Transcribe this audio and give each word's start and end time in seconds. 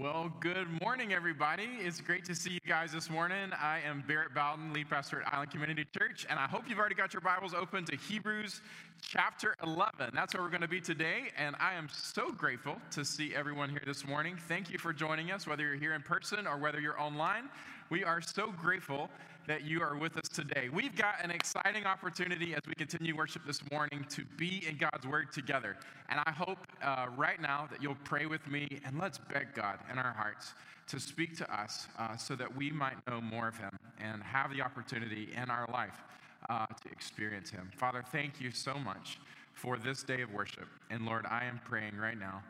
Well, 0.00 0.32
good 0.40 0.66
morning, 0.80 1.12
everybody. 1.12 1.68
It's 1.78 2.00
great 2.00 2.24
to 2.24 2.34
see 2.34 2.52
you 2.52 2.60
guys 2.66 2.90
this 2.90 3.10
morning. 3.10 3.52
I 3.52 3.80
am 3.86 4.02
Barrett 4.08 4.32
Bowden, 4.34 4.72
lead 4.72 4.88
pastor 4.88 5.20
at 5.20 5.30
Island 5.30 5.50
Community 5.50 5.84
Church, 5.94 6.26
and 6.30 6.38
I 6.38 6.46
hope 6.46 6.62
you've 6.66 6.78
already 6.78 6.94
got 6.94 7.12
your 7.12 7.20
Bibles 7.20 7.52
open 7.52 7.84
to 7.84 7.96
Hebrews 7.96 8.62
chapter 9.02 9.56
11. 9.62 10.12
That's 10.14 10.32
where 10.32 10.42
we're 10.42 10.48
going 10.48 10.62
to 10.62 10.68
be 10.68 10.80
today, 10.80 11.24
and 11.36 11.54
I 11.60 11.74
am 11.74 11.86
so 11.92 12.32
grateful 12.32 12.76
to 12.92 13.04
see 13.04 13.34
everyone 13.34 13.68
here 13.68 13.82
this 13.84 14.06
morning. 14.06 14.38
Thank 14.48 14.70
you 14.70 14.78
for 14.78 14.94
joining 14.94 15.32
us, 15.32 15.46
whether 15.46 15.64
you're 15.64 15.74
here 15.74 15.92
in 15.92 16.00
person 16.00 16.46
or 16.46 16.56
whether 16.56 16.80
you're 16.80 16.98
online. 16.98 17.50
We 17.90 18.02
are 18.02 18.22
so 18.22 18.52
grateful 18.52 19.10
that 19.46 19.64
you 19.64 19.82
are 19.82 19.96
with 19.96 20.16
us 20.16 20.28
today. 20.28 20.68
We've 20.72 20.94
got 20.94 21.14
an 21.22 21.30
exciting 21.30 21.84
opportunity 21.84 22.54
as 22.54 22.60
we 22.66 22.74
continue 22.74 23.16
worship 23.16 23.42
this 23.46 23.60
morning 23.70 24.04
to 24.10 24.24
be 24.36 24.64
in 24.68 24.76
God's 24.76 25.06
Word 25.06 25.32
together. 25.32 25.76
And 26.08 26.20
I 26.24 26.30
hope 26.30 26.58
uh, 26.82 27.06
right 27.16 27.40
now 27.40 27.66
that 27.70 27.82
you'll 27.82 27.96
pray 28.04 28.26
with 28.26 28.46
me 28.46 28.80
and 28.84 28.98
let's 28.98 29.18
beg 29.18 29.54
God 29.54 29.78
in 29.90 29.98
our 29.98 30.12
hearts 30.12 30.54
to 30.88 31.00
speak 31.00 31.36
to 31.38 31.54
us 31.54 31.86
uh, 31.98 32.16
so 32.16 32.34
that 32.36 32.54
we 32.54 32.70
might 32.70 32.96
know 33.08 33.20
more 33.20 33.48
of 33.48 33.56
Him 33.56 33.70
and 33.98 34.22
have 34.22 34.54
the 34.54 34.62
opportunity 34.62 35.28
in 35.40 35.50
our 35.50 35.68
life 35.72 36.02
uh, 36.48 36.66
to 36.66 36.90
experience 36.90 37.50
Him. 37.50 37.70
Father, 37.76 38.04
thank 38.12 38.40
you 38.40 38.50
so 38.50 38.74
much 38.74 39.18
for 39.54 39.78
this 39.78 40.02
day 40.02 40.22
of 40.22 40.32
worship. 40.32 40.68
And 40.90 41.04
Lord, 41.04 41.26
I 41.26 41.44
am 41.44 41.60
praying 41.64 41.96
right 41.96 42.18
now, 42.18 42.42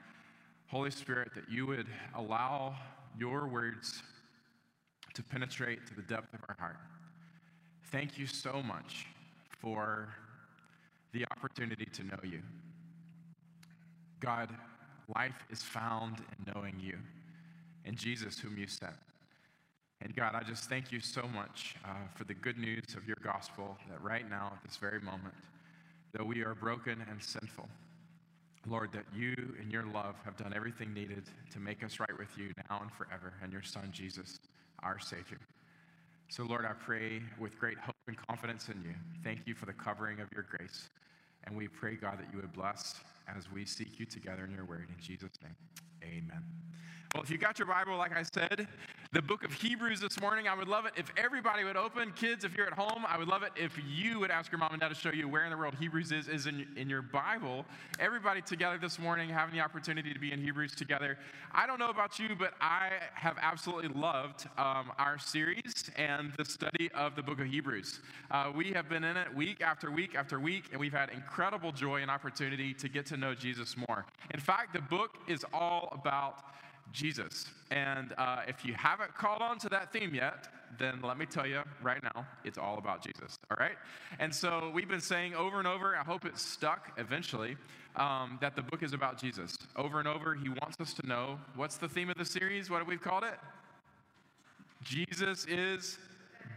Holy 0.68 0.90
Spirit, 0.90 1.32
that 1.34 1.50
you 1.50 1.66
would 1.66 1.86
allow 2.14 2.74
your 3.18 3.48
words 3.48 4.02
to 5.14 5.22
penetrate 5.22 5.86
to 5.86 5.94
the 5.94 6.02
depth 6.02 6.32
of 6.34 6.40
our 6.48 6.56
heart. 6.58 6.76
Thank 7.90 8.18
you 8.18 8.26
so 8.26 8.62
much 8.62 9.06
for 9.60 10.08
the 11.12 11.24
opportunity 11.32 11.86
to 11.86 12.04
know 12.04 12.18
you. 12.22 12.40
God, 14.20 14.50
life 15.16 15.44
is 15.50 15.62
found 15.62 16.18
in 16.18 16.52
knowing 16.54 16.78
you 16.78 16.98
and 17.84 17.96
Jesus, 17.96 18.38
whom 18.38 18.56
you 18.58 18.66
sent. 18.66 18.94
And 20.02 20.14
God, 20.14 20.34
I 20.34 20.42
just 20.42 20.68
thank 20.68 20.92
you 20.92 21.00
so 21.00 21.22
much 21.34 21.76
uh, 21.84 21.88
for 22.14 22.24
the 22.24 22.34
good 22.34 22.58
news 22.58 22.94
of 22.96 23.06
your 23.06 23.18
gospel 23.22 23.76
that 23.88 24.00
right 24.02 24.28
now, 24.28 24.52
at 24.54 24.62
this 24.64 24.76
very 24.76 25.00
moment, 25.00 25.34
though 26.12 26.24
we 26.24 26.42
are 26.42 26.54
broken 26.54 27.04
and 27.10 27.22
sinful, 27.22 27.68
Lord, 28.66 28.92
that 28.92 29.04
you 29.14 29.34
in 29.60 29.70
your 29.70 29.84
love 29.86 30.16
have 30.24 30.36
done 30.36 30.52
everything 30.54 30.92
needed 30.94 31.24
to 31.52 31.58
make 31.58 31.82
us 31.82 31.98
right 31.98 32.18
with 32.18 32.36
you 32.36 32.52
now 32.68 32.80
and 32.82 32.92
forever, 32.92 33.32
and 33.42 33.52
your 33.52 33.62
Son, 33.62 33.88
Jesus 33.90 34.38
our 34.82 34.98
Savior. 34.98 35.38
So, 36.28 36.44
Lord, 36.44 36.64
I 36.64 36.72
pray 36.72 37.22
with 37.38 37.58
great 37.58 37.78
hope 37.78 37.96
and 38.06 38.16
confidence 38.28 38.68
in 38.68 38.80
you. 38.82 38.94
Thank 39.24 39.46
you 39.46 39.54
for 39.54 39.66
the 39.66 39.72
covering 39.72 40.20
of 40.20 40.28
your 40.32 40.44
grace. 40.44 40.88
And 41.44 41.56
we 41.56 41.66
pray, 41.68 41.96
God, 41.96 42.18
that 42.18 42.28
you 42.32 42.40
would 42.40 42.52
bless 42.52 43.00
as 43.34 43.50
we 43.50 43.64
seek 43.64 43.98
you 43.98 44.06
together 44.06 44.44
in 44.44 44.54
your 44.54 44.64
word. 44.64 44.86
In 44.88 45.02
Jesus' 45.02 45.30
name, 45.42 45.56
amen. 46.04 46.42
Well, 47.14 47.24
if 47.24 47.30
you 47.30 47.38
got 47.38 47.58
your 47.58 47.66
Bible, 47.66 47.96
like 47.96 48.16
I 48.16 48.22
said, 48.22 48.68
the 49.12 49.20
book 49.20 49.42
of 49.42 49.52
Hebrews 49.52 49.98
this 49.98 50.20
morning, 50.20 50.46
I 50.46 50.54
would 50.54 50.68
love 50.68 50.86
it 50.86 50.92
if 50.96 51.10
everybody 51.16 51.64
would 51.64 51.76
open. 51.76 52.12
Kids, 52.12 52.44
if 52.44 52.56
you're 52.56 52.68
at 52.68 52.72
home, 52.72 53.04
I 53.04 53.18
would 53.18 53.26
love 53.26 53.42
it 53.42 53.50
if 53.56 53.76
you 53.84 54.20
would 54.20 54.30
ask 54.30 54.52
your 54.52 54.60
mom 54.60 54.70
and 54.70 54.80
dad 54.80 54.90
to 54.90 54.94
show 54.94 55.10
you 55.10 55.26
where 55.28 55.42
in 55.42 55.50
the 55.50 55.56
world 55.56 55.74
Hebrews 55.80 56.12
is, 56.12 56.28
is 56.28 56.46
in, 56.46 56.68
in 56.76 56.88
your 56.88 57.02
Bible. 57.02 57.66
Everybody 57.98 58.42
together 58.42 58.78
this 58.78 59.00
morning 59.00 59.28
having 59.28 59.56
the 59.56 59.60
opportunity 59.60 60.14
to 60.14 60.20
be 60.20 60.30
in 60.30 60.40
Hebrews 60.40 60.76
together. 60.76 61.18
I 61.50 61.66
don't 61.66 61.80
know 61.80 61.90
about 61.90 62.20
you, 62.20 62.36
but 62.38 62.54
I 62.60 62.90
have 63.14 63.36
absolutely 63.42 63.88
loved 63.88 64.46
um, 64.56 64.92
our 64.96 65.18
series 65.18 65.90
and 65.96 66.32
the 66.38 66.44
study 66.44 66.92
of 66.94 67.16
the 67.16 67.24
book 67.24 67.40
of 67.40 67.46
Hebrews. 67.46 67.98
Uh, 68.30 68.52
we 68.54 68.70
have 68.70 68.88
been 68.88 69.02
in 69.02 69.16
it 69.16 69.34
week 69.34 69.62
after 69.62 69.90
week 69.90 70.14
after 70.14 70.38
week, 70.38 70.66
and 70.70 70.80
we've 70.80 70.92
had 70.92 71.10
incredible 71.10 71.72
joy 71.72 72.02
and 72.02 72.10
opportunity 72.10 72.72
to 72.74 72.88
get 72.88 73.04
to 73.06 73.16
know 73.16 73.34
Jesus 73.34 73.74
more. 73.88 74.06
In 74.32 74.38
fact, 74.38 74.72
the 74.74 74.82
book 74.82 75.16
is 75.26 75.44
all 75.52 75.88
about 75.92 76.44
Jesus. 76.92 77.46
And 77.70 78.12
uh, 78.18 78.42
if 78.46 78.64
you 78.64 78.74
haven't 78.74 79.14
caught 79.14 79.40
on 79.40 79.58
to 79.60 79.68
that 79.68 79.92
theme 79.92 80.14
yet, 80.14 80.48
then 80.78 81.00
let 81.02 81.18
me 81.18 81.26
tell 81.26 81.46
you 81.46 81.62
right 81.82 82.02
now, 82.02 82.26
it's 82.44 82.58
all 82.58 82.78
about 82.78 83.02
Jesus, 83.04 83.38
all 83.50 83.56
right? 83.58 83.76
And 84.18 84.34
so 84.34 84.70
we've 84.74 84.88
been 84.88 85.00
saying 85.00 85.34
over 85.34 85.58
and 85.58 85.68
over, 85.68 85.96
I 85.96 86.02
hope 86.02 86.24
it's 86.24 86.42
stuck 86.42 86.92
eventually, 86.96 87.56
um, 87.96 88.38
that 88.40 88.56
the 88.56 88.62
book 88.62 88.82
is 88.82 88.92
about 88.92 89.18
Jesus. 89.18 89.56
Over 89.76 89.98
and 89.98 90.08
over, 90.08 90.34
he 90.34 90.48
wants 90.48 90.80
us 90.80 90.92
to 90.94 91.06
know 91.06 91.38
what's 91.56 91.76
the 91.76 91.88
theme 91.88 92.08
of 92.08 92.16
the 92.16 92.24
series? 92.24 92.70
What 92.70 92.78
have 92.78 92.88
we 92.88 92.96
called 92.96 93.24
it? 93.24 93.38
Jesus 94.82 95.44
is 95.46 95.98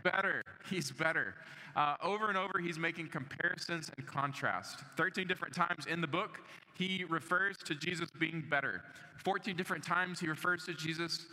better. 0.03 0.43
He's 0.69 0.91
better. 0.91 1.35
Uh, 1.75 1.95
over 2.03 2.29
and 2.29 2.37
over, 2.37 2.59
he's 2.59 2.77
making 2.77 3.07
comparisons 3.07 3.89
and 3.97 4.05
contrast. 4.05 4.79
13 4.95 5.27
different 5.27 5.55
times 5.55 5.87
in 5.87 6.01
the 6.01 6.07
book, 6.07 6.39
he 6.75 7.03
refers 7.09 7.57
to 7.65 7.73
Jesus 7.75 8.09
being 8.19 8.43
better. 8.49 8.83
14 9.23 9.55
different 9.55 9.83
times, 9.83 10.19
he 10.19 10.27
refers 10.27 10.65
to 10.65 10.73
Jesus 10.73 11.25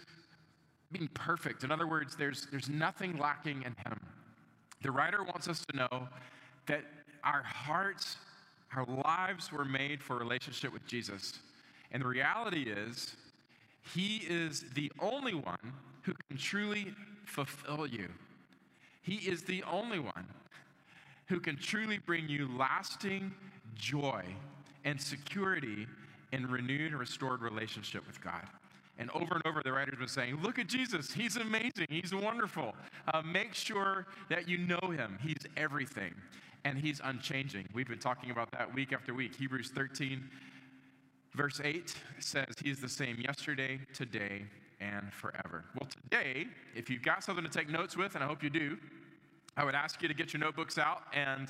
being 0.93 1.09
perfect. 1.15 1.63
In 1.63 1.71
other 1.71 1.87
words, 1.87 2.17
there's, 2.17 2.47
there's 2.51 2.69
nothing 2.69 3.19
lacking 3.19 3.63
in 3.63 3.75
him. 3.85 4.01
The 4.83 4.91
writer 4.91 5.23
wants 5.23 5.47
us 5.47 5.65
to 5.67 5.77
know 5.77 6.09
that 6.67 6.85
our 7.23 7.43
hearts, 7.43 8.17
our 8.75 8.87
lives 9.05 9.53
were 9.53 9.65
made 9.65 10.03
for 10.03 10.17
relationship 10.17 10.73
with 10.73 10.87
Jesus. 10.87 11.39
And 11.93 12.03
the 12.03 12.09
reality 12.09 12.63
is, 12.63 13.15
he 13.95 14.23
is 14.29 14.65
the 14.75 14.91
only 15.01 15.35
one 15.35 15.75
who 16.03 16.13
can 16.29 16.39
truly 16.39 16.95
fulfill 17.25 17.87
you. 17.87 18.09
He 19.03 19.17
is 19.17 19.43
the 19.43 19.63
only 19.65 19.99
one 19.99 20.27
who 21.27 21.41
can 21.41 21.57
truly 21.57 21.99
bring 21.99 22.29
you 22.29 22.49
lasting 22.57 23.33
joy 23.75 24.25
and 24.85 25.01
security 25.01 25.87
in 26.33 26.47
renewed 26.51 26.93
and 26.93 26.99
restored 26.99 27.43
relationship 27.43 28.07
with 28.07 28.21
God. 28.23 28.43
And 28.99 29.11
over 29.13 29.35
and 29.35 29.47
over, 29.47 29.63
the 29.65 29.73
writer's 29.73 29.99
been 29.99 30.09
saying, 30.09 30.41
Look 30.43 30.59
at 30.59 30.67
Jesus. 30.67 31.11
He's 31.11 31.37
amazing. 31.37 31.87
He's 31.89 32.15
wonderful. 32.15 32.75
Uh, 33.13 33.23
make 33.23 33.55
sure 33.55 34.07
that 34.29 34.49
you 34.49 34.59
know 34.59 34.91
him. 34.91 35.19
He's 35.23 35.39
everything. 35.57 36.15
And 36.65 36.77
he's 36.77 37.01
unchanging. 37.03 37.67
We've 37.73 37.89
been 37.89 37.99
talking 37.99 38.31
about 38.31 38.51
that 38.53 38.75
week 38.75 38.93
after 38.93 39.15
week. 39.15 39.35
Hebrews 39.35 39.71
13, 39.75 40.23
verse 41.35 41.61
8 41.65 41.95
says, 42.19 42.55
He's 42.63 42.81
the 42.81 42.89
same 42.89 43.17
yesterday, 43.19 43.81
today, 43.95 44.45
and 44.81 45.13
forever. 45.13 45.65
Well, 45.79 45.89
today, 45.89 46.47
if 46.75 46.89
you've 46.89 47.03
got 47.03 47.23
something 47.23 47.45
to 47.45 47.51
take 47.51 47.69
notes 47.69 47.97
with, 47.97 48.15
and 48.15 48.25
I 48.25 48.27
hope 48.27 48.43
you 48.43 48.51
do, 48.51 48.79
I 49.57 49.65
would 49.65 49.75
ask 49.75 50.01
you 50.03 50.09
to 50.09 50.15
get 50.15 50.33
your 50.33 50.41
notebooks 50.41 50.79
out 50.79 51.03
and 51.13 51.49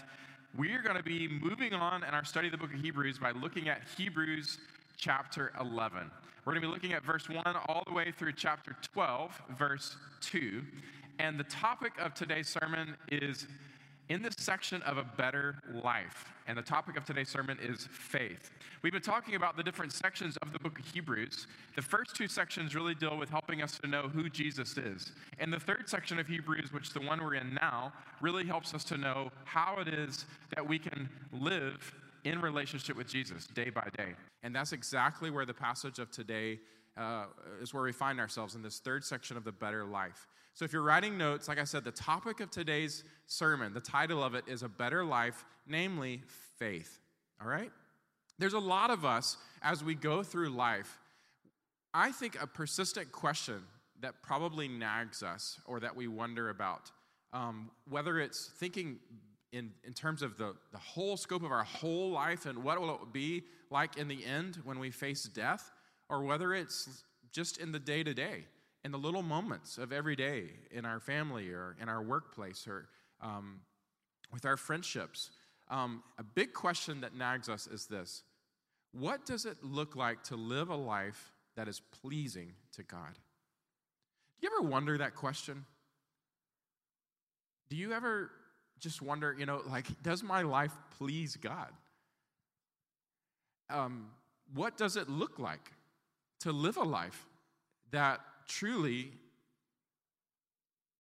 we're 0.57 0.83
going 0.83 0.97
to 0.97 1.03
be 1.03 1.29
moving 1.29 1.73
on 1.73 2.03
in 2.03 2.11
our 2.11 2.25
study 2.25 2.49
of 2.49 2.53
the 2.53 2.59
book 2.59 2.75
of 2.75 2.81
Hebrews 2.81 3.19
by 3.19 3.31
looking 3.31 3.69
at 3.69 3.83
Hebrews 3.97 4.59
chapter 4.97 5.53
11. 5.61 6.11
We're 6.45 6.55
going 6.55 6.63
to 6.63 6.69
be 6.69 6.73
looking 6.73 6.93
at 6.93 7.05
verse 7.05 7.29
1 7.29 7.45
all 7.69 7.85
the 7.87 7.93
way 7.93 8.11
through 8.11 8.33
chapter 8.33 8.75
12, 8.93 9.43
verse 9.57 9.97
2. 10.23 10.63
And 11.21 11.39
the 11.39 11.45
topic 11.45 11.93
of 12.01 12.15
today's 12.15 12.49
sermon 12.49 12.97
is 13.13 13.47
in 14.11 14.23
this 14.23 14.35
section 14.39 14.83
of 14.83 14.99
a 14.99 15.05
better 15.17 15.55
life. 15.85 16.25
And 16.49 16.59
the 16.59 16.63
topic 16.63 16.97
of 16.97 17.05
today's 17.05 17.29
sermon 17.29 17.57
is 17.63 17.89
faith. 17.93 18.51
We've 18.83 18.93
been 18.93 19.01
talking 19.01 19.37
about 19.37 19.57
the 19.57 19.63
different 19.63 19.93
sections 19.93 20.37
of 20.39 20.53
the 20.53 20.59
book 20.59 20.81
of 20.81 20.85
Hebrews. 20.85 21.47
The 21.77 21.83
first 21.83 22.17
two 22.17 22.27
sections 22.27 22.75
really 22.75 22.97
deal 22.97 23.17
with 23.17 23.31
helping 23.31 23.63
us 23.63 23.79
to 23.79 23.87
know 23.87 24.09
who 24.13 24.29
Jesus 24.29 24.77
is. 24.77 25.13
And 25.39 25.53
the 25.53 25.61
third 25.61 25.89
section 25.89 26.19
of 26.19 26.27
Hebrews, 26.27 26.73
which 26.73 26.89
is 26.89 26.93
the 26.93 27.03
one 27.03 27.23
we're 27.23 27.37
in 27.37 27.55
now, 27.55 27.93
really 28.21 28.45
helps 28.45 28.75
us 28.75 28.83
to 28.85 28.97
know 28.97 29.31
how 29.45 29.77
it 29.79 29.87
is 29.87 30.27
that 30.57 30.69
we 30.69 30.81
can 30.81 31.09
live 31.33 31.95
in 32.25 32.41
relationship 32.41 32.97
with 32.97 33.07
Jesus 33.07 33.47
day 33.47 33.71
by 33.71 33.89
day. 33.97 34.15
And 34.43 34.53
that's 34.53 34.73
exactly 34.73 35.31
where 35.31 35.47
the 35.47 35.55
passage 35.55 36.01
of 36.01 36.11
today 36.11 36.59
uh, 36.97 37.25
is 37.61 37.73
where 37.73 37.83
we 37.83 37.93
find 37.93 38.21
ourselves 38.21 38.55
in 38.55 38.63
this 38.63 38.79
third 38.79 39.05
section 39.05 39.37
of 39.37 39.45
the 39.45 39.53
better 39.53 39.85
life. 39.85 40.27
So, 40.55 40.65
if 40.65 40.73
you're 40.73 40.83
writing 40.83 41.17
notes, 41.17 41.49
like 41.49 41.59
I 41.59 41.65
said, 41.65 41.85
the 41.85 41.93
topic 41.93 42.41
of 42.41 42.51
today's 42.51 43.05
sermon, 43.27 43.73
the 43.73 43.81
title 43.81 44.23
of 44.23 44.35
it 44.35 44.45
is 44.47 44.63
A 44.63 44.69
Better 44.69 45.05
Life, 45.05 45.45
namely 45.67 46.23
faith. 46.59 46.99
All 47.41 47.49
right? 47.49 47.71
There's 48.39 48.55
a 48.55 48.59
lot 48.59 48.91
of 48.91 49.05
us 49.05 49.37
as 49.63 49.85
we 49.85 49.95
go 49.95 50.23
through 50.23 50.51
life. 50.51 50.99
I 51.93 52.13
think 52.13 52.41
a 52.41 52.47
persistent 52.47 53.13
question 53.13 53.63
that 54.01 54.23
probably 54.23 54.69
nags 54.69 55.23
us 55.23 55.61
or 55.67 55.81
that 55.81 55.95
we 55.95 56.09
wonder 56.09 56.51
about, 56.51 56.91
um, 57.33 57.71
whether 57.89 58.19
it's 58.19 58.51
thinking 58.59 58.99
in, 59.53 59.73
in 59.85 59.93
terms 59.93 60.23
of 60.23 60.39
the, 60.39 60.55
the 60.73 60.79
whole 60.79 61.17
scope 61.17 61.43
of 61.43 61.51
our 61.51 61.65
whole 61.65 62.11
life 62.11 62.47
and 62.47 62.63
what 62.63 62.81
will 62.81 62.95
it 62.95 63.13
be 63.13 63.43
like 63.71 63.97
in 63.97 64.09
the 64.09 64.25
end 64.25 64.59
when 64.65 64.79
we 64.79 64.91
face 64.91 65.25
death, 65.25 65.71
or 66.11 66.23
whether 66.25 66.53
it's 66.53 67.05
just 67.33 67.59
in 67.59 67.73
the 67.73 67.79
day 67.79 68.03
to 68.03 68.13
day 68.13 68.45
in 68.85 68.93
the 68.93 68.99
little 68.99 69.23
moments 69.23 69.79
of 69.79 69.93
every 69.93 70.17
day 70.17 70.45
in 70.71 70.85
our 70.85 71.01
family 71.01 71.51
or 71.51 71.77
in 71.81 71.89
our 71.89 72.03
workplace 72.03 72.67
or 72.67 72.89
um, 73.21 73.61
with 74.33 74.45
our 74.45 74.57
friendships. 74.57 75.31
Um, 75.69 76.03
a 76.19 76.25
big 76.25 76.53
question 76.53 77.03
that 77.03 77.15
nags 77.15 77.49
us 77.49 77.67
is 77.67 77.87
this 77.87 78.23
What 78.93 79.25
does 79.27 79.45
it 79.45 79.59
look 79.63 79.97
like 79.97 80.25
to 80.25 80.37
live 80.37 80.69
a 80.71 80.77
life 80.77 81.33
that 81.57 81.69
is 81.69 81.81
pleasing 82.03 82.53
to 82.73 82.83
God? 82.83 83.15
Do 84.41 84.47
you 84.47 84.51
ever 84.59 84.69
wonder 84.69 84.99
that 84.99 85.15
question? 85.15 85.65
Do 87.69 87.77
you 87.77 87.93
ever 87.93 88.31
just 88.81 89.03
wonder, 89.03 89.37
you 89.39 89.47
know, 89.47 89.63
like, 89.69 89.87
does 90.03 90.23
my 90.23 90.43
life 90.43 90.73
please 90.99 91.37
God? 91.37 91.69
Um, 93.69 94.09
what 94.55 94.77
does 94.77 94.97
it 94.97 95.09
look 95.09 95.39
like 95.39 95.71
to 96.41 96.53
live 96.53 96.77
a 96.77 96.83
life 96.83 97.27
that 97.91 98.21
truly, 98.49 99.13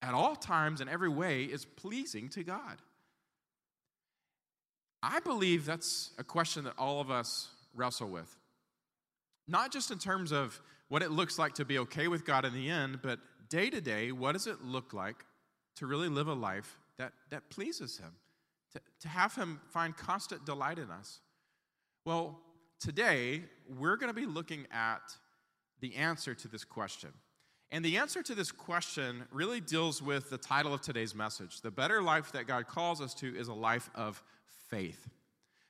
at 0.03 0.15
all 0.15 0.37
times 0.37 0.81
and 0.81 0.89
every 0.89 1.09
way, 1.09 1.45
is 1.45 1.65
pleasing 1.65 2.29
to 2.31 2.43
God? 2.43 2.79
I 5.03 5.21
believe 5.21 5.65
that's 5.65 6.11
a 6.19 6.25
question 6.25 6.65
that 6.65 6.75
all 6.79 7.01
of 7.01 7.11
us 7.11 7.49
wrestle 7.75 8.09
with. 8.09 8.37
Not 9.49 9.73
just 9.73 9.91
in 9.91 9.99
terms 9.99 10.33
of 10.33 10.61
what 10.89 11.03
it 11.03 11.11
looks 11.11 11.39
like 11.39 11.55
to 11.55 11.65
be 11.65 11.79
okay 11.79 12.09
with 12.09 12.25
God 12.25 12.45
in 12.45 12.53
the 12.53 12.69
end, 12.69 13.01
but 13.03 13.19
day 13.49 13.71
to 13.71 13.81
day, 13.81 14.13
what 14.13 14.33
does 14.33 14.47
it 14.47 14.63
look 14.63 14.93
like 14.93 15.25
to 15.77 15.87
really 15.87 16.09
live 16.09 16.29
a 16.29 16.35
life 16.35 16.79
that, 16.99 17.13
that 17.31 17.49
pleases 17.49 17.99
Him? 17.99 18.13
To, 18.75 18.81
to 19.01 19.09
have 19.09 19.35
Him 19.35 19.61
find 19.71 19.97
constant 19.97 20.45
delight 20.45 20.79
in 20.79 20.91
us? 20.91 21.21
Well, 22.05 22.41
today, 22.79 23.43
we're 23.79 23.97
going 23.97 24.13
to 24.13 24.21
be 24.21 24.27
looking 24.27 24.67
at 24.73 25.01
the 25.81 25.97
answer 25.97 26.35
to 26.35 26.49
this 26.49 26.65
question. 26.65 27.11
And 27.73 27.85
the 27.85 27.99
answer 27.99 28.23
to 28.23 28.35
this 28.35 28.50
question 28.50 29.25
really 29.31 29.61
deals 29.61 30.03
with 30.03 30.29
the 30.31 30.38
title 30.38 30.75
of 30.75 30.81
today's 30.81 31.15
message. 31.15 31.61
The 31.61 31.71
better 31.71 32.03
life 32.03 32.32
that 32.32 32.47
God 32.47 32.67
calls 32.67 33.00
us 33.00 33.15
to 33.15 33.37
is 33.37 33.49
a 33.49 33.55
life 33.55 33.88
of 33.94 34.23
faith. 34.69 35.09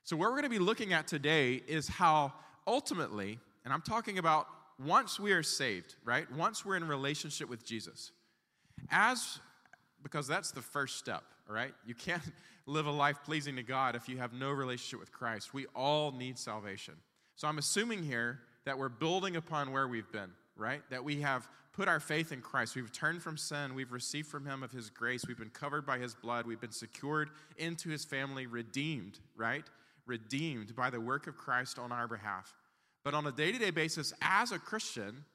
So, 0.03 0.15
what 0.15 0.29
we're 0.29 0.41
going 0.41 0.43
to 0.43 0.49
be 0.49 0.59
looking 0.59 0.93
at 0.93 1.07
today 1.07 1.61
is 1.67 1.87
how 1.87 2.33
ultimately, 2.65 3.37
and 3.63 3.73
I'm 3.73 3.83
talking 3.83 4.17
about 4.17 4.47
once 4.83 5.19
we 5.19 5.31
are 5.31 5.43
saved, 5.43 5.95
right? 6.03 6.29
Once 6.31 6.65
we're 6.65 6.75
in 6.75 6.87
relationship 6.87 7.47
with 7.47 7.63
Jesus, 7.63 8.11
as 8.89 9.39
because 10.01 10.27
that's 10.27 10.49
the 10.51 10.61
first 10.61 10.97
step, 10.97 11.23
right? 11.47 11.73
You 11.85 11.93
can't 11.93 12.23
live 12.65 12.87
a 12.87 12.91
life 12.91 13.19
pleasing 13.23 13.55
to 13.57 13.63
God 13.63 13.95
if 13.95 14.09
you 14.09 14.17
have 14.17 14.33
no 14.33 14.49
relationship 14.49 14.99
with 14.99 15.11
Christ. 15.11 15.53
We 15.53 15.67
all 15.75 16.11
need 16.11 16.39
salvation. 16.39 16.95
So, 17.35 17.47
I'm 17.47 17.59
assuming 17.59 18.01
here 18.01 18.39
that 18.65 18.77
we're 18.77 18.89
building 18.89 19.35
upon 19.35 19.71
where 19.71 19.87
we've 19.87 20.11
been, 20.11 20.31
right? 20.55 20.81
That 20.89 21.03
we 21.03 21.21
have 21.21 21.47
put 21.73 21.87
our 21.87 21.99
faith 21.99 22.31
in 22.31 22.41
Christ. 22.41 22.75
We've 22.75 22.91
turned 22.91 23.21
from 23.21 23.37
sin. 23.37 23.73
We've 23.73 23.91
received 23.91 24.27
from 24.27 24.45
Him 24.45 24.63
of 24.63 24.71
His 24.71 24.89
grace. 24.89 25.25
We've 25.27 25.37
been 25.37 25.49
covered 25.49 25.85
by 25.85 25.97
His 25.97 26.13
blood. 26.13 26.45
We've 26.45 26.61
been 26.61 26.71
secured 26.71 27.29
into 27.57 27.89
His 27.89 28.05
family, 28.05 28.45
redeemed, 28.45 29.19
right? 29.35 29.63
Redeemed 30.05 30.75
by 30.75 30.89
the 30.89 30.99
work 30.99 31.27
of 31.27 31.37
Christ 31.37 31.79
on 31.79 31.91
our 31.91 32.07
behalf. 32.07 32.53
But 33.03 33.13
on 33.13 33.25
a 33.25 33.31
day 33.31 33.51
to 33.51 33.57
day 33.57 33.71
basis, 33.71 34.13
as 34.21 34.51
a 34.51 34.59
Christian, 34.59 35.25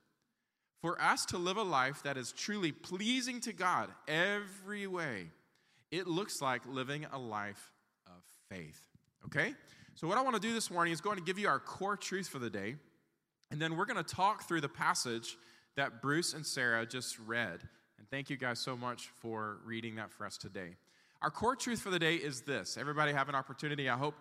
for 0.80 1.00
us 1.00 1.24
to 1.26 1.38
live 1.38 1.56
a 1.56 1.62
life 1.62 2.02
that 2.04 2.16
is 2.16 2.32
truly 2.32 2.70
pleasing 2.70 3.40
to 3.40 3.52
God 3.52 3.90
every 4.06 4.86
way, 4.86 5.30
it 5.90 6.06
looks 6.06 6.40
like 6.40 6.62
living 6.66 7.06
a 7.12 7.18
life 7.18 7.72
of 8.06 8.22
faith. 8.50 8.80
Okay? 9.24 9.54
So, 9.94 10.06
what 10.06 10.18
I 10.18 10.22
want 10.22 10.36
to 10.36 10.40
do 10.40 10.52
this 10.52 10.70
morning 10.70 10.92
is 10.92 11.00
going 11.00 11.16
to 11.16 11.24
give 11.24 11.38
you 11.38 11.48
our 11.48 11.58
core 11.58 11.96
truth 11.96 12.28
for 12.28 12.38
the 12.38 12.50
day. 12.50 12.76
And 13.50 13.60
then 13.60 13.76
we're 13.76 13.86
going 13.86 14.02
to 14.02 14.14
talk 14.14 14.48
through 14.48 14.60
the 14.60 14.68
passage 14.68 15.36
that 15.76 16.02
Bruce 16.02 16.34
and 16.34 16.44
Sarah 16.44 16.86
just 16.86 17.18
read. 17.18 17.60
And 17.98 18.08
thank 18.10 18.30
you 18.30 18.36
guys 18.36 18.58
so 18.58 18.76
much 18.76 19.08
for 19.20 19.58
reading 19.64 19.96
that 19.96 20.10
for 20.10 20.26
us 20.26 20.36
today. 20.36 20.76
Our 21.22 21.30
core 21.30 21.56
truth 21.56 21.80
for 21.80 21.90
the 21.90 21.98
day 21.98 22.16
is 22.16 22.42
this. 22.42 22.76
Everybody 22.76 23.12
have 23.12 23.28
an 23.28 23.34
opportunity, 23.34 23.88
I 23.88 23.96
hope, 23.96 24.14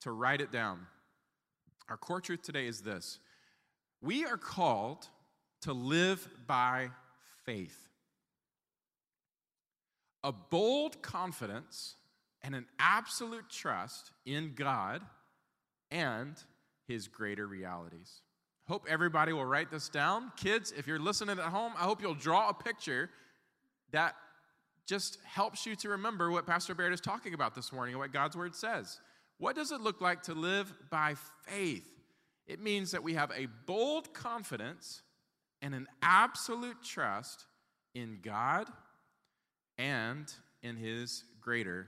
to 0.00 0.12
write 0.12 0.40
it 0.40 0.52
down. 0.52 0.86
Our 1.88 1.96
core 1.96 2.20
truth 2.20 2.42
today 2.42 2.66
is 2.66 2.80
this 2.80 3.18
We 4.02 4.24
are 4.24 4.36
called 4.36 5.08
to 5.62 5.72
live 5.72 6.28
by 6.46 6.90
faith. 7.44 7.88
A 10.22 10.32
bold 10.32 11.02
confidence 11.02 11.96
and 12.42 12.54
an 12.54 12.66
absolute 12.78 13.48
trust 13.48 14.12
in 14.24 14.52
God 14.54 15.02
and 15.90 16.36
his 16.86 17.08
greater 17.08 17.46
realities. 17.46 18.22
Hope 18.68 18.86
everybody 18.88 19.32
will 19.32 19.44
write 19.44 19.70
this 19.70 19.88
down. 19.88 20.32
Kids, 20.36 20.72
if 20.76 20.86
you're 20.86 20.98
listening 20.98 21.38
at 21.38 21.44
home, 21.44 21.72
I 21.76 21.84
hope 21.84 22.02
you'll 22.02 22.14
draw 22.14 22.48
a 22.48 22.54
picture 22.54 23.10
that 23.92 24.16
just 24.86 25.18
helps 25.24 25.66
you 25.66 25.76
to 25.76 25.90
remember 25.90 26.30
what 26.30 26.46
Pastor 26.46 26.74
Barrett 26.74 26.92
is 26.92 27.00
talking 27.00 27.34
about 27.34 27.54
this 27.54 27.72
morning 27.72 27.94
and 27.94 28.00
what 28.00 28.12
God's 28.12 28.36
word 28.36 28.54
says. 28.54 29.00
What 29.38 29.54
does 29.54 29.70
it 29.70 29.80
look 29.80 30.00
like 30.00 30.22
to 30.24 30.34
live 30.34 30.72
by 30.90 31.14
faith? 31.46 31.88
It 32.46 32.60
means 32.60 32.92
that 32.92 33.02
we 33.02 33.14
have 33.14 33.30
a 33.36 33.46
bold 33.66 34.12
confidence 34.14 35.02
and 35.62 35.74
an 35.74 35.86
absolute 36.02 36.82
trust 36.82 37.44
in 37.94 38.18
God 38.22 38.68
and 39.78 40.32
in 40.62 40.76
his 40.76 41.24
greater 41.40 41.86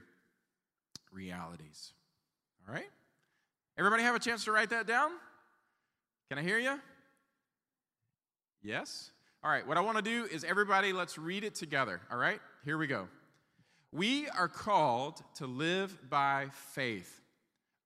realities. 1.11 1.93
All 2.67 2.73
right? 2.73 2.89
Everybody 3.77 4.03
have 4.03 4.15
a 4.15 4.19
chance 4.19 4.45
to 4.45 4.51
write 4.51 4.69
that 4.69 4.87
down? 4.87 5.11
Can 6.29 6.37
I 6.37 6.43
hear 6.43 6.59
you? 6.59 6.79
Yes? 8.61 9.09
All 9.43 9.49
right, 9.49 9.65
what 9.65 9.77
I 9.77 9.81
want 9.81 9.97
to 9.97 10.03
do 10.03 10.25
is 10.31 10.43
everybody, 10.43 10.93
let's 10.93 11.17
read 11.17 11.43
it 11.43 11.55
together. 11.55 12.01
All 12.11 12.19
right, 12.19 12.39
here 12.63 12.77
we 12.77 12.85
go. 12.85 13.07
We 13.91 14.29
are 14.29 14.47
called 14.47 15.23
to 15.37 15.47
live 15.47 15.97
by 16.07 16.49
faith, 16.75 17.19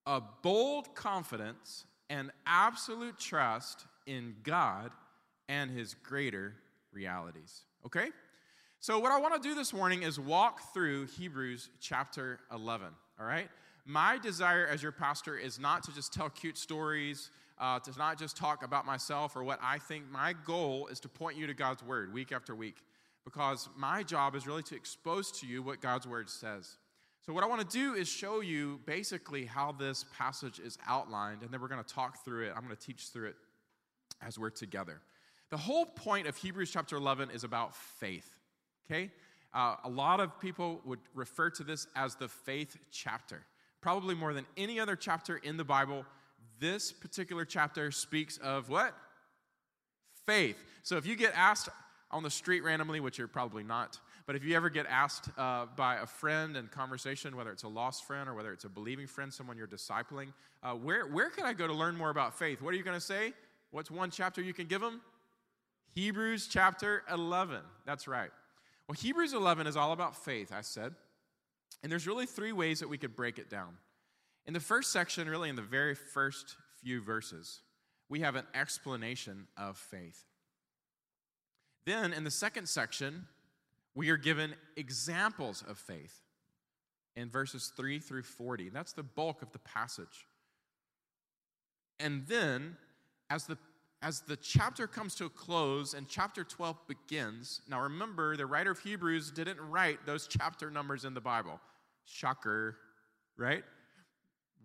a 0.06 0.22
bold 0.42 0.94
confidence 0.94 1.86
and 2.10 2.32
absolute 2.46 3.18
trust 3.18 3.86
in 4.06 4.36
God 4.44 4.92
and 5.48 5.72
his 5.72 5.94
greater 5.94 6.54
realities. 6.92 7.62
Okay? 7.86 8.10
So, 8.82 9.00
what 9.00 9.14
I 9.14 9.22
want 9.22 9.42
to 9.42 9.48
do 9.48 9.56
this 9.56 9.72
morning 9.72 10.04
is 10.04 10.20
walk 10.20 10.74
through 10.74 11.06
Hebrews 11.18 11.70
chapter 11.80 12.40
11. 12.52 12.88
All 13.18 13.26
right? 13.26 13.48
My 13.86 14.18
desire 14.18 14.68
as 14.68 14.84
your 14.84 14.92
pastor 14.92 15.38
is 15.38 15.62
not 15.62 15.84
to 15.84 15.96
just 15.96 16.12
tell 16.12 16.30
cute 16.30 16.58
stories 16.58 17.30
uh, 17.64 17.80
to 17.80 17.98
not 17.98 18.20
just 18.20 18.36
talk 18.36 18.62
about 18.62 18.86
myself 18.86 19.38
or 19.38 19.44
what 19.44 19.58
I 19.64 19.78
think. 19.78 20.12
My 20.12 20.34
goal 20.46 20.88
is 20.88 21.00
to 21.00 21.08
point 21.10 21.38
you 21.38 21.48
to 21.48 21.54
God's 21.54 21.82
word 21.82 22.14
week 22.14 22.34
after 22.34 22.54
week 22.54 22.76
because 23.24 23.70
my 23.78 24.04
job 24.04 24.36
is 24.36 24.46
really 24.46 24.64
to 24.64 24.76
expose 24.76 25.32
to 25.40 25.48
you 25.48 25.64
what 25.64 25.80
God's 25.80 26.06
word 26.06 26.30
says. 26.30 26.76
So, 27.26 27.32
what 27.32 27.42
I 27.42 27.48
want 27.48 27.62
to 27.62 27.78
do 27.78 27.94
is 27.94 28.10
show 28.10 28.42
you 28.42 28.82
basically 28.86 29.46
how 29.46 29.72
this 29.72 30.04
passage 30.18 30.60
is 30.60 30.78
outlined, 30.86 31.42
and 31.42 31.52
then 31.52 31.62
we're 31.62 31.70
going 31.70 31.82
to 31.82 31.94
talk 31.94 32.26
through 32.26 32.48
it. 32.48 32.54
I'm 32.54 32.66
going 32.66 32.76
to 32.76 32.86
teach 32.86 33.08
through 33.14 33.30
it 33.30 33.36
as 34.22 34.38
we're 34.38 34.50
together. 34.50 35.00
The 35.50 35.56
whole 35.56 35.86
point 35.86 36.28
of 36.28 36.36
Hebrews 36.36 36.70
chapter 36.70 36.98
11 36.98 37.32
is 37.32 37.46
about 37.46 37.78
faith, 37.78 38.30
okay? 38.86 39.10
Uh, 39.54 39.78
a 39.86 39.90
lot 39.90 40.20
of 40.20 40.38
people 40.42 40.82
would 40.84 41.00
refer 41.14 41.50
to 41.52 41.64
this 41.64 41.88
as 41.96 42.16
the 42.16 42.28
faith 42.28 42.76
chapter. 42.92 43.46
Probably 43.80 44.16
more 44.16 44.34
than 44.34 44.46
any 44.58 44.82
other 44.82 44.98
chapter 44.98 45.38
in 45.38 45.56
the 45.56 45.64
Bible, 45.64 46.06
this 46.60 46.92
particular 46.92 47.46
chapter 47.46 47.92
speaks 47.92 48.38
of 48.38 48.70
what? 48.70 48.96
Faith. 50.26 50.58
So 50.84 50.98
if 50.98 51.06
you 51.06 51.16
get 51.16 51.34
asked 51.36 51.70
on 52.12 52.24
the 52.24 52.30
street 52.30 52.64
randomly, 52.64 53.00
which 53.00 53.18
you're 53.18 53.28
probably 53.28 53.64
not, 53.64 54.00
but 54.26 54.36
if 54.36 54.44
you 54.44 54.56
ever 54.56 54.70
get 54.70 54.86
asked 54.86 55.30
uh, 55.38 55.66
by 55.76 55.98
a 55.98 56.06
friend 56.06 56.56
in 56.56 56.68
conversation, 56.68 57.36
whether 57.36 57.52
it's 57.52 57.64
a 57.64 57.68
lost 57.68 58.06
friend 58.06 58.30
or 58.30 58.34
whether 58.34 58.54
it's 58.54 58.64
a 58.64 58.70
believing 58.70 59.08
friend, 59.08 59.34
someone 59.34 59.58
you're 59.58 59.68
discipling, 59.68 60.28
uh, 60.62 60.74
where, 60.74 61.08
where 61.08 61.30
can 61.30 61.46
I 61.46 61.54
go 61.54 61.68
to 61.68 61.74
learn 61.74 61.96
more 61.96 62.10
about 62.10 62.38
faith? 62.38 62.62
What 62.62 62.74
are 62.74 62.78
you 62.78 62.84
going 62.84 62.98
to 62.98 63.06
say? 63.06 63.34
What's 63.72 63.92
one 63.92 64.12
chapter 64.12 64.42
you 64.42 64.54
can 64.54 64.68
give 64.68 64.82
them? 64.82 65.02
Hebrews 65.94 66.48
chapter 66.48 67.04
11. 67.12 67.60
That's 67.86 68.08
right. 68.08 68.32
Well, 68.88 68.96
Hebrews 68.96 69.34
11 69.34 69.68
is 69.68 69.76
all 69.76 69.92
about 69.92 70.16
faith, 70.16 70.52
I 70.54 70.62
said. 70.62 70.94
And 71.82 71.92
there's 71.92 72.08
really 72.08 72.26
three 72.26 72.54
ways 72.54 72.80
that 72.80 72.90
we 72.90 72.98
could 72.98 73.16
break 73.16 73.40
it 73.40 73.50
down. 73.50 73.78
In 74.46 74.54
the 74.54 74.60
first 74.60 74.92
section, 74.92 75.30
really 75.30 75.50
in 75.50 75.56
the 75.56 75.62
very 75.62 75.96
first 75.96 76.56
few 76.82 77.02
verses, 77.02 77.62
we 78.10 78.22
have 78.22 78.36
an 78.36 78.46
explanation 78.54 79.48
of 79.58 79.78
faith. 79.78 80.26
Then 81.86 82.14
in 82.14 82.24
the 82.24 82.32
second 82.32 82.68
section, 82.68 83.28
we 83.96 84.10
are 84.10 84.18
given 84.18 84.56
examples 84.76 85.64
of 85.68 85.78
faith 85.78 86.22
in 87.16 87.30
verses 87.30 87.72
3 87.78 88.00
through 88.00 88.24
40. 88.24 88.70
That's 88.70 88.94
the 88.94 89.04
bulk 89.04 89.42
of 89.42 89.52
the 89.52 89.60
passage. 89.60 90.28
And 92.00 92.26
then, 92.28 92.78
as 93.30 93.46
the 93.46 93.58
as 94.02 94.20
the 94.20 94.36
chapter 94.36 94.86
comes 94.86 95.16
to 95.16 95.26
a 95.26 95.30
close 95.30 95.94
and 95.94 96.10
chapter 96.10 96.44
12 96.44 96.76
begins, 96.90 97.62
now 97.70 97.80
remember, 97.80 98.36
the 98.36 98.46
writer 98.46 98.72
of 98.72 98.80
Hebrews 98.80 99.32
didn't 99.32 99.62
write 99.62 100.06
those 100.06 100.28
chapter 100.28 100.70
numbers 100.70 101.06
in 101.06 101.14
the 101.14 101.22
Bible. 101.22 101.62
Shocker, 102.04 102.76
right? 103.38 103.64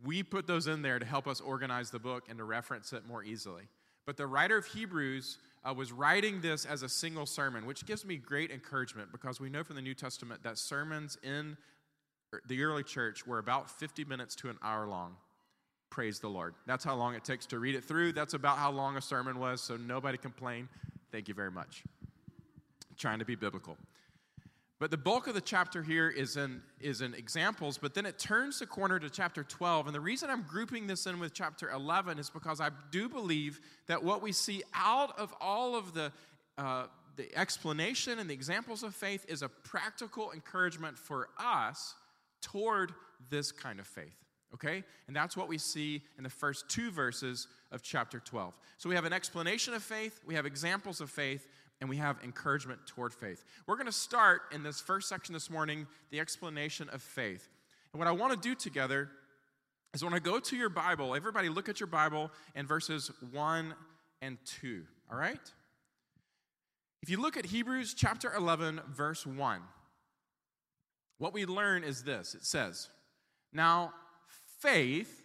We 0.04 0.22
put 0.22 0.46
those 0.46 0.66
in 0.66 0.82
there 0.82 0.98
to 0.98 1.06
help 1.06 1.26
us 1.26 1.40
organize 1.40 1.90
the 1.90 1.98
book 1.98 2.24
and 2.28 2.38
to 2.38 2.44
reference 2.44 2.92
it 2.92 3.06
more 3.06 3.24
easily. 3.24 3.64
But 4.06 4.16
the 4.16 4.26
writer 4.26 4.56
of 4.56 4.66
Hebrews 4.66 5.38
uh, 5.64 5.74
was 5.74 5.92
writing 5.92 6.40
this 6.40 6.64
as 6.64 6.82
a 6.82 6.88
single 6.88 7.26
sermon, 7.26 7.66
which 7.66 7.84
gives 7.84 8.04
me 8.04 8.16
great 8.16 8.50
encouragement 8.50 9.10
because 9.12 9.40
we 9.40 9.50
know 9.50 9.64
from 9.64 9.76
the 9.76 9.82
New 9.82 9.94
Testament 9.94 10.42
that 10.44 10.56
sermons 10.56 11.18
in 11.22 11.56
the 12.46 12.62
early 12.62 12.82
church 12.82 13.26
were 13.26 13.38
about 13.38 13.70
50 13.70 14.04
minutes 14.04 14.34
to 14.36 14.50
an 14.50 14.58
hour 14.62 14.86
long. 14.86 15.16
Praise 15.90 16.20
the 16.20 16.28
Lord. 16.28 16.54
That's 16.66 16.84
how 16.84 16.94
long 16.94 17.14
it 17.14 17.24
takes 17.24 17.46
to 17.46 17.58
read 17.58 17.74
it 17.74 17.84
through. 17.84 18.12
That's 18.12 18.34
about 18.34 18.58
how 18.58 18.70
long 18.70 18.96
a 18.96 19.00
sermon 19.00 19.38
was, 19.38 19.60
so 19.60 19.76
nobody 19.76 20.18
complain. 20.18 20.68
Thank 21.10 21.28
you 21.28 21.34
very 21.34 21.50
much. 21.50 21.84
trying 22.98 23.18
to 23.20 23.24
be 23.24 23.36
biblical. 23.36 23.76
But 24.80 24.92
the 24.92 24.96
bulk 24.96 25.26
of 25.26 25.34
the 25.34 25.40
chapter 25.40 25.82
here 25.82 26.08
is 26.08 26.36
in, 26.36 26.62
is 26.80 27.00
in 27.00 27.12
examples, 27.14 27.78
but 27.78 27.94
then 27.94 28.06
it 28.06 28.18
turns 28.18 28.60
the 28.60 28.66
corner 28.66 29.00
to 29.00 29.10
chapter 29.10 29.42
12. 29.42 29.86
And 29.86 29.94
the 29.94 30.00
reason 30.00 30.30
I'm 30.30 30.42
grouping 30.42 30.86
this 30.86 31.06
in 31.06 31.18
with 31.18 31.34
chapter 31.34 31.70
11 31.70 32.18
is 32.18 32.30
because 32.30 32.60
I 32.60 32.70
do 32.92 33.08
believe 33.08 33.60
that 33.88 34.04
what 34.04 34.22
we 34.22 34.30
see 34.30 34.62
out 34.74 35.18
of 35.18 35.34
all 35.40 35.74
of 35.74 35.94
the 35.94 36.12
uh, 36.56 36.86
the 37.18 37.36
explanation 37.36 38.20
and 38.20 38.30
the 38.30 38.34
examples 38.34 38.82
of 38.82 38.94
faith 38.94 39.26
is 39.28 39.42
a 39.42 39.48
practical 39.48 40.30
encouragement 40.32 40.96
for 40.96 41.28
us 41.38 41.94
toward 42.40 42.94
this 43.28 43.52
kind 43.52 43.80
of 43.80 43.86
faith. 43.86 44.24
Okay? 44.54 44.82
And 45.08 45.16
that's 45.16 45.36
what 45.36 45.48
we 45.48 45.58
see 45.58 46.02
in 46.16 46.24
the 46.24 46.30
first 46.30 46.68
two 46.68 46.90
verses 46.90 47.48
of 47.72 47.82
chapter 47.82 48.20
12. 48.20 48.54
So 48.78 48.88
we 48.88 48.94
have 48.94 49.04
an 49.04 49.12
explanation 49.12 49.74
of 49.74 49.82
faith, 49.82 50.20
we 50.24 50.34
have 50.36 50.46
examples 50.46 51.00
of 51.00 51.10
faith, 51.10 51.46
and 51.80 51.88
we 51.88 51.96
have 51.96 52.18
encouragement 52.24 52.80
toward 52.86 53.12
faith. 53.12 53.44
We're 53.66 53.76
going 53.76 53.86
to 53.86 53.92
start 53.92 54.42
in 54.52 54.62
this 54.62 54.80
first 54.80 55.08
section 55.08 55.32
this 55.32 55.50
morning 55.50 55.86
the 56.10 56.20
explanation 56.20 56.88
of 56.90 57.02
faith. 57.02 57.48
And 57.92 57.98
what 57.98 58.08
I 58.08 58.12
want 58.12 58.32
to 58.32 58.48
do 58.48 58.54
together 58.54 59.10
is 59.94 60.04
when 60.04 60.12
I 60.12 60.18
go 60.18 60.38
to 60.38 60.56
your 60.56 60.68
Bible, 60.68 61.14
everybody 61.14 61.48
look 61.48 61.68
at 61.68 61.80
your 61.80 61.86
Bible 61.86 62.30
and 62.54 62.66
verses 62.66 63.10
1 63.32 63.74
and 64.20 64.38
2. 64.60 64.82
All 65.10 65.18
right? 65.18 65.40
If 67.02 67.10
you 67.10 67.20
look 67.20 67.36
at 67.36 67.46
Hebrews 67.46 67.94
chapter 67.94 68.32
11, 68.34 68.80
verse 68.90 69.24
1, 69.24 69.60
what 71.18 71.32
we 71.32 71.46
learn 71.46 71.84
is 71.84 72.02
this 72.02 72.34
it 72.34 72.44
says, 72.44 72.88
Now, 73.52 73.92
faith, 74.60 75.22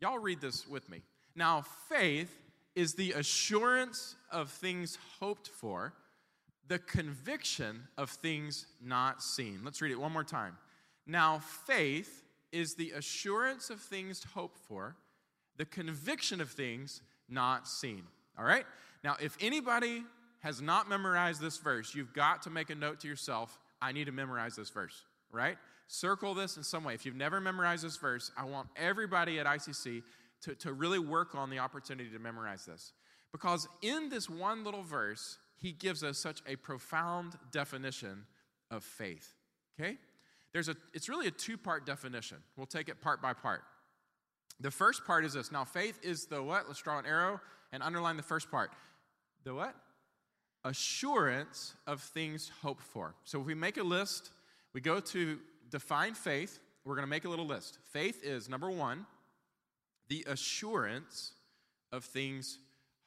y'all 0.00 0.18
read 0.18 0.40
this 0.40 0.66
with 0.66 0.88
me. 0.88 1.02
Now, 1.34 1.64
faith 1.88 2.41
is 2.74 2.94
the 2.94 3.12
assurance 3.12 4.16
of 4.30 4.50
things 4.50 4.98
hoped 5.20 5.48
for, 5.48 5.92
the 6.68 6.78
conviction 6.78 7.82
of 7.98 8.10
things 8.10 8.66
not 8.82 9.22
seen. 9.22 9.60
Let's 9.64 9.82
read 9.82 9.92
it 9.92 10.00
one 10.00 10.12
more 10.12 10.24
time. 10.24 10.56
Now, 11.06 11.40
faith 11.66 12.24
is 12.52 12.74
the 12.74 12.92
assurance 12.92 13.70
of 13.70 13.80
things 13.80 14.24
hoped 14.34 14.58
for, 14.58 14.96
the 15.56 15.64
conviction 15.64 16.40
of 16.40 16.50
things 16.50 17.02
not 17.28 17.68
seen. 17.68 18.04
All 18.38 18.44
right? 18.44 18.64
Now, 19.02 19.16
if 19.20 19.36
anybody 19.40 20.04
has 20.40 20.60
not 20.60 20.88
memorized 20.88 21.40
this 21.40 21.58
verse, 21.58 21.94
you've 21.94 22.12
got 22.12 22.42
to 22.42 22.50
make 22.50 22.70
a 22.70 22.74
note 22.74 23.00
to 23.00 23.08
yourself 23.08 23.58
I 23.80 23.92
need 23.92 24.04
to 24.04 24.12
memorize 24.12 24.54
this 24.54 24.70
verse, 24.70 25.02
right? 25.32 25.56
Circle 25.88 26.34
this 26.34 26.56
in 26.56 26.62
some 26.62 26.84
way. 26.84 26.94
If 26.94 27.04
you've 27.04 27.16
never 27.16 27.40
memorized 27.40 27.84
this 27.84 27.96
verse, 27.96 28.30
I 28.36 28.44
want 28.44 28.68
everybody 28.76 29.40
at 29.40 29.46
ICC 29.46 30.02
to, 30.42 30.54
to 30.56 30.72
really 30.72 30.98
work 30.98 31.34
on 31.34 31.50
the 31.50 31.58
opportunity 31.58 32.10
to 32.10 32.18
memorize 32.18 32.64
this. 32.64 32.92
Because 33.32 33.68
in 33.80 34.08
this 34.08 34.28
one 34.28 34.64
little 34.64 34.82
verse, 34.82 35.38
he 35.56 35.72
gives 35.72 36.02
us 36.02 36.18
such 36.18 36.42
a 36.46 36.56
profound 36.56 37.34
definition 37.50 38.26
of 38.70 38.84
faith. 38.84 39.34
Okay? 39.78 39.96
There's 40.52 40.68
a, 40.68 40.76
it's 40.92 41.08
really 41.08 41.28
a 41.28 41.30
two 41.30 41.56
part 41.56 41.86
definition. 41.86 42.38
We'll 42.56 42.66
take 42.66 42.88
it 42.88 43.00
part 43.00 43.22
by 43.22 43.32
part. 43.32 43.62
The 44.60 44.70
first 44.70 45.06
part 45.06 45.24
is 45.24 45.32
this. 45.32 45.50
Now, 45.50 45.64
faith 45.64 45.98
is 46.02 46.26
the 46.26 46.42
what? 46.42 46.66
Let's 46.68 46.82
draw 46.82 46.98
an 46.98 47.06
arrow 47.06 47.40
and 47.72 47.82
underline 47.82 48.16
the 48.16 48.22
first 48.22 48.50
part. 48.50 48.70
The 49.44 49.54
what? 49.54 49.74
Assurance 50.64 51.74
of 51.86 52.00
things 52.00 52.50
hoped 52.60 52.82
for. 52.82 53.14
So 53.24 53.40
if 53.40 53.46
we 53.46 53.54
make 53.54 53.78
a 53.78 53.82
list, 53.82 54.30
we 54.74 54.80
go 54.80 55.00
to 55.00 55.38
define 55.70 56.14
faith. 56.14 56.58
We're 56.84 56.94
going 56.94 57.06
to 57.06 57.10
make 57.10 57.24
a 57.24 57.28
little 57.28 57.46
list. 57.46 57.78
Faith 57.92 58.20
is 58.22 58.48
number 58.48 58.70
one, 58.70 59.06
the 60.12 60.30
assurance 60.30 61.32
of 61.90 62.04
things 62.04 62.58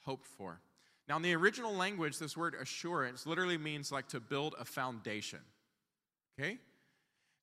hoped 0.05 0.25
for. 0.25 0.59
Now, 1.07 1.17
in 1.17 1.21
the 1.21 1.35
original 1.35 1.71
language, 1.71 2.17
this 2.17 2.35
word 2.35 2.55
assurance 2.59 3.27
literally 3.27 3.59
means 3.59 3.91
like 3.91 4.07
to 4.07 4.19
build 4.19 4.55
a 4.59 4.65
foundation. 4.65 5.37
Okay? 6.33 6.57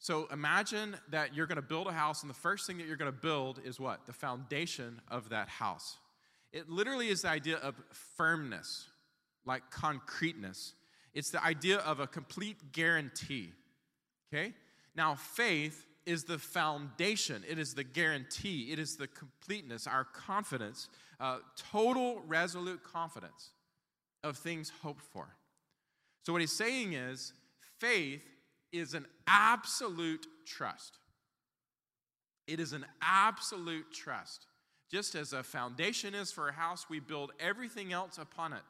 So 0.00 0.26
imagine 0.32 0.96
that 1.12 1.36
you're 1.36 1.46
going 1.46 1.56
to 1.56 1.62
build 1.62 1.86
a 1.86 1.92
house, 1.92 2.22
and 2.22 2.30
the 2.30 2.34
first 2.34 2.66
thing 2.66 2.76
that 2.78 2.88
you're 2.88 2.96
going 2.96 3.12
to 3.12 3.16
build 3.16 3.60
is 3.64 3.78
what? 3.78 4.04
The 4.04 4.12
foundation 4.12 5.00
of 5.06 5.28
that 5.28 5.48
house. 5.48 5.96
It 6.52 6.68
literally 6.68 7.08
is 7.08 7.22
the 7.22 7.28
idea 7.28 7.58
of 7.58 7.76
firmness, 8.16 8.88
like 9.46 9.70
concreteness. 9.70 10.74
It's 11.14 11.30
the 11.30 11.44
idea 11.44 11.78
of 11.78 12.00
a 12.00 12.08
complete 12.08 12.72
guarantee. 12.72 13.52
Okay? 14.34 14.54
Now, 14.96 15.14
faith 15.14 15.86
is 16.06 16.24
the 16.24 16.38
foundation, 16.38 17.44
it 17.48 17.58
is 17.58 17.74
the 17.74 17.84
guarantee, 17.84 18.72
it 18.72 18.78
is 18.78 18.96
the 18.96 19.06
completeness, 19.06 19.86
our 19.86 20.04
confidence, 20.04 20.88
uh, 21.20 21.38
total, 21.70 22.22
resolute 22.26 22.82
confidence 22.82 23.50
of 24.24 24.36
things 24.36 24.72
hoped 24.82 25.02
for. 25.02 25.28
So, 26.24 26.32
what 26.32 26.40
he's 26.40 26.52
saying 26.52 26.92
is 26.94 27.32
faith 27.78 28.22
is 28.72 28.94
an 28.94 29.06
absolute 29.26 30.26
trust. 30.46 30.98
It 32.46 32.58
is 32.60 32.72
an 32.72 32.86
absolute 33.00 33.92
trust. 33.92 34.46
Just 34.90 35.14
as 35.14 35.32
a 35.32 35.42
foundation 35.42 36.14
is 36.14 36.32
for 36.32 36.48
a 36.48 36.52
house, 36.52 36.86
we 36.90 37.00
build 37.00 37.32
everything 37.40 37.92
else 37.92 38.18
upon 38.18 38.52
it. 38.52 38.60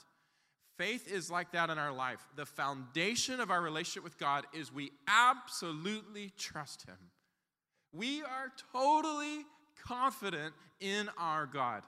Faith 0.79 1.11
is 1.11 1.31
like 1.31 1.53
that 1.53 1.69
in 1.69 1.79
our 1.79 1.93
life. 1.93 2.25
The 2.37 2.47
foundation 2.47 3.41
of 3.41 3.51
our 3.51 3.61
relationship 3.61 4.05
with 4.05 4.19
God 4.19 4.47
is 4.55 4.73
we 4.73 4.93
absolutely 5.07 6.33
trust 6.39 6.87
Him. 6.87 6.97
We 7.93 8.23
are 8.23 8.53
totally 8.73 9.45
confident 9.87 10.55
in 10.81 11.09
our 11.19 11.47
God. 11.47 11.83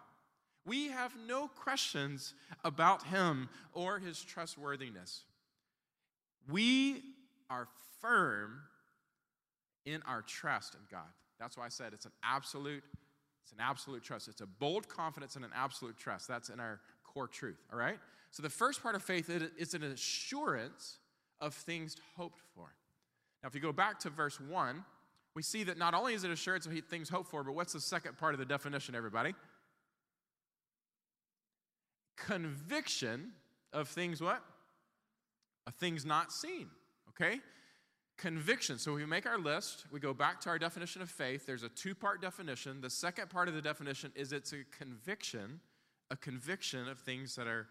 We 0.66 0.88
have 0.88 1.12
no 1.26 1.48
questions 1.48 2.34
about 2.64 3.04
Him 3.04 3.48
or 3.72 3.98
His 3.98 4.22
trustworthiness. 4.22 5.24
We 6.50 7.02
are 7.50 7.68
firm 8.00 8.60
in 9.84 10.02
our 10.06 10.22
trust 10.22 10.74
in 10.74 10.80
God. 10.90 11.08
That's 11.38 11.56
why 11.56 11.66
I 11.66 11.68
said 11.68 11.92
it's 11.92 12.06
an 12.06 12.12
absolute, 12.22 12.82
it's 13.42 13.52
an 13.52 13.60
absolute 13.60 14.02
trust. 14.02 14.28
It's 14.28 14.40
a 14.40 14.46
bold 14.46 14.88
confidence 14.88 15.36
and 15.36 15.44
an 15.44 15.50
absolute 15.54 15.96
trust. 15.96 16.28
That's 16.28 16.48
in 16.48 16.60
our 16.60 16.80
core 17.02 17.28
truth, 17.28 17.62
all 17.72 17.78
right? 17.78 17.98
So 18.30 18.42
the 18.42 18.50
first 18.50 18.82
part 18.82 18.94
of 18.94 19.02
faith 19.02 19.30
is 19.30 19.74
an 19.74 19.82
assurance 19.82 20.98
of 21.40 21.54
things 21.54 21.96
hoped 22.16 22.40
for. 22.54 22.74
Now, 23.42 23.48
if 23.48 23.54
you 23.54 23.60
go 23.60 23.72
back 23.72 23.98
to 24.00 24.10
verse 24.10 24.40
1, 24.40 24.84
we 25.34 25.42
see 25.42 25.64
that 25.64 25.78
not 25.78 25.94
only 25.94 26.14
is 26.14 26.24
it 26.24 26.30
assurance 26.30 26.66
of 26.66 26.72
things 26.88 27.08
hoped 27.08 27.30
for, 27.30 27.42
but 27.42 27.54
what's 27.54 27.72
the 27.72 27.80
second 27.80 28.18
part 28.18 28.34
of 28.34 28.38
the 28.38 28.44
definition, 28.44 28.94
everybody? 28.94 29.34
Conviction 32.16 33.32
of 33.72 33.88
things 33.88 34.20
what? 34.20 34.42
Of 35.66 35.74
things 35.74 36.04
not 36.04 36.32
seen, 36.32 36.68
okay? 37.10 37.40
Conviction. 38.16 38.78
So 38.78 38.94
we 38.94 39.04
make 39.06 39.26
our 39.26 39.38
list, 39.38 39.86
we 39.90 39.98
go 39.98 40.14
back 40.14 40.40
to 40.42 40.48
our 40.50 40.58
definition 40.58 41.02
of 41.02 41.10
faith. 41.10 41.46
There's 41.46 41.64
a 41.64 41.68
two 41.68 41.94
part 41.94 42.22
definition. 42.22 42.80
The 42.80 42.90
second 42.90 43.30
part 43.30 43.48
of 43.48 43.54
the 43.54 43.62
definition 43.62 44.12
is 44.14 44.32
it's 44.32 44.52
a 44.52 44.64
conviction, 44.78 45.60
a 46.10 46.16
conviction 46.16 46.88
of 46.88 47.00
things 47.00 47.34
that 47.34 47.48
are 47.48 47.66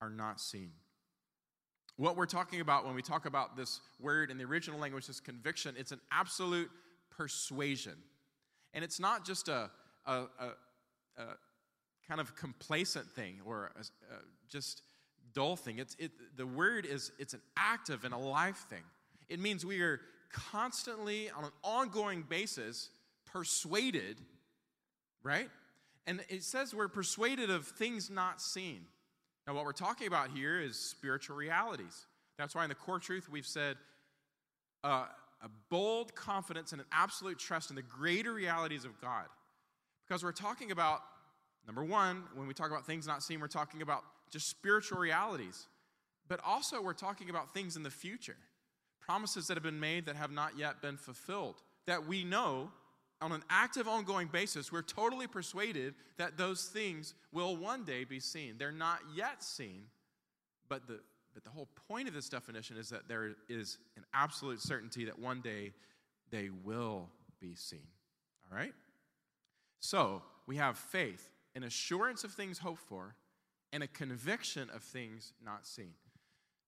are 0.00 0.10
not 0.10 0.40
seen. 0.40 0.70
What 1.96 2.16
we're 2.16 2.26
talking 2.26 2.60
about 2.60 2.84
when 2.84 2.94
we 2.94 3.02
talk 3.02 3.26
about 3.26 3.56
this 3.56 3.80
word 4.00 4.30
in 4.30 4.38
the 4.38 4.44
original 4.44 4.78
language, 4.78 5.06
this 5.06 5.20
conviction, 5.20 5.74
it's 5.78 5.92
an 5.92 6.00
absolute 6.10 6.70
persuasion. 7.16 7.96
And 8.72 8.84
it's 8.84 8.98
not 8.98 9.24
just 9.24 9.48
a, 9.48 9.70
a, 10.06 10.12
a, 10.12 10.46
a 11.18 11.24
kind 12.08 12.20
of 12.20 12.34
complacent 12.36 13.10
thing 13.10 13.40
or 13.44 13.70
a, 13.78 13.84
just 14.48 14.82
dull 15.32 15.56
thing. 15.56 15.78
It's, 15.78 15.96
it, 15.98 16.12
the 16.36 16.46
word 16.46 16.86
is 16.86 17.12
it's 17.18 17.34
an 17.34 17.40
active 17.56 18.04
and 18.04 18.14
a 18.14 18.18
live 18.18 18.56
thing. 18.56 18.82
It 19.28 19.40
means 19.40 19.64
we 19.64 19.80
are 19.80 20.00
constantly, 20.30 21.30
on 21.30 21.44
an 21.44 21.52
ongoing 21.62 22.22
basis, 22.28 22.90
persuaded, 23.32 24.20
right? 25.22 25.48
And 26.06 26.20
it 26.28 26.42
says 26.42 26.74
we're 26.74 26.88
persuaded 26.88 27.50
of 27.50 27.66
things 27.66 28.10
not 28.10 28.40
seen. 28.40 28.82
Now, 29.46 29.54
what 29.54 29.64
we're 29.64 29.72
talking 29.72 30.06
about 30.06 30.30
here 30.30 30.60
is 30.60 30.78
spiritual 30.78 31.36
realities. 31.36 32.06
That's 32.38 32.54
why 32.54 32.64
in 32.64 32.68
the 32.68 32.74
core 32.74 32.98
truth 32.98 33.28
we've 33.30 33.46
said 33.46 33.76
uh, 34.82 35.06
a 35.44 35.48
bold 35.68 36.14
confidence 36.14 36.72
and 36.72 36.80
an 36.80 36.86
absolute 36.90 37.38
trust 37.38 37.70
in 37.70 37.76
the 37.76 37.82
greater 37.82 38.32
realities 38.32 38.84
of 38.84 38.98
God. 39.00 39.26
Because 40.08 40.24
we're 40.24 40.32
talking 40.32 40.70
about, 40.70 41.00
number 41.66 41.84
one, 41.84 42.24
when 42.34 42.48
we 42.48 42.54
talk 42.54 42.70
about 42.70 42.86
things 42.86 43.06
not 43.06 43.22
seen, 43.22 43.40
we're 43.40 43.46
talking 43.46 43.82
about 43.82 44.02
just 44.30 44.48
spiritual 44.48 44.98
realities. 44.98 45.66
But 46.28 46.40
also, 46.44 46.80
we're 46.80 46.94
talking 46.94 47.28
about 47.28 47.52
things 47.52 47.76
in 47.76 47.82
the 47.82 47.90
future, 47.90 48.36
promises 49.00 49.46
that 49.46 49.54
have 49.54 49.62
been 49.62 49.80
made 49.80 50.06
that 50.06 50.16
have 50.16 50.30
not 50.30 50.58
yet 50.58 50.80
been 50.80 50.96
fulfilled, 50.96 51.56
that 51.86 52.06
we 52.06 52.24
know 52.24 52.70
on 53.20 53.32
an 53.32 53.42
active, 53.48 53.86
ongoing 53.86 54.28
basis, 54.28 54.72
we're 54.72 54.82
totally 54.82 55.26
persuaded 55.26 55.94
that 56.18 56.36
those 56.36 56.64
things 56.66 57.14
will 57.32 57.56
one 57.56 57.84
day 57.84 58.04
be 58.04 58.20
seen. 58.20 58.56
They're 58.58 58.72
not 58.72 59.00
yet 59.14 59.42
seen, 59.42 59.84
but 60.68 60.86
the, 60.86 61.00
but 61.34 61.44
the 61.44 61.50
whole 61.50 61.68
point 61.88 62.08
of 62.08 62.14
this 62.14 62.28
definition 62.28 62.76
is 62.76 62.88
that 62.90 63.08
there 63.08 63.32
is 63.48 63.78
an 63.96 64.04
absolute 64.14 64.62
certainty 64.62 65.04
that 65.04 65.18
one 65.18 65.40
day 65.40 65.72
they 66.30 66.48
will 66.62 67.08
be 67.40 67.54
seen. 67.54 67.86
All 68.50 68.56
right? 68.56 68.72
So 69.80 70.22
we 70.46 70.56
have 70.56 70.78
faith, 70.78 71.28
an 71.54 71.64
assurance 71.64 72.24
of 72.24 72.32
things 72.32 72.58
hoped 72.58 72.82
for, 72.82 73.16
and 73.72 73.82
a 73.82 73.88
conviction 73.88 74.70
of 74.74 74.82
things 74.82 75.32
not 75.44 75.66
seen. 75.66 75.94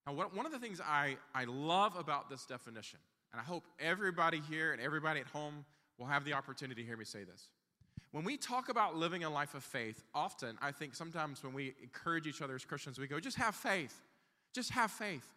Now, 0.06 0.12
what, 0.12 0.36
one 0.36 0.46
of 0.46 0.52
the 0.52 0.58
things 0.58 0.80
I, 0.80 1.16
I 1.34 1.44
love 1.44 1.96
about 1.96 2.28
this 2.28 2.44
definition, 2.44 2.98
and 3.32 3.40
I 3.40 3.44
hope 3.44 3.64
everybody 3.80 4.40
here 4.48 4.72
and 4.72 4.80
everybody 4.82 5.20
at 5.20 5.26
home 5.28 5.64
will 5.98 6.06
have 6.06 6.24
the 6.24 6.32
opportunity 6.32 6.82
to 6.82 6.86
hear 6.86 6.96
me 6.96 7.04
say 7.04 7.24
this. 7.24 7.48
When 8.12 8.24
we 8.24 8.36
talk 8.36 8.68
about 8.68 8.96
living 8.96 9.24
a 9.24 9.30
life 9.30 9.54
of 9.54 9.64
faith, 9.64 10.02
often 10.14 10.56
I 10.62 10.72
think 10.72 10.94
sometimes 10.94 11.42
when 11.42 11.52
we 11.52 11.74
encourage 11.82 12.26
each 12.26 12.40
other 12.40 12.54
as 12.54 12.64
Christians, 12.64 12.98
we 12.98 13.06
go, 13.06 13.20
just 13.20 13.36
have 13.36 13.54
faith. 13.54 14.00
Just 14.56 14.70
have 14.70 14.90
faith. 14.90 15.34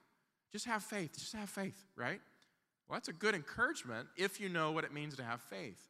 Just 0.53 0.65
have 0.65 0.81
faith. 0.81 1.11
Just 1.19 1.33
have 1.33 1.49
faith, 1.49 1.83
right? 1.97 2.21
Well, 2.88 2.95
that's 2.95 3.09
a 3.09 3.13
good 3.13 3.35
encouragement 3.35 4.07
if 4.15 4.39
you 4.39 4.47
know 4.47 4.71
what 4.71 4.85
it 4.85 4.93
means 4.93 5.17
to 5.17 5.23
have 5.23 5.41
faith. 5.41 5.89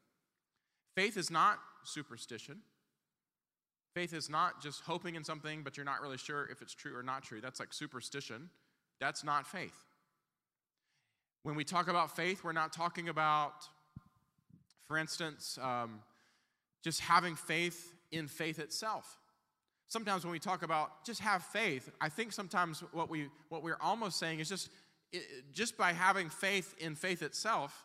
Faith 0.95 1.15
is 1.15 1.29
not 1.29 1.59
superstition. 1.83 2.61
Faith 3.93 4.15
is 4.15 4.31
not 4.31 4.63
just 4.63 4.81
hoping 4.81 5.13
in 5.13 5.23
something, 5.23 5.61
but 5.61 5.77
you're 5.77 5.85
not 5.85 6.01
really 6.01 6.17
sure 6.17 6.47
if 6.51 6.63
it's 6.63 6.73
true 6.73 6.97
or 6.97 7.03
not 7.03 7.21
true. 7.21 7.39
That's 7.39 7.59
like 7.59 7.71
superstition. 7.71 8.49
That's 8.99 9.23
not 9.23 9.45
faith. 9.45 9.77
When 11.43 11.53
we 11.53 11.63
talk 11.63 11.87
about 11.87 12.15
faith, 12.15 12.43
we're 12.43 12.51
not 12.51 12.73
talking 12.73 13.09
about, 13.09 13.53
for 14.87 14.97
instance, 14.97 15.59
um, 15.61 15.99
just 16.83 17.01
having 17.01 17.35
faith 17.35 17.93
in 18.11 18.27
faith 18.27 18.57
itself. 18.57 19.19
Sometimes 19.89 20.23
when 20.23 20.31
we 20.31 20.39
talk 20.39 20.61
about 20.61 21.03
just 21.03 21.19
have 21.19 21.43
faith, 21.43 21.89
I 21.99 22.09
think 22.09 22.31
sometimes 22.31 22.83
what, 22.91 23.09
we, 23.09 23.27
what 23.49 23.63
we're 23.63 23.77
almost 23.81 24.19
saying 24.19 24.39
is 24.39 24.47
just, 24.47 24.69
just 25.51 25.77
by 25.77 25.93
having 25.93 26.29
faith 26.29 26.75
in 26.79 26.95
faith 26.95 27.23
itself, 27.23 27.83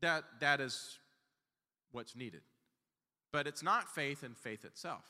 that, 0.00 0.24
that 0.40 0.60
is 0.60 0.98
what's 1.92 2.16
needed. 2.16 2.42
But 3.32 3.46
it's 3.46 3.62
not 3.62 3.88
faith 3.88 4.24
in 4.24 4.34
faith 4.34 4.64
itself. 4.64 5.04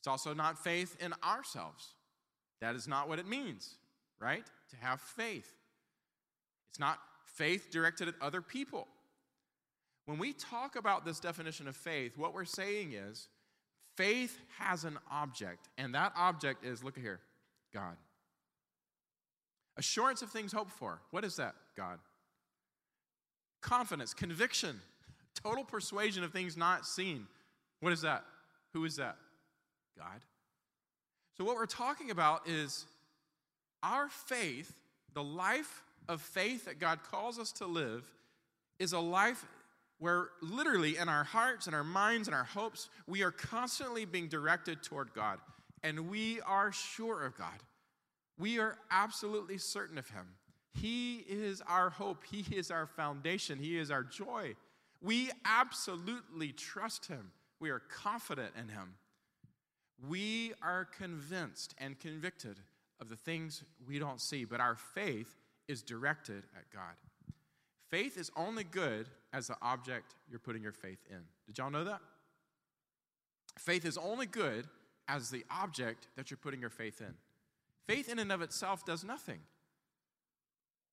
It's 0.00 0.08
also 0.08 0.34
not 0.34 0.58
faith 0.58 0.96
in 1.00 1.14
ourselves. 1.24 1.94
That 2.60 2.74
is 2.74 2.88
not 2.88 3.08
what 3.08 3.20
it 3.20 3.28
means, 3.28 3.76
right? 4.18 4.44
To 4.70 4.76
have 4.76 5.00
faith. 5.00 5.50
It's 6.68 6.80
not 6.80 6.98
faith 7.24 7.70
directed 7.70 8.08
at 8.08 8.14
other 8.20 8.42
people. 8.42 8.88
When 10.06 10.18
we 10.18 10.32
talk 10.32 10.74
about 10.74 11.04
this 11.04 11.20
definition 11.20 11.68
of 11.68 11.76
faith, 11.76 12.18
what 12.18 12.34
we're 12.34 12.44
saying 12.44 12.92
is 12.92 13.28
faith 13.96 14.38
has 14.58 14.84
an 14.84 14.98
object, 15.10 15.68
and 15.78 15.94
that 15.94 16.12
object 16.16 16.64
is 16.64 16.82
look 16.82 16.98
here 16.98 17.20
God. 17.72 17.96
Assurance 19.76 20.22
of 20.22 20.30
things 20.30 20.52
hoped 20.52 20.70
for. 20.70 21.00
What 21.10 21.24
is 21.24 21.36
that? 21.36 21.54
God. 21.76 21.98
Confidence, 23.60 24.14
conviction, 24.14 24.80
total 25.42 25.64
persuasion 25.64 26.22
of 26.22 26.32
things 26.32 26.56
not 26.56 26.86
seen. 26.86 27.26
What 27.80 27.92
is 27.92 28.02
that? 28.02 28.24
Who 28.72 28.84
is 28.84 28.96
that? 28.96 29.16
God. 29.98 30.20
So, 31.36 31.44
what 31.44 31.56
we're 31.56 31.66
talking 31.66 32.10
about 32.10 32.48
is 32.48 32.86
our 33.82 34.08
faith, 34.08 34.72
the 35.14 35.24
life 35.24 35.82
of 36.08 36.20
faith 36.20 36.66
that 36.66 36.78
God 36.78 37.00
calls 37.10 37.38
us 37.38 37.50
to 37.52 37.66
live, 37.66 38.04
is 38.78 38.92
a 38.92 39.00
life 39.00 39.44
where 40.04 40.28
literally 40.42 40.98
in 40.98 41.08
our 41.08 41.24
hearts 41.24 41.66
and 41.66 41.74
our 41.74 41.82
minds 41.82 42.28
and 42.28 42.34
our 42.34 42.44
hopes, 42.44 42.90
we 43.06 43.22
are 43.22 43.30
constantly 43.30 44.04
being 44.04 44.28
directed 44.28 44.82
toward 44.82 45.14
God. 45.14 45.38
And 45.82 46.10
we 46.10 46.42
are 46.42 46.72
sure 46.72 47.24
of 47.24 47.38
God. 47.38 47.58
We 48.38 48.58
are 48.58 48.76
absolutely 48.90 49.56
certain 49.56 49.96
of 49.96 50.06
Him. 50.10 50.26
He 50.74 51.24
is 51.26 51.62
our 51.66 51.88
hope, 51.88 52.22
He 52.30 52.54
is 52.54 52.70
our 52.70 52.86
foundation, 52.86 53.58
He 53.58 53.78
is 53.78 53.90
our 53.90 54.02
joy. 54.02 54.56
We 55.00 55.30
absolutely 55.46 56.52
trust 56.52 57.06
Him. 57.06 57.30
We 57.58 57.70
are 57.70 57.80
confident 57.80 58.52
in 58.60 58.68
Him. 58.68 58.96
We 60.06 60.52
are 60.60 60.84
convinced 60.84 61.74
and 61.78 61.98
convicted 61.98 62.58
of 63.00 63.08
the 63.08 63.16
things 63.16 63.64
we 63.88 63.98
don't 63.98 64.20
see, 64.20 64.44
but 64.44 64.60
our 64.60 64.76
faith 64.76 65.34
is 65.66 65.80
directed 65.80 66.44
at 66.54 66.70
God. 66.70 66.92
Faith 67.90 68.18
is 68.18 68.30
only 68.36 68.64
good 68.64 69.06
as 69.34 69.48
the 69.48 69.56
object 69.60 70.14
you're 70.30 70.38
putting 70.38 70.62
your 70.62 70.72
faith 70.72 71.00
in. 71.10 71.20
Did 71.46 71.58
y'all 71.58 71.70
know 71.70 71.84
that? 71.84 72.00
Faith 73.58 73.84
is 73.84 73.98
only 73.98 74.26
good 74.26 74.66
as 75.08 75.28
the 75.30 75.44
object 75.50 76.06
that 76.16 76.30
you're 76.30 76.38
putting 76.38 76.60
your 76.60 76.70
faith 76.70 77.00
in. 77.00 77.14
Faith 77.86 78.08
in 78.08 78.18
and 78.18 78.30
of 78.30 78.40
itself 78.40 78.86
does 78.86 79.04
nothing. 79.04 79.40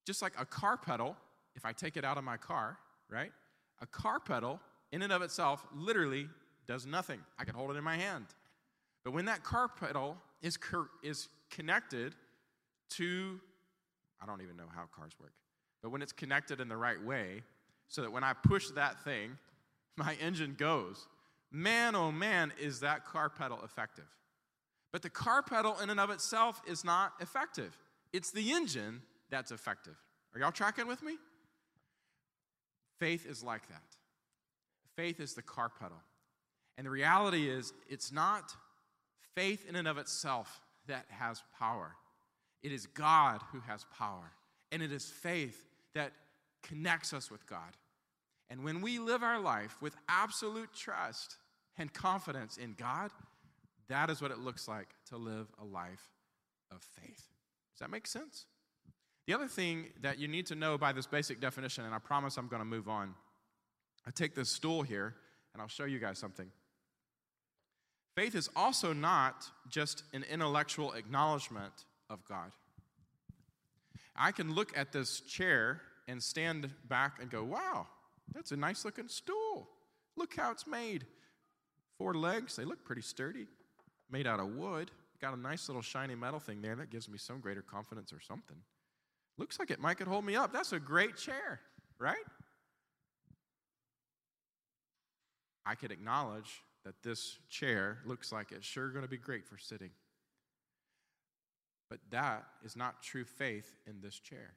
Just 0.04 0.20
like 0.20 0.32
a 0.38 0.44
car 0.44 0.76
pedal, 0.76 1.16
if 1.54 1.64
I 1.64 1.72
take 1.72 1.96
it 1.96 2.04
out 2.04 2.18
of 2.18 2.24
my 2.24 2.36
car, 2.36 2.78
right? 3.08 3.32
A 3.80 3.86
car 3.86 4.18
pedal 4.18 4.60
in 4.90 5.02
and 5.02 5.12
of 5.12 5.22
itself 5.22 5.64
literally 5.74 6.28
does 6.66 6.84
nothing. 6.84 7.20
I 7.38 7.44
can 7.44 7.54
hold 7.54 7.70
it 7.70 7.76
in 7.76 7.84
my 7.84 7.96
hand. 7.96 8.26
But 9.04 9.12
when 9.12 9.24
that 9.26 9.44
car 9.44 9.68
pedal 9.68 10.16
is, 10.42 10.58
is 11.02 11.28
connected 11.50 12.14
to, 12.90 13.40
I 14.20 14.26
don't 14.26 14.42
even 14.42 14.56
know 14.56 14.68
how 14.74 14.82
cars 14.94 15.12
work, 15.20 15.32
but 15.82 15.90
when 15.90 16.02
it's 16.02 16.12
connected 16.12 16.60
in 16.60 16.68
the 16.68 16.76
right 16.76 17.02
way, 17.02 17.42
so 17.92 18.00
that 18.00 18.10
when 18.10 18.24
I 18.24 18.32
push 18.32 18.68
that 18.70 19.04
thing, 19.04 19.36
my 19.96 20.16
engine 20.20 20.56
goes, 20.58 21.06
man, 21.52 21.94
oh 21.94 22.10
man, 22.10 22.52
is 22.58 22.80
that 22.80 23.04
car 23.04 23.28
pedal 23.28 23.60
effective. 23.62 24.08
But 24.92 25.02
the 25.02 25.10
car 25.10 25.42
pedal 25.42 25.76
in 25.82 25.90
and 25.90 26.00
of 26.00 26.10
itself 26.10 26.60
is 26.66 26.84
not 26.84 27.12
effective. 27.20 27.76
It's 28.12 28.30
the 28.30 28.52
engine 28.52 29.02
that's 29.30 29.52
effective. 29.52 29.96
Are 30.34 30.40
y'all 30.40 30.52
tracking 30.52 30.86
with 30.86 31.02
me? 31.02 31.16
Faith 32.98 33.26
is 33.26 33.42
like 33.42 33.68
that. 33.68 33.82
Faith 34.96 35.20
is 35.20 35.34
the 35.34 35.42
car 35.42 35.68
pedal. 35.68 36.00
And 36.78 36.86
the 36.86 36.90
reality 36.90 37.50
is, 37.50 37.74
it's 37.90 38.10
not 38.10 38.54
faith 39.34 39.68
in 39.68 39.76
and 39.76 39.86
of 39.86 39.98
itself 39.98 40.62
that 40.86 41.04
has 41.10 41.42
power. 41.58 41.92
It 42.62 42.72
is 42.72 42.86
God 42.86 43.42
who 43.52 43.60
has 43.60 43.84
power. 43.96 44.32
And 44.70 44.82
it 44.82 44.92
is 44.92 45.04
faith 45.04 45.66
that 45.94 46.12
connects 46.62 47.12
us 47.12 47.30
with 47.30 47.46
God. 47.46 47.76
And 48.52 48.64
when 48.64 48.82
we 48.82 48.98
live 48.98 49.22
our 49.22 49.40
life 49.40 49.80
with 49.80 49.96
absolute 50.10 50.74
trust 50.74 51.38
and 51.78 51.90
confidence 51.90 52.58
in 52.58 52.74
God, 52.78 53.10
that 53.88 54.10
is 54.10 54.20
what 54.20 54.30
it 54.30 54.40
looks 54.40 54.68
like 54.68 54.88
to 55.08 55.16
live 55.16 55.46
a 55.58 55.64
life 55.64 56.10
of 56.70 56.82
faith. 56.82 57.30
Does 57.72 57.80
that 57.80 57.90
make 57.90 58.06
sense? 58.06 58.44
The 59.26 59.32
other 59.32 59.48
thing 59.48 59.86
that 60.02 60.18
you 60.18 60.28
need 60.28 60.44
to 60.48 60.54
know 60.54 60.76
by 60.76 60.92
this 60.92 61.06
basic 61.06 61.40
definition, 61.40 61.86
and 61.86 61.94
I 61.94 61.98
promise 61.98 62.36
I'm 62.36 62.48
going 62.48 62.60
to 62.60 62.66
move 62.66 62.90
on, 62.90 63.14
I 64.06 64.10
take 64.10 64.34
this 64.34 64.50
stool 64.50 64.82
here 64.82 65.14
and 65.54 65.62
I'll 65.62 65.68
show 65.68 65.86
you 65.86 65.98
guys 65.98 66.18
something. 66.18 66.50
Faith 68.14 68.34
is 68.34 68.50
also 68.54 68.92
not 68.92 69.46
just 69.70 70.02
an 70.12 70.26
intellectual 70.30 70.92
acknowledgement 70.92 71.72
of 72.10 72.22
God. 72.28 72.52
I 74.14 74.30
can 74.30 74.54
look 74.54 74.76
at 74.76 74.92
this 74.92 75.20
chair 75.20 75.80
and 76.06 76.22
stand 76.22 76.68
back 76.86 77.16
and 77.18 77.30
go, 77.30 77.44
wow, 77.44 77.86
that's 78.34 78.52
a 78.52 78.56
nice 78.56 78.84
looking 78.84 79.08
stool. 79.08 79.68
Look 80.16 80.34
how 80.36 80.50
it's 80.50 80.66
made. 80.66 81.06
Four 81.98 82.14
legs, 82.14 82.56
they 82.56 82.64
look 82.64 82.84
pretty 82.84 83.02
sturdy. 83.02 83.46
Made 84.10 84.26
out 84.26 84.40
of 84.40 84.54
wood. 84.54 84.90
Got 85.20 85.34
a 85.34 85.40
nice 85.40 85.68
little 85.68 85.82
shiny 85.82 86.14
metal 86.14 86.40
thing 86.40 86.60
there 86.60 86.76
that 86.76 86.90
gives 86.90 87.08
me 87.08 87.16
some 87.18 87.40
greater 87.40 87.62
confidence 87.62 88.12
or 88.12 88.20
something. 88.20 88.56
Looks 89.38 89.58
like 89.58 89.70
it 89.70 89.80
might 89.80 89.98
could 89.98 90.08
hold 90.08 90.24
me 90.24 90.36
up. 90.36 90.52
That's 90.52 90.72
a 90.72 90.80
great 90.80 91.16
chair, 91.16 91.60
right? 91.98 92.16
I 95.64 95.74
could 95.74 95.92
acknowledge 95.92 96.62
that 96.84 97.02
this 97.02 97.38
chair 97.48 97.98
looks 98.04 98.32
like 98.32 98.50
it's 98.52 98.66
sure 98.66 98.90
going 98.90 99.04
to 99.04 99.08
be 99.08 99.16
great 99.16 99.46
for 99.46 99.56
sitting. 99.56 99.90
But 101.88 102.00
that 102.10 102.44
is 102.64 102.76
not 102.76 103.02
true 103.02 103.24
faith 103.24 103.76
in 103.86 104.00
this 104.00 104.18
chair. 104.18 104.54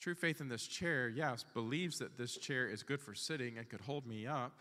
True 0.00 0.14
faith 0.14 0.40
in 0.40 0.48
this 0.48 0.66
chair, 0.66 1.08
yes, 1.08 1.44
believes 1.54 1.98
that 1.98 2.16
this 2.16 2.36
chair 2.36 2.68
is 2.68 2.82
good 2.82 3.00
for 3.00 3.14
sitting 3.14 3.58
and 3.58 3.68
could 3.68 3.80
hold 3.80 4.06
me 4.06 4.26
up. 4.26 4.52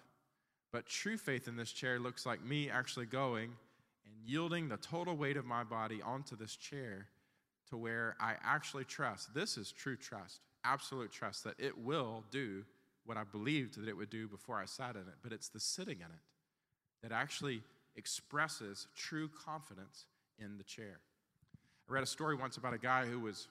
But 0.71 0.88
true 0.88 1.17
faith 1.17 1.47
in 1.47 1.56
this 1.56 1.71
chair 1.71 2.00
looks 2.00 2.26
like 2.26 2.43
me 2.43 2.69
actually 2.69 3.06
going 3.06 3.52
and 4.06 4.15
yielding 4.26 4.67
the 4.67 4.78
total 4.78 5.15
weight 5.15 5.38
of 5.38 5.45
my 5.45 5.63
body 5.63 6.02
onto 6.02 6.36
this 6.36 6.56
chair 6.56 7.08
to 7.69 7.78
where 7.78 8.15
I 8.19 8.36
actually 8.43 8.86
trust. 8.86 9.34
This 9.34 9.58
is 9.58 9.71
true 9.71 9.95
trust, 9.95 10.41
absolute 10.63 11.12
trust 11.12 11.43
that 11.43 11.60
it 11.60 11.78
will 11.78 12.23
do 12.32 12.63
what 13.06 13.17
I 13.17 13.23
believed 13.23 13.82
that 13.82 13.88
it 13.88 13.95
would 13.95 14.10
do 14.10 14.28
before 14.28 14.58
I 14.58 14.65
sat 14.65 14.95
in 14.95 15.02
it, 15.02 15.15
but 15.23 15.32
it's 15.32 15.50
the 15.50 15.60
sitting 15.60 15.97
in 15.97 16.06
it 16.06 17.02
that 17.02 17.12
actually 17.12 17.62
expresses 17.95 18.88
true 18.95 19.30
confidence 19.30 20.06
in 20.39 20.58
the 20.58 20.63
chair. 20.63 21.00
I 21.89 21.93
read 21.93 22.04
a 22.04 22.08
story 22.08 22.36
once 22.36 22.58
about 22.58 22.73
a 22.73 22.78
guy 22.78 23.06
who 23.06 23.19
was 23.19 23.47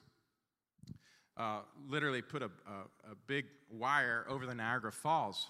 uh, 1.37 1.59
literally 1.87 2.21
put 2.21 2.41
a, 2.41 2.49
a, 2.67 3.11
a 3.11 3.15
big 3.27 3.45
wire 3.69 4.25
over 4.27 4.45
the 4.45 4.55
Niagara 4.55 4.91
Falls. 4.91 5.47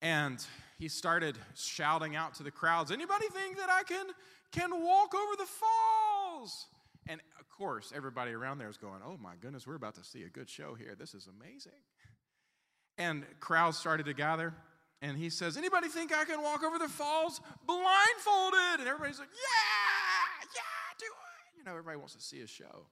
And 0.00 0.44
he 0.78 0.88
started 0.88 1.36
shouting 1.56 2.16
out 2.16 2.34
to 2.34 2.42
the 2.42 2.50
crowds, 2.50 2.90
anybody 2.90 3.26
think 3.32 3.56
that 3.56 3.68
I 3.68 3.82
can, 3.82 4.06
can 4.52 4.70
walk 4.82 5.14
over 5.14 5.36
the 5.36 5.46
falls? 5.46 6.66
And 7.08 7.20
of 7.40 7.48
course, 7.48 7.92
everybody 7.94 8.32
around 8.32 8.58
there 8.58 8.68
is 8.68 8.76
going, 8.76 9.00
oh 9.04 9.18
my 9.20 9.34
goodness, 9.40 9.66
we're 9.66 9.74
about 9.74 9.96
to 9.96 10.04
see 10.04 10.22
a 10.22 10.28
good 10.28 10.48
show 10.48 10.74
here. 10.74 10.94
This 10.98 11.14
is 11.14 11.26
amazing. 11.26 11.80
And 12.96 13.24
crowds 13.40 13.76
started 13.78 14.06
to 14.06 14.14
gather. 14.14 14.54
And 15.00 15.16
he 15.16 15.30
says, 15.30 15.56
Anybody 15.56 15.86
think 15.88 16.12
I 16.12 16.24
can 16.24 16.42
walk 16.42 16.64
over 16.64 16.76
the 16.76 16.88
falls 16.88 17.40
blindfolded? 17.66 18.80
And 18.80 18.88
everybody's 18.88 19.20
like, 19.20 19.28
Yeah, 19.28 20.48
yeah, 20.54 20.98
do 20.98 21.06
it. 21.06 21.58
You 21.58 21.64
know, 21.64 21.70
everybody 21.70 21.96
wants 21.96 22.14
to 22.14 22.20
see 22.20 22.40
a 22.40 22.48
show. 22.48 22.86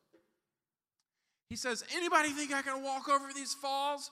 He 1.48 1.56
says, 1.56 1.84
Anybody 1.94 2.30
think 2.30 2.52
I 2.52 2.62
can 2.62 2.82
walk 2.82 3.08
over 3.08 3.32
these 3.34 3.54
falls 3.54 4.10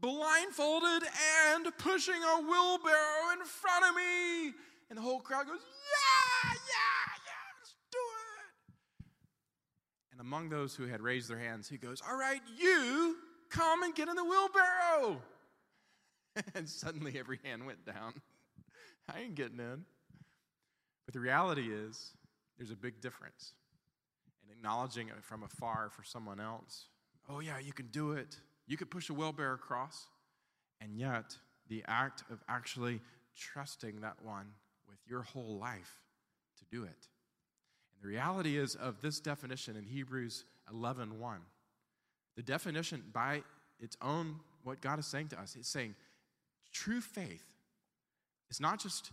blindfolded 0.00 1.08
and 1.48 1.66
pushing 1.78 2.14
a 2.14 2.40
wheelbarrow 2.40 3.32
in 3.32 3.44
front 3.44 3.84
of 3.88 3.96
me? 3.96 4.52
And 4.88 4.98
the 4.98 5.02
whole 5.02 5.20
crowd 5.20 5.46
goes, 5.46 5.60
Yeah, 5.60 6.50
yeah, 6.52 7.22
yeah, 7.26 7.58
let's 7.60 7.74
do 7.90 7.98
it. 7.98 9.06
And 10.12 10.20
among 10.20 10.48
those 10.48 10.74
who 10.74 10.86
had 10.86 11.00
raised 11.00 11.28
their 11.28 11.38
hands, 11.38 11.68
he 11.68 11.76
goes, 11.76 12.02
All 12.08 12.16
right, 12.16 12.40
you 12.58 13.16
come 13.50 13.82
and 13.82 13.94
get 13.94 14.08
in 14.08 14.14
the 14.14 14.24
wheelbarrow. 14.24 15.22
and 16.54 16.68
suddenly 16.68 17.18
every 17.18 17.40
hand 17.44 17.66
went 17.66 17.84
down. 17.84 18.14
I 19.14 19.20
ain't 19.20 19.34
getting 19.34 19.58
in. 19.58 19.84
But 21.04 21.14
the 21.14 21.20
reality 21.20 21.72
is, 21.72 22.12
there's 22.58 22.70
a 22.70 22.76
big 22.76 23.00
difference 23.00 23.52
acknowledging 24.56 25.08
it 25.08 25.22
from 25.22 25.42
afar 25.42 25.90
for 25.90 26.02
someone 26.02 26.40
else. 26.40 26.86
Oh, 27.28 27.40
yeah, 27.40 27.58
you 27.58 27.72
can 27.72 27.86
do 27.86 28.12
it. 28.12 28.36
You 28.66 28.76
could 28.76 28.90
push 28.90 29.10
a 29.10 29.14
wheelbarrow 29.14 29.54
across. 29.54 30.06
And 30.80 30.96
yet, 30.96 31.36
the 31.68 31.84
act 31.86 32.24
of 32.30 32.42
actually 32.48 33.00
trusting 33.36 34.00
that 34.00 34.16
one 34.22 34.46
with 34.88 34.98
your 35.08 35.22
whole 35.22 35.58
life 35.58 36.00
to 36.58 36.64
do 36.70 36.84
it. 36.84 37.08
And 37.94 38.02
the 38.02 38.08
reality 38.08 38.56
is 38.56 38.74
of 38.74 39.00
this 39.00 39.20
definition 39.20 39.76
in 39.76 39.84
Hebrews 39.84 40.44
11:1. 40.72 41.18
1, 41.18 41.40
the 42.36 42.42
definition 42.42 43.02
by 43.12 43.42
its 43.78 43.96
own 44.02 44.40
what 44.62 44.80
God 44.80 44.98
is 44.98 45.06
saying 45.06 45.28
to 45.28 45.40
us, 45.40 45.56
it's 45.56 45.68
saying 45.68 45.94
true 46.72 47.00
faith 47.00 47.44
is 48.50 48.60
not 48.60 48.80
just 48.80 49.10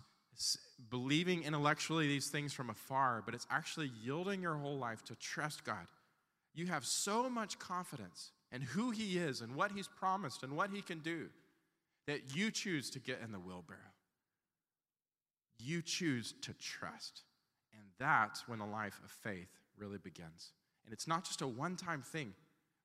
believing 0.90 1.44
intellectually 1.44 2.08
these 2.08 2.30
things 2.30 2.54
from 2.54 2.70
afar, 2.70 3.22
but 3.26 3.34
it's 3.34 3.48
actually 3.50 3.92
yielding 4.02 4.42
your 4.42 4.56
whole 4.56 4.78
life 4.78 5.04
to 5.06 5.16
trust 5.16 5.64
God. 5.64 5.88
You 6.54 6.68
have 6.68 6.86
so 6.86 7.30
much 7.30 7.60
confidence 7.60 8.32
in 8.52 8.62
who 8.62 8.92
He 8.92 9.18
is 9.18 9.42
and 9.42 9.56
what 9.56 9.72
He's 9.72 9.88
promised 9.88 10.44
and 10.44 10.56
what 10.56 10.70
He 10.70 10.82
can 10.82 11.00
do 11.00 11.30
that 12.08 12.36
you 12.36 12.52
choose 12.52 12.90
to 12.92 13.00
get 13.00 13.22
in 13.24 13.32
the 13.32 13.40
wheelbarrow. 13.40 13.80
You 15.58 15.82
choose 15.82 16.34
to 16.42 16.54
trust. 16.54 17.24
And 17.74 17.84
that's 17.98 18.48
when 18.48 18.60
the 18.60 18.66
life 18.66 19.00
of 19.04 19.12
faith 19.12 19.50
really 19.78 19.98
begins. 19.98 20.52
And 20.86 20.94
it's 20.94 21.08
not 21.08 21.24
just 21.24 21.42
a 21.42 21.48
one 21.48 21.76
time 21.76 22.02
thing. 22.02 22.34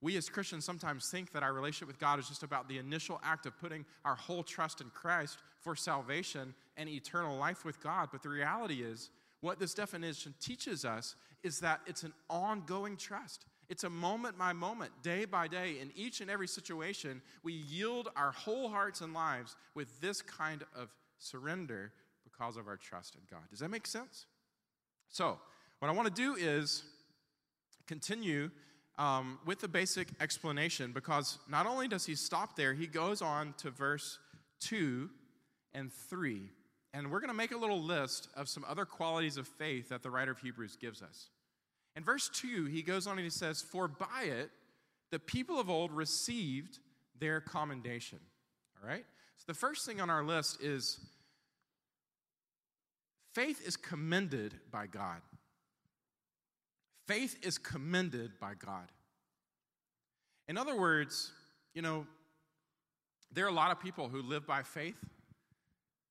We 0.00 0.16
as 0.16 0.28
Christians 0.28 0.64
sometimes 0.64 1.10
think 1.10 1.32
that 1.32 1.42
our 1.42 1.52
relationship 1.52 1.88
with 1.88 1.98
God 1.98 2.18
is 2.18 2.28
just 2.28 2.44
about 2.44 2.68
the 2.68 2.78
initial 2.78 3.20
act 3.24 3.46
of 3.46 3.58
putting 3.58 3.84
our 4.04 4.14
whole 4.14 4.44
trust 4.44 4.80
in 4.80 4.90
Christ 4.90 5.38
for 5.60 5.74
salvation 5.74 6.54
and 6.76 6.88
eternal 6.88 7.36
life 7.36 7.64
with 7.64 7.82
God. 7.82 8.08
But 8.12 8.22
the 8.22 8.28
reality 8.28 8.82
is, 8.82 9.10
what 9.40 9.58
this 9.58 9.74
definition 9.74 10.34
teaches 10.40 10.84
us 10.84 11.16
is 11.42 11.60
that 11.60 11.80
it's 11.86 12.02
an 12.02 12.12
ongoing 12.30 12.96
trust. 12.96 13.46
It's 13.68 13.84
a 13.84 13.90
moment 13.90 14.38
by 14.38 14.52
moment, 14.52 14.92
day 15.02 15.24
by 15.24 15.46
day, 15.46 15.76
in 15.80 15.92
each 15.94 16.20
and 16.20 16.30
every 16.30 16.48
situation, 16.48 17.20
we 17.42 17.52
yield 17.52 18.08
our 18.16 18.32
whole 18.32 18.68
hearts 18.70 19.00
and 19.02 19.12
lives 19.12 19.56
with 19.74 20.00
this 20.00 20.22
kind 20.22 20.64
of 20.74 20.88
surrender 21.18 21.92
because 22.24 22.56
of 22.56 22.66
our 22.66 22.76
trust 22.76 23.14
in 23.14 23.20
God. 23.30 23.42
Does 23.50 23.58
that 23.58 23.68
make 23.68 23.86
sense? 23.86 24.26
So, 25.10 25.38
what 25.80 25.88
I 25.88 25.92
want 25.92 26.14
to 26.14 26.14
do 26.14 26.34
is 26.34 26.82
continue 27.86 28.50
um, 28.98 29.38
with 29.46 29.60
the 29.60 29.68
basic 29.68 30.08
explanation 30.20 30.92
because 30.92 31.38
not 31.48 31.66
only 31.66 31.88
does 31.88 32.04
he 32.04 32.14
stop 32.14 32.56
there, 32.56 32.74
he 32.74 32.86
goes 32.86 33.22
on 33.22 33.54
to 33.58 33.70
verse 33.70 34.18
2 34.60 35.08
and 35.72 35.92
3. 35.92 36.42
And 36.92 37.10
we're 37.10 37.20
going 37.20 37.28
to 37.28 37.34
make 37.34 37.52
a 37.52 37.56
little 37.56 37.80
list 37.80 38.28
of 38.36 38.48
some 38.48 38.64
other 38.68 38.84
qualities 38.84 39.36
of 39.36 39.46
faith 39.46 39.90
that 39.90 40.02
the 40.02 40.10
writer 40.10 40.32
of 40.32 40.40
Hebrews 40.40 40.76
gives 40.76 41.00
us. 41.00 41.28
In 41.96 42.02
verse 42.02 42.28
2, 42.28 42.66
he 42.66 42.82
goes 42.82 43.06
on 43.06 43.12
and 43.14 43.24
he 43.24 43.30
says, 43.30 43.62
For 43.62 43.88
by 43.88 44.24
it 44.24 44.50
the 45.10 45.18
people 45.18 45.60
of 45.60 45.70
old 45.70 45.92
received 45.92 46.78
their 47.18 47.40
commendation. 47.40 48.18
All 48.82 48.88
right? 48.88 49.04
So 49.36 49.44
the 49.46 49.54
first 49.54 49.86
thing 49.86 50.00
on 50.00 50.10
our 50.10 50.24
list 50.24 50.62
is 50.62 51.00
faith 53.34 53.66
is 53.66 53.76
commended 53.76 54.54
by 54.70 54.86
God. 54.86 55.20
Faith 57.08 57.38
is 57.42 57.56
commended 57.56 58.38
by 58.38 58.52
God. 58.54 58.92
In 60.46 60.58
other 60.58 60.78
words, 60.78 61.32
you 61.74 61.80
know, 61.80 62.06
there 63.32 63.46
are 63.46 63.48
a 63.48 63.52
lot 63.52 63.70
of 63.70 63.80
people 63.80 64.10
who 64.10 64.20
live 64.20 64.46
by 64.46 64.62
faith 64.62 65.02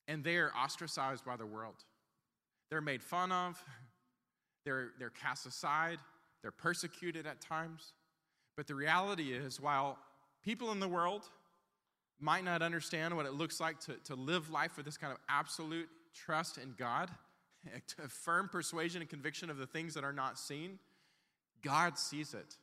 and 0.08 0.24
they 0.24 0.38
are 0.38 0.52
ostracized 0.56 1.24
by 1.24 1.36
the 1.36 1.46
world. 1.46 1.76
They're 2.72 2.82
made 2.82 3.04
fun 3.04 3.32
of, 3.32 3.64
they're, 4.66 4.90
they're 4.98 5.12
cast 5.12 5.46
aside, 5.46 6.00
they're 6.42 6.52
persecuted 6.52 7.28
at 7.28 7.42
times. 7.42 7.94
But 8.56 8.66
the 8.66 8.74
reality 8.74 9.34
is, 9.34 9.62
while 9.62 10.00
people 10.44 10.72
in 10.72 10.80
the 10.80 10.88
world 10.88 11.30
might 12.20 12.44
not 12.44 12.64
understand 12.64 13.16
what 13.16 13.28
it 13.28 13.34
looks 13.34 13.60
like 13.60 13.80
to, 13.82 13.94
to 14.06 14.16
live 14.16 14.50
life 14.50 14.78
with 14.78 14.86
this 14.88 14.98
kind 14.98 15.14
of 15.14 15.20
absolute 15.30 15.90
trust 16.16 16.58
in 16.58 16.74
God, 16.76 17.12
a 18.04 18.08
firm 18.08 18.50
persuasion 18.52 19.02
and 19.02 19.10
conviction 19.10 19.52
of 19.52 19.58
the 19.58 19.68
things 19.68 19.94
that 19.94 20.04
are 20.04 20.14
not 20.14 20.40
seen, 20.40 20.80
God 21.64 21.98
sees 21.98 22.34
it 22.34 22.56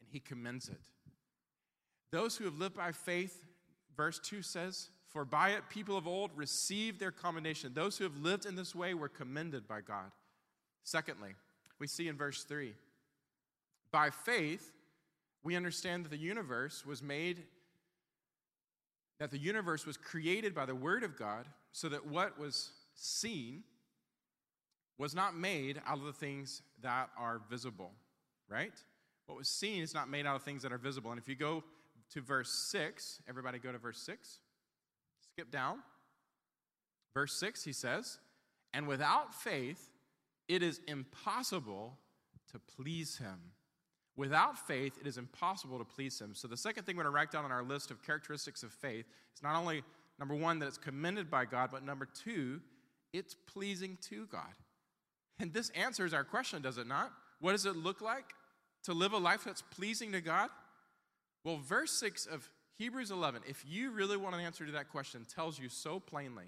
and 0.00 0.08
he 0.10 0.20
commends 0.20 0.68
it. 0.68 0.80
Those 2.10 2.36
who 2.36 2.44
have 2.44 2.58
lived 2.58 2.76
by 2.76 2.92
faith, 2.92 3.44
verse 3.96 4.18
2 4.18 4.42
says, 4.42 4.90
For 5.08 5.24
by 5.24 5.50
it 5.50 5.68
people 5.70 5.96
of 5.96 6.06
old 6.06 6.30
received 6.36 7.00
their 7.00 7.10
commendation. 7.10 7.72
Those 7.74 7.96
who 7.96 8.04
have 8.04 8.16
lived 8.16 8.44
in 8.44 8.54
this 8.54 8.74
way 8.74 8.94
were 8.94 9.08
commended 9.08 9.66
by 9.66 9.80
God. 9.80 10.12
Secondly, 10.84 11.30
we 11.78 11.86
see 11.86 12.08
in 12.08 12.16
verse 12.16 12.44
3 12.44 12.74
By 13.90 14.10
faith, 14.10 14.72
we 15.42 15.56
understand 15.56 16.04
that 16.04 16.10
the 16.10 16.18
universe 16.18 16.84
was 16.84 17.02
made, 17.02 17.44
that 19.18 19.30
the 19.30 19.38
universe 19.38 19.86
was 19.86 19.96
created 19.96 20.54
by 20.54 20.66
the 20.66 20.74
Word 20.74 21.02
of 21.02 21.18
God, 21.18 21.46
so 21.72 21.88
that 21.88 22.06
what 22.06 22.38
was 22.38 22.72
seen 22.94 23.62
was 24.98 25.14
not 25.14 25.34
made 25.34 25.80
out 25.86 25.98
of 25.98 26.04
the 26.04 26.12
things 26.12 26.62
that 26.82 27.08
are 27.18 27.40
visible 27.48 27.92
right? 28.52 28.72
What 29.26 29.38
was 29.38 29.48
seen 29.48 29.82
is 29.82 29.94
not 29.94 30.10
made 30.10 30.26
out 30.26 30.36
of 30.36 30.42
things 30.42 30.62
that 30.62 30.72
are 30.72 30.78
visible. 30.78 31.10
And 31.10 31.18
if 31.18 31.28
you 31.28 31.34
go 31.34 31.64
to 32.12 32.20
verse 32.20 32.50
6, 32.70 33.20
everybody 33.28 33.58
go 33.58 33.72
to 33.72 33.78
verse 33.78 33.98
6. 34.02 34.38
Skip 35.32 35.50
down. 35.50 35.78
Verse 37.14 37.32
6, 37.38 37.64
he 37.64 37.72
says, 37.72 38.18
And 38.74 38.86
without 38.86 39.34
faith, 39.34 39.90
it 40.48 40.62
is 40.62 40.80
impossible 40.86 41.98
to 42.52 42.58
please 42.58 43.18
him. 43.18 43.38
Without 44.16 44.58
faith, 44.58 44.98
it 45.00 45.06
is 45.06 45.16
impossible 45.16 45.78
to 45.78 45.84
please 45.84 46.20
him. 46.20 46.34
So, 46.34 46.46
the 46.46 46.56
second 46.56 46.84
thing 46.84 46.96
we're 46.96 47.04
going 47.04 47.12
to 47.12 47.16
write 47.16 47.30
down 47.30 47.46
on 47.46 47.52
our 47.52 47.62
list 47.62 47.90
of 47.90 48.02
characteristics 48.02 48.62
of 48.62 48.70
faith 48.70 49.06
is 49.34 49.42
not 49.42 49.56
only 49.56 49.82
number 50.18 50.34
one, 50.34 50.58
that 50.58 50.66
it's 50.66 50.76
commended 50.76 51.30
by 51.30 51.46
God, 51.46 51.70
but 51.72 51.82
number 51.82 52.06
two, 52.06 52.60
it's 53.14 53.34
pleasing 53.34 53.96
to 54.10 54.26
God. 54.26 54.52
And 55.38 55.52
this 55.52 55.70
answers 55.70 56.12
our 56.12 56.24
question, 56.24 56.60
does 56.60 56.76
it 56.76 56.86
not? 56.86 57.10
What 57.40 57.52
does 57.52 57.64
it 57.64 57.74
look 57.74 58.00
like? 58.00 58.34
To 58.84 58.92
live 58.92 59.12
a 59.12 59.18
life 59.18 59.44
that's 59.44 59.62
pleasing 59.62 60.12
to 60.12 60.20
God? 60.20 60.48
Well, 61.44 61.58
verse 61.58 61.92
6 61.92 62.26
of 62.26 62.48
Hebrews 62.78 63.10
11, 63.10 63.42
if 63.48 63.64
you 63.66 63.90
really 63.90 64.16
want 64.16 64.34
an 64.34 64.40
answer 64.40 64.64
to 64.66 64.72
that 64.72 64.88
question, 64.88 65.26
tells 65.32 65.58
you 65.58 65.68
so 65.68 66.00
plainly. 66.00 66.46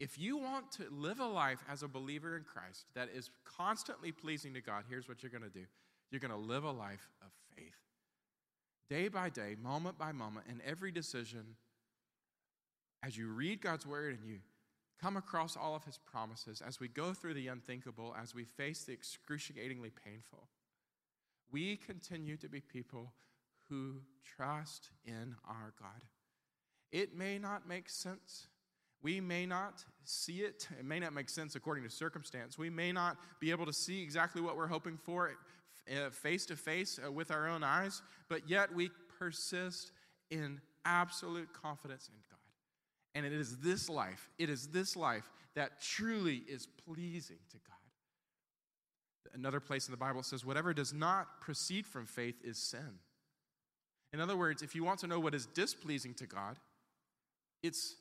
If 0.00 0.18
you 0.18 0.36
want 0.36 0.72
to 0.72 0.84
live 0.90 1.20
a 1.20 1.26
life 1.26 1.62
as 1.70 1.82
a 1.82 1.88
believer 1.88 2.36
in 2.36 2.42
Christ 2.42 2.86
that 2.94 3.08
is 3.14 3.30
constantly 3.44 4.10
pleasing 4.10 4.54
to 4.54 4.60
God, 4.60 4.84
here's 4.88 5.08
what 5.08 5.22
you're 5.22 5.30
going 5.30 5.42
to 5.42 5.48
do 5.48 5.66
you're 6.10 6.20
going 6.20 6.30
to 6.30 6.36
live 6.36 6.64
a 6.64 6.70
life 6.70 7.08
of 7.22 7.32
faith. 7.56 7.74
Day 8.88 9.08
by 9.08 9.30
day, 9.30 9.56
moment 9.60 9.98
by 9.98 10.12
moment, 10.12 10.46
in 10.48 10.60
every 10.64 10.92
decision, 10.92 11.56
as 13.02 13.16
you 13.16 13.28
read 13.28 13.60
God's 13.60 13.86
word 13.86 14.16
and 14.16 14.24
you 14.24 14.38
come 15.00 15.16
across 15.16 15.56
all 15.56 15.74
of 15.74 15.84
his 15.84 15.98
promises, 15.98 16.62
as 16.64 16.78
we 16.78 16.88
go 16.88 17.12
through 17.12 17.34
the 17.34 17.48
unthinkable, 17.48 18.14
as 18.20 18.34
we 18.34 18.44
face 18.44 18.84
the 18.84 18.92
excruciatingly 18.92 19.90
painful, 20.04 20.48
we 21.54 21.76
continue 21.76 22.36
to 22.36 22.48
be 22.48 22.60
people 22.60 23.12
who 23.68 24.00
trust 24.24 24.90
in 25.06 25.36
our 25.48 25.72
God. 25.80 26.02
It 26.90 27.16
may 27.16 27.38
not 27.38 27.68
make 27.68 27.88
sense. 27.88 28.48
We 29.04 29.20
may 29.20 29.46
not 29.46 29.84
see 30.02 30.38
it. 30.38 30.66
It 30.76 30.84
may 30.84 30.98
not 30.98 31.12
make 31.12 31.30
sense 31.30 31.54
according 31.54 31.84
to 31.84 31.90
circumstance. 31.90 32.58
We 32.58 32.70
may 32.70 32.90
not 32.90 33.18
be 33.38 33.52
able 33.52 33.66
to 33.66 33.72
see 33.72 34.02
exactly 34.02 34.42
what 34.42 34.56
we're 34.56 34.66
hoping 34.66 34.96
for 34.96 35.30
face 36.10 36.44
to 36.46 36.56
face 36.56 36.98
with 37.12 37.30
our 37.30 37.46
own 37.46 37.62
eyes, 37.62 38.02
but 38.28 38.50
yet 38.50 38.74
we 38.74 38.90
persist 39.16 39.92
in 40.32 40.60
absolute 40.84 41.52
confidence 41.52 42.08
in 42.08 42.14
God. 42.28 42.38
And 43.14 43.24
it 43.24 43.32
is 43.32 43.58
this 43.58 43.88
life, 43.88 44.28
it 44.38 44.50
is 44.50 44.68
this 44.72 44.96
life 44.96 45.30
that 45.54 45.80
truly 45.80 46.42
is 46.48 46.66
pleasing 46.66 47.38
to 47.50 47.58
God. 47.58 47.76
Another 49.32 49.60
place 49.60 49.88
in 49.88 49.92
the 49.92 49.98
Bible 49.98 50.22
says, 50.22 50.44
whatever 50.44 50.74
does 50.74 50.92
not 50.92 51.40
proceed 51.40 51.86
from 51.86 52.06
faith 52.06 52.36
is 52.44 52.58
sin. 52.58 52.98
In 54.12 54.20
other 54.20 54.36
words, 54.36 54.62
if 54.62 54.74
you 54.74 54.84
want 54.84 55.00
to 55.00 55.06
know 55.06 55.18
what 55.18 55.34
is 55.34 55.46
displeasing 55.46 56.14
to 56.14 56.26
God, 56.26 56.58
it's 57.62 57.96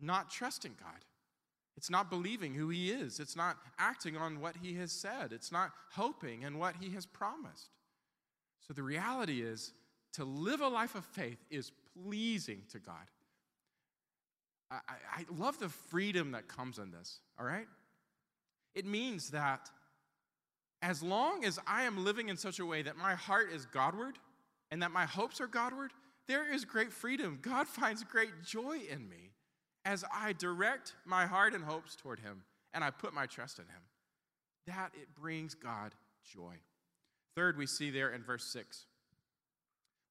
not 0.00 0.30
trusting 0.30 0.74
God. 0.82 1.04
It's 1.76 1.90
not 1.90 2.10
believing 2.10 2.54
who 2.54 2.68
He 2.68 2.90
is. 2.90 3.20
It's 3.20 3.36
not 3.36 3.56
acting 3.78 4.16
on 4.16 4.40
what 4.40 4.56
He 4.62 4.74
has 4.74 4.90
said. 4.90 5.32
It's 5.32 5.52
not 5.52 5.72
hoping 5.92 6.42
in 6.42 6.58
what 6.58 6.76
He 6.80 6.90
has 6.94 7.06
promised. 7.06 7.68
So 8.66 8.72
the 8.72 8.82
reality 8.82 9.42
is 9.42 9.72
to 10.14 10.24
live 10.24 10.60
a 10.60 10.68
life 10.68 10.94
of 10.94 11.04
faith 11.04 11.38
is 11.50 11.72
pleasing 12.02 12.62
to 12.72 12.78
God. 12.78 13.10
I, 14.70 14.76
I, 14.88 14.94
I 15.18 15.24
love 15.36 15.58
the 15.58 15.68
freedom 15.68 16.32
that 16.32 16.48
comes 16.48 16.78
in 16.78 16.90
this, 16.90 17.20
all 17.38 17.44
right? 17.44 17.66
It 18.74 18.86
means 18.86 19.30
that 19.30 19.70
as 20.84 21.02
long 21.02 21.46
as 21.46 21.58
I 21.66 21.84
am 21.84 22.04
living 22.04 22.28
in 22.28 22.36
such 22.36 22.58
a 22.58 22.66
way 22.66 22.82
that 22.82 22.98
my 22.98 23.14
heart 23.14 23.50
is 23.50 23.64
Godward 23.64 24.18
and 24.70 24.82
that 24.82 24.90
my 24.90 25.06
hopes 25.06 25.40
are 25.40 25.46
Godward, 25.46 25.92
there 26.28 26.52
is 26.52 26.66
great 26.66 26.92
freedom. 26.92 27.38
God 27.40 27.66
finds 27.80 28.04
great 28.04 28.44
joy 28.44 28.80
in 28.90 29.08
me 29.08 29.32
as 29.86 30.04
I 30.12 30.34
direct 30.34 30.92
my 31.06 31.24
heart 31.24 31.54
and 31.54 31.64
hopes 31.64 31.96
toward 31.96 32.20
Him 32.20 32.42
and 32.74 32.84
I 32.84 32.90
put 32.90 33.14
my 33.14 33.24
trust 33.24 33.58
in 33.58 33.64
Him. 33.64 33.80
That 34.66 34.90
it 34.94 35.08
brings 35.18 35.54
God 35.54 35.94
joy. 36.22 36.56
Third, 37.34 37.56
we 37.56 37.66
see 37.66 37.90
there 37.90 38.12
in 38.12 38.22
verse 38.22 38.44
6. 38.44 38.84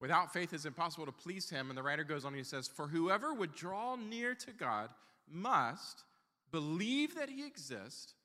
Without 0.01 0.33
faith, 0.33 0.53
it's 0.53 0.65
impossible 0.65 1.05
to 1.05 1.11
please 1.11 1.51
Him. 1.51 1.69
And 1.69 1.77
the 1.77 1.83
writer 1.83 2.03
goes 2.03 2.25
on 2.25 2.29
and 2.29 2.37
he 2.37 2.43
says, 2.43 2.67
For 2.67 2.87
whoever 2.87 3.31
would 3.31 3.53
draw 3.53 3.95
near 3.95 4.33
to 4.33 4.51
God 4.51 4.89
must 5.29 6.03
believe 6.51 7.13
that 7.13 7.29
He 7.29 7.45
exists 7.45 8.15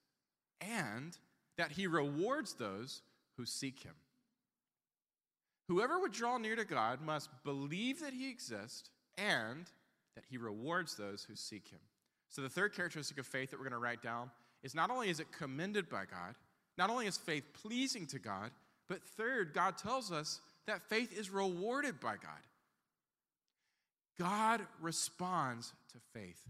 and 0.62 1.16
that 1.58 1.72
he 1.72 1.86
rewards 1.86 2.54
those 2.54 3.02
who 3.36 3.44
seek 3.44 3.82
him. 3.82 3.94
Whoever 5.68 5.98
would 6.00 6.12
draw 6.12 6.38
near 6.38 6.56
to 6.56 6.64
God 6.64 7.02
must 7.02 7.28
believe 7.44 8.00
that 8.00 8.14
he 8.14 8.30
exists 8.30 8.88
and 9.18 9.66
that 10.14 10.24
he 10.30 10.38
rewards 10.38 10.96
those 10.96 11.24
who 11.24 11.36
seek 11.36 11.68
him. 11.68 11.80
So, 12.30 12.42
the 12.42 12.48
third 12.48 12.74
characteristic 12.74 13.18
of 13.18 13.26
faith 13.26 13.50
that 13.50 13.58
we're 13.58 13.64
going 13.64 13.72
to 13.72 13.78
write 13.78 14.02
down 14.02 14.30
is 14.62 14.74
not 14.74 14.90
only 14.90 15.10
is 15.10 15.20
it 15.20 15.32
commended 15.36 15.88
by 15.88 16.04
God, 16.04 16.34
not 16.76 16.90
only 16.90 17.06
is 17.06 17.16
faith 17.16 17.44
pleasing 17.52 18.06
to 18.06 18.18
God, 18.18 18.50
but 18.88 19.02
third, 19.02 19.52
God 19.52 19.76
tells 19.76 20.10
us 20.10 20.40
that 20.66 20.88
faith 20.88 21.16
is 21.18 21.30
rewarded 21.30 22.00
by 22.00 22.12
God. 22.12 22.46
God 24.18 24.62
responds 24.80 25.72
to 25.92 25.98
faith. 26.12 26.42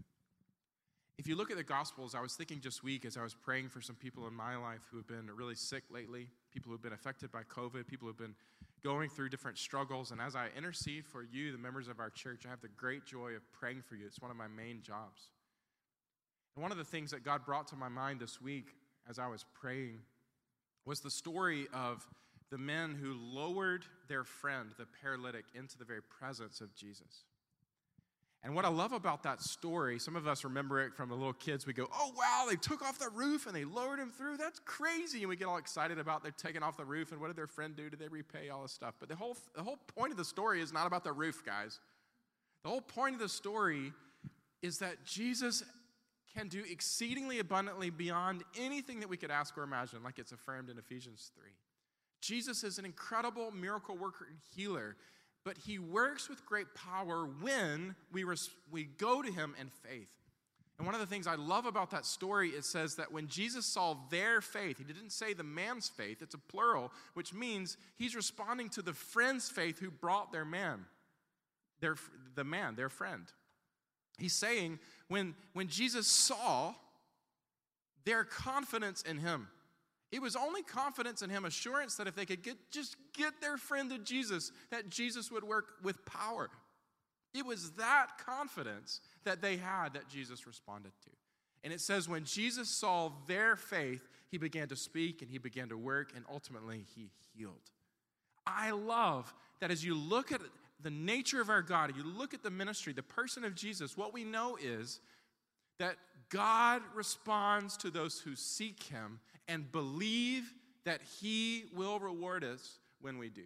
If 1.19 1.27
you 1.27 1.35
look 1.35 1.51
at 1.51 1.57
the 1.57 1.63
Gospels, 1.63 2.15
I 2.15 2.21
was 2.21 2.35
thinking 2.35 2.61
just 2.61 2.81
week 2.81 3.03
as 3.03 3.17
I 3.17 3.23
was 3.23 3.33
praying 3.33 3.67
for 3.67 3.81
some 3.81 3.97
people 3.97 4.25
in 4.25 4.33
my 4.33 4.55
life 4.55 4.87
who 4.89 4.95
have 4.95 5.05
been 5.05 5.29
really 5.35 5.53
sick 5.53 5.83
lately, 5.91 6.29
people 6.49 6.69
who 6.69 6.75
have 6.75 6.81
been 6.81 6.93
affected 6.93 7.29
by 7.29 7.41
COVID, 7.43 7.87
people 7.87 8.05
who 8.05 8.13
have 8.13 8.17
been 8.17 8.35
going 8.85 9.09
through 9.09 9.27
different 9.27 9.57
struggles. 9.57 10.11
And 10.11 10.21
as 10.21 10.33
I 10.33 10.47
intercede 10.55 11.05
for 11.05 11.21
you, 11.21 11.51
the 11.51 11.57
members 11.57 11.89
of 11.89 11.99
our 11.99 12.09
church, 12.09 12.45
I 12.45 12.49
have 12.49 12.61
the 12.61 12.69
great 12.69 13.05
joy 13.05 13.31
of 13.31 13.41
praying 13.51 13.81
for 13.81 13.95
you. 13.95 14.05
It's 14.05 14.21
one 14.21 14.31
of 14.31 14.37
my 14.37 14.47
main 14.47 14.81
jobs. 14.81 15.23
And 16.55 16.63
one 16.63 16.71
of 16.71 16.77
the 16.77 16.85
things 16.85 17.11
that 17.11 17.25
God 17.25 17.45
brought 17.45 17.67
to 17.67 17.75
my 17.75 17.89
mind 17.89 18.21
this 18.21 18.41
week 18.41 18.67
as 19.09 19.19
I 19.19 19.27
was 19.27 19.43
praying 19.59 19.99
was 20.85 21.01
the 21.01 21.11
story 21.11 21.67
of 21.73 22.07
the 22.49 22.57
men 22.57 22.95
who 22.95 23.13
lowered 23.13 23.83
their 24.07 24.23
friend, 24.23 24.69
the 24.77 24.87
paralytic, 25.01 25.43
into 25.53 25.77
the 25.77 25.83
very 25.83 26.01
presence 26.01 26.61
of 26.61 26.73
Jesus. 26.75 27.25
And 28.41 28.55
what 28.55 28.63
I 28.63 28.69
love 28.69 28.93
about 28.93 29.23
that 29.23 29.41
story, 29.41 29.99
some 29.99 30.15
of 30.15 30.25
us 30.25 30.45
remember 30.45 30.81
it 30.81 30.93
from 30.95 31.09
the 31.09 31.15
little 31.15 31.33
kids. 31.33 31.67
We 31.67 31.73
go, 31.73 31.87
oh, 31.93 32.13
wow, 32.15 32.45
they 32.49 32.55
took 32.55 32.81
off 32.81 32.97
the 32.97 33.09
roof 33.09 33.47
and 33.47 33.55
they 33.55 33.65
lowered 33.65 33.99
him 33.99 34.11
through. 34.11 34.37
That's 34.37 34.59
crazy. 34.59 35.19
And 35.19 35.29
we 35.29 35.35
get 35.35 35.47
all 35.47 35.57
excited 35.57 35.99
about 35.99 36.23
they're 36.23 36.31
taking 36.31 36.63
off 36.63 36.77
the 36.77 36.85
roof 36.85 37.11
and 37.11 37.19
what 37.19 37.27
did 37.27 37.35
their 37.35 37.47
friend 37.47 37.75
do? 37.75 37.89
Did 37.89 37.99
they 37.99 38.07
repay 38.07 38.49
all 38.49 38.61
this 38.61 38.71
stuff? 38.71 38.95
But 38.97 39.09
the 39.09 39.15
whole, 39.15 39.35
the 39.55 39.63
whole 39.63 39.77
point 39.93 40.11
of 40.11 40.17
the 40.17 40.23
story 40.23 40.61
is 40.61 40.71
not 40.71 40.87
about 40.87 41.03
the 41.03 41.11
roof, 41.11 41.43
guys. 41.45 41.79
The 42.63 42.69
whole 42.69 42.81
point 42.81 43.15
of 43.15 43.19
the 43.19 43.29
story 43.29 43.91
is 44.61 44.79
that 44.79 45.03
Jesus 45.05 45.63
can 46.33 46.47
do 46.47 46.63
exceedingly 46.69 47.39
abundantly 47.39 47.89
beyond 47.89 48.43
anything 48.57 49.01
that 49.01 49.09
we 49.09 49.17
could 49.17 49.31
ask 49.31 49.57
or 49.57 49.63
imagine, 49.63 50.01
like 50.03 50.17
it's 50.17 50.31
affirmed 50.31 50.69
in 50.69 50.77
Ephesians 50.77 51.31
3. 51.35 51.49
Jesus 52.21 52.63
is 52.63 52.77
an 52.79 52.85
incredible 52.85 53.51
miracle 53.51 53.97
worker 53.97 54.27
and 54.29 54.37
healer 54.55 54.95
but 55.49 55.57
he 55.57 55.79
works 55.79 56.29
with 56.29 56.45
great 56.45 56.67
power 56.75 57.27
when 57.41 57.95
we, 58.11 58.23
res- 58.23 58.51
we 58.69 58.83
go 58.83 59.23
to 59.23 59.31
him 59.31 59.55
in 59.59 59.67
faith. 59.67 60.11
And 60.77 60.85
one 60.85 60.93
of 60.93 61.01
the 61.01 61.07
things 61.07 61.25
I 61.25 61.33
love 61.33 61.65
about 61.65 61.89
that 61.89 62.05
story, 62.05 62.49
it 62.49 62.63
says 62.63 62.97
that 62.97 63.11
when 63.11 63.27
Jesus 63.27 63.65
saw 63.65 63.97
their 64.11 64.41
faith, 64.41 64.77
he 64.77 64.83
didn't 64.83 65.09
say 65.09 65.33
the 65.33 65.41
man's 65.41 65.89
faith, 65.89 66.21
it's 66.21 66.35
a 66.35 66.37
plural, 66.37 66.91
which 67.15 67.33
means 67.33 67.77
he's 67.95 68.15
responding 68.15 68.69
to 68.69 68.83
the 68.83 68.93
friend's 68.93 69.49
faith 69.49 69.79
who 69.79 69.89
brought 69.89 70.31
their 70.31 70.45
man, 70.45 70.85
their, 71.79 71.95
the 72.35 72.43
man, 72.43 72.75
their 72.75 72.89
friend. 72.89 73.23
He's 74.19 74.35
saying 74.35 74.77
when, 75.07 75.33
when 75.53 75.67
Jesus 75.67 76.05
saw 76.05 76.75
their 78.05 78.23
confidence 78.23 79.01
in 79.01 79.17
him, 79.17 79.47
it 80.11 80.21
was 80.21 80.35
only 80.35 80.63
confidence 80.63 81.21
in 81.21 81.29
him, 81.29 81.45
assurance 81.45 81.95
that 81.95 82.07
if 82.07 82.15
they 82.15 82.25
could 82.25 82.41
get, 82.41 82.57
just 82.71 82.95
get 83.15 83.39
their 83.41 83.57
friend 83.57 83.91
to 83.91 83.99
Jesus, 83.99 84.51
that 84.71 84.89
Jesus 84.89 85.31
would 85.31 85.43
work 85.43 85.65
with 85.83 86.03
power. 86.05 86.49
It 87.33 87.45
was 87.45 87.71
that 87.71 88.17
confidence 88.25 89.01
that 89.23 89.41
they 89.41 89.57
had 89.57 89.93
that 89.93 90.09
Jesus 90.09 90.47
responded 90.47 90.93
to. 91.03 91.11
And 91.63 91.71
it 91.71 91.81
says, 91.81 92.09
when 92.09 92.23
Jesus 92.23 92.69
saw 92.69 93.11
their 93.27 93.55
faith, 93.55 94.07
he 94.31 94.37
began 94.37 94.67
to 94.69 94.75
speak 94.75 95.21
and 95.21 95.29
he 95.29 95.37
began 95.37 95.69
to 95.69 95.77
work, 95.77 96.13
and 96.15 96.25
ultimately 96.31 96.85
he 96.95 97.09
healed. 97.35 97.69
I 98.47 98.71
love 98.71 99.33
that 99.59 99.69
as 99.69 99.85
you 99.85 99.93
look 99.93 100.31
at 100.31 100.41
the 100.81 100.89
nature 100.89 101.41
of 101.41 101.49
our 101.49 101.61
God, 101.61 101.95
you 101.95 102.03
look 102.03 102.33
at 102.33 102.41
the 102.41 102.49
ministry, 102.49 102.93
the 102.93 103.03
person 103.03 103.43
of 103.43 103.53
Jesus, 103.53 103.97
what 103.97 104.13
we 104.13 104.23
know 104.23 104.57
is 104.59 105.01
that 105.77 105.97
God 106.29 106.81
responds 106.95 107.77
to 107.77 107.89
those 107.89 108.19
who 108.19 108.35
seek 108.35 108.83
him 108.83 109.19
and 109.49 109.69
believe 109.69 110.53
that 110.85 111.01
He 111.19 111.65
will 111.75 111.99
reward 111.99 112.45
us 112.45 112.79
when 113.01 113.17
we 113.17 113.29
do. 113.29 113.43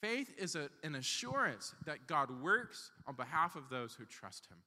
Faith 0.00 0.32
is 0.38 0.54
a, 0.54 0.68
an 0.84 0.94
assurance 0.94 1.74
that 1.86 2.06
God 2.06 2.42
works 2.42 2.90
on 3.06 3.16
behalf 3.16 3.56
of 3.56 3.70
those 3.70 3.94
who 3.94 4.04
trust 4.04 4.46
Him. 4.50 4.58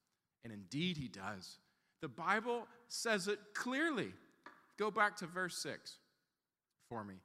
And 0.43 0.51
indeed, 0.51 0.97
He 0.97 1.07
does. 1.07 1.59
The 2.01 2.07
Bible 2.07 2.67
says 2.87 3.27
it 3.27 3.39
clearly. 3.53 4.11
Go 4.77 4.91
back 4.91 5.15
to 5.17 5.27
verse 5.27 5.57
6 5.57 5.97
for 6.89 7.03
me. 7.03 7.15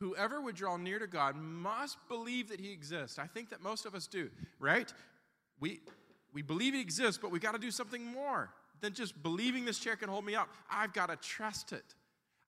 Whoever 0.00 0.40
would 0.40 0.56
draw 0.56 0.76
near 0.76 0.98
to 0.98 1.06
God 1.06 1.36
must 1.36 1.96
believe 2.08 2.48
that 2.48 2.60
He 2.60 2.72
exists. 2.72 3.18
I 3.18 3.26
think 3.26 3.50
that 3.50 3.62
most 3.62 3.86
of 3.86 3.94
us 3.94 4.06
do, 4.06 4.30
right? 4.58 4.92
We, 5.60 5.80
we 6.32 6.42
believe 6.42 6.74
He 6.74 6.80
exists, 6.80 7.20
but 7.20 7.30
we 7.30 7.38
got 7.38 7.52
to 7.52 7.58
do 7.58 7.70
something 7.70 8.04
more 8.04 8.50
than 8.80 8.92
just 8.94 9.20
believing 9.22 9.64
this 9.64 9.78
chair 9.78 9.96
can 9.96 10.08
hold 10.08 10.24
me 10.24 10.34
up. 10.34 10.48
I've 10.70 10.92
got 10.92 11.06
to 11.06 11.16
trust 11.16 11.72
it. 11.72 11.94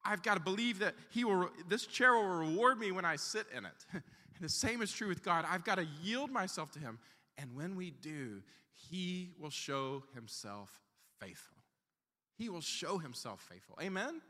I've 0.05 0.23
got 0.23 0.35
to 0.35 0.41
believe 0.41 0.81
that 0.81 0.95
he 1.11 1.25
will, 1.25 1.51
this 1.69 1.87
chair 1.87 2.15
will 2.15 2.25
reward 2.25 2.79
me 2.79 2.93
when 2.93 3.05
I 3.05 3.17
sit 3.17 3.47
in 3.57 3.65
it. 3.65 3.87
and 3.93 4.03
the 4.41 4.49
same 4.49 4.83
is 4.83 4.93
true 4.93 5.09
with 5.09 5.23
God. 5.23 5.45
I've 5.49 5.65
got 5.65 5.77
to 5.77 5.87
yield 6.03 6.31
myself 6.31 6.71
to 6.73 6.79
him. 6.79 6.99
And 7.39 7.55
when 7.55 7.75
we 7.75 7.91
do, 7.91 8.43
he 8.91 9.31
will 9.39 9.51
show 9.51 10.05
himself 10.15 10.81
faithful. 11.19 11.57
He 12.37 12.49
will 12.49 12.61
show 12.61 12.99
himself 12.99 13.47
faithful. 13.49 13.79
Amen? 13.81 14.21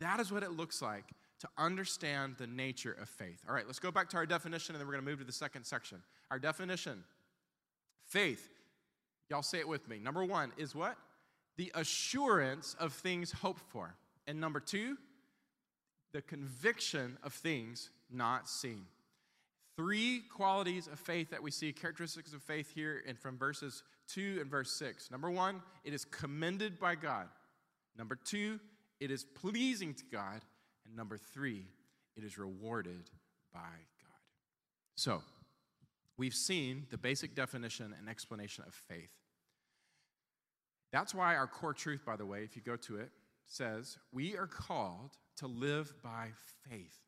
That 0.00 0.20
is 0.20 0.32
what 0.32 0.42
it 0.42 0.52
looks 0.52 0.82
like 0.82 1.04
to 1.40 1.48
understand 1.56 2.36
the 2.38 2.46
nature 2.46 2.96
of 3.00 3.08
faith. 3.08 3.42
All 3.48 3.54
right, 3.54 3.66
let's 3.66 3.78
go 3.78 3.90
back 3.90 4.10
to 4.10 4.16
our 4.16 4.26
definition 4.26 4.74
and 4.74 4.80
then 4.80 4.86
we're 4.86 4.94
going 4.94 5.04
to 5.04 5.10
move 5.10 5.20
to 5.20 5.24
the 5.24 5.32
second 5.32 5.64
section. 5.64 6.02
Our 6.30 6.38
definition 6.38 7.02
faith, 8.06 8.48
y'all 9.28 9.42
say 9.42 9.58
it 9.58 9.68
with 9.68 9.88
me. 9.88 9.98
Number 9.98 10.24
one 10.24 10.52
is 10.58 10.74
what? 10.74 10.96
The 11.56 11.72
assurance 11.74 12.76
of 12.78 12.92
things 12.92 13.32
hoped 13.32 13.62
for. 13.70 13.94
And 14.30 14.40
number 14.40 14.60
two, 14.60 14.96
the 16.12 16.22
conviction 16.22 17.18
of 17.24 17.32
things 17.32 17.90
not 18.08 18.48
seen. 18.48 18.84
Three 19.76 20.22
qualities 20.32 20.86
of 20.86 21.00
faith 21.00 21.30
that 21.30 21.42
we 21.42 21.50
see, 21.50 21.72
characteristics 21.72 22.32
of 22.32 22.40
faith 22.40 22.72
here 22.72 23.02
and 23.08 23.18
from 23.18 23.36
verses 23.36 23.82
2 24.06 24.38
and 24.40 24.48
verse 24.48 24.70
6. 24.78 25.10
Number 25.10 25.32
one, 25.32 25.62
it 25.82 25.92
is 25.92 26.04
commended 26.04 26.78
by 26.78 26.94
God. 26.94 27.26
Number 27.98 28.14
two, 28.14 28.60
it 29.00 29.10
is 29.10 29.24
pleasing 29.24 29.94
to 29.94 30.04
God. 30.12 30.42
And 30.86 30.94
number 30.94 31.18
three, 31.18 31.66
it 32.16 32.22
is 32.22 32.38
rewarded 32.38 33.10
by 33.52 33.58
God. 33.58 34.20
So, 34.94 35.24
we've 36.18 36.34
seen 36.34 36.86
the 36.90 36.98
basic 36.98 37.34
definition 37.34 37.96
and 37.98 38.08
explanation 38.08 38.62
of 38.64 38.74
faith. 38.74 39.10
That's 40.92 41.16
why 41.16 41.34
our 41.34 41.48
core 41.48 41.74
truth, 41.74 42.04
by 42.06 42.14
the 42.14 42.26
way, 42.26 42.44
if 42.44 42.54
you 42.54 42.62
go 42.62 42.76
to 42.76 42.98
it, 42.98 43.10
says, 43.50 43.98
We 44.12 44.36
are 44.36 44.46
called 44.46 45.10
to 45.38 45.46
live 45.46 45.92
by 46.02 46.28
faith. 46.68 46.98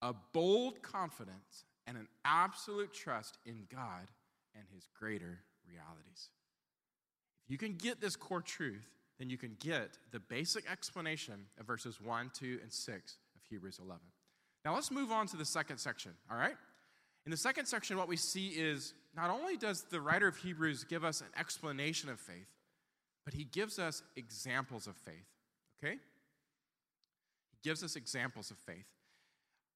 A 0.00 0.14
bold 0.32 0.82
confidence 0.82 1.64
and 1.86 1.96
an 1.96 2.08
absolute 2.24 2.92
trust 2.92 3.38
in 3.44 3.66
God 3.72 4.08
and 4.54 4.64
his 4.72 4.88
greater 4.98 5.40
realities. 5.68 6.30
If 7.44 7.50
you 7.50 7.58
can 7.58 7.74
get 7.74 8.00
this 8.00 8.16
core 8.16 8.42
truth, 8.42 8.86
then 9.18 9.30
you 9.30 9.38
can 9.38 9.56
get 9.58 9.98
the 10.12 10.20
basic 10.20 10.70
explanation 10.70 11.46
of 11.58 11.66
verses 11.66 12.00
1, 12.00 12.30
2, 12.38 12.58
and 12.62 12.72
6 12.72 13.16
of 13.34 13.40
Hebrews 13.48 13.80
11. 13.82 14.00
Now 14.64 14.74
let's 14.74 14.90
move 14.90 15.10
on 15.10 15.26
to 15.28 15.36
the 15.36 15.44
second 15.44 15.78
section, 15.78 16.12
all 16.30 16.36
right? 16.36 16.56
In 17.24 17.30
the 17.30 17.36
second 17.36 17.66
section, 17.66 17.96
what 17.96 18.08
we 18.08 18.16
see 18.16 18.48
is 18.48 18.94
not 19.16 19.30
only 19.30 19.56
does 19.56 19.82
the 19.90 20.00
writer 20.00 20.28
of 20.28 20.36
Hebrews 20.36 20.84
give 20.84 21.04
us 21.04 21.20
an 21.20 21.28
explanation 21.38 22.08
of 22.08 22.20
faith, 22.20 22.48
but 23.28 23.34
he 23.34 23.44
gives 23.44 23.78
us 23.78 24.02
examples 24.16 24.86
of 24.86 24.96
faith, 24.96 25.26
okay? 25.84 25.96
He 27.50 27.58
gives 27.62 27.84
us 27.84 27.94
examples 27.94 28.50
of 28.50 28.56
faith. 28.56 28.86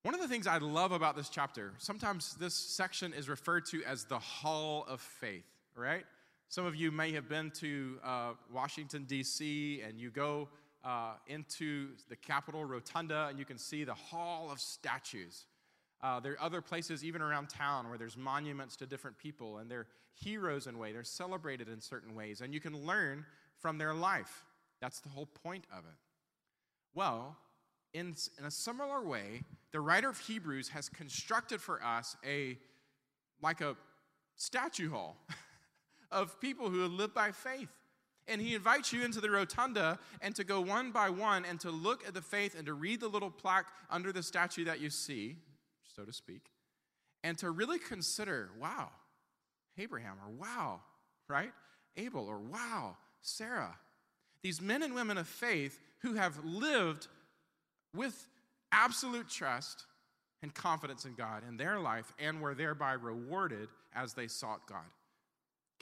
One 0.05 0.15
of 0.15 0.23
the 0.23 0.27
things 0.27 0.47
I 0.47 0.57
love 0.57 0.91
about 0.91 1.17
this 1.17 1.29
chapter, 1.29 1.75
sometimes 1.77 2.35
this 2.37 2.55
section 2.55 3.13
is 3.13 3.29
referred 3.29 3.67
to 3.67 3.85
as 3.85 4.07
the 4.07 4.19
Hall 4.19 4.87
of 4.89 5.03
Faith, 5.03 5.45
right? 5.77 6.07
Some 6.49 6.65
of 6.65 6.77
you 6.77 6.91
may 6.91 7.13
have 7.13 7.29
been 7.29 7.51
to 7.57 7.99
uh, 8.03 8.31
Washington, 8.51 9.05
D.C., 9.05 9.83
and 9.87 10.01
you 10.01 10.09
go 10.09 10.49
uh, 10.83 11.17
into 11.27 11.89
the 12.09 12.17
Capitol 12.17 12.65
Rotunda 12.65 13.27
and 13.29 13.39
you 13.39 13.45
can 13.45 13.59
see 13.59 13.85
the 13.85 13.93
Hall 13.93 14.49
of 14.51 14.61
Statues. 14.61 15.45
Uh, 16.03 16.21
there 16.21 16.33
are 16.33 16.43
other 16.43 16.63
places, 16.63 17.05
even 17.05 17.21
around 17.21 17.51
town, 17.51 17.91
where 17.91 17.99
there's 17.99 18.17
monuments 18.17 18.77
to 18.77 18.87
different 18.87 19.19
people 19.19 19.59
and 19.59 19.71
they're 19.71 19.89
heroes 20.15 20.67
in 20.67 20.75
a 20.75 20.79
way. 20.79 20.93
They're 20.93 21.05
celebrated 21.05 21.69
in 21.69 21.83
certain 21.83 22.15
ways, 22.15 22.41
and 22.41 22.55
you 22.55 22.61
can 22.61 22.87
learn 22.87 23.27
from 23.63 23.79
their 23.79 23.95
life. 23.95 24.45
That's 24.81 25.01
the 25.01 25.09
whole 25.09 25.29
point 25.45 25.65
of 25.73 25.85
it. 25.85 25.97
Well, 26.93 27.37
in, 27.95 28.15
in 28.39 28.45
a 28.45 28.51
similar 28.51 29.03
way, 29.03 29.45
the 29.71 29.81
writer 29.81 30.11
of 30.11 30.19
Hebrews 30.19 30.69
has 30.71 30.89
constructed 30.89 31.61
for 31.61 31.83
us 31.83 32.17
a 32.27 32.59
like 33.41 33.61
a 33.61 33.77
statue 34.37 34.91
hall 34.91 35.17
of 36.11 36.41
people 36.41 36.69
who 36.69 36.81
have 36.81 36.93
lived 36.93 37.15
by 37.15 37.33
faith. 37.33 37.71
And 38.29 38.41
he 38.41 38.55
invites 38.55 38.93
you 38.93 39.05
into 39.05 39.21
the 39.21 39.31
rotunda 39.31 39.99
and 40.21 40.35
to 40.37 40.45
go 40.45 40.61
one 40.61 40.93
by 40.93 41.11
one 41.11 41.45
and 41.45 41.59
to 41.61 41.71
look 41.71 42.07
at 42.07 42.15
the 42.15 42.23
faith 42.23 42.55
and 42.57 42.67
to 42.67 42.75
read 42.75 43.01
the 43.01 43.09
little 43.09 43.31
plaque 43.31 43.67
under 43.91 44.13
the 44.13 44.23
statue 44.23 44.65
that 44.65 44.81
you 44.81 44.91
see, 44.91 45.39
so 45.97 46.05
to 46.05 46.13
speak, 46.13 46.43
and 47.25 47.37
to 47.39 47.51
really 47.51 47.81
consider 47.81 48.51
wow, 48.61 48.91
Abraham, 49.77 50.19
or 50.25 50.31
wow, 50.31 50.81
right? 51.29 51.51
Abel, 51.97 52.27
or 52.27 52.39
wow, 52.39 52.97
Sarah. 53.23 53.75
These 54.43 54.61
men 54.61 54.83
and 54.83 54.95
women 54.95 55.17
of 55.17 55.27
faith 55.27 55.81
who 56.01 56.15
have 56.15 56.45
lived 56.45 57.07
with 57.95 58.29
absolute 58.73 59.29
trust 59.29 59.87
and 60.43 60.53
confidence 60.53 61.05
in 61.05 61.15
God 61.15 61.43
in 61.49 61.57
their 61.57 61.79
life 61.79 62.13
and 62.19 62.41
were 62.41 62.55
thereby 62.55 62.93
rewarded 62.93 63.69
as 63.95 64.15
they 64.15 64.27
sought 64.27 64.67
God. 64.67 64.85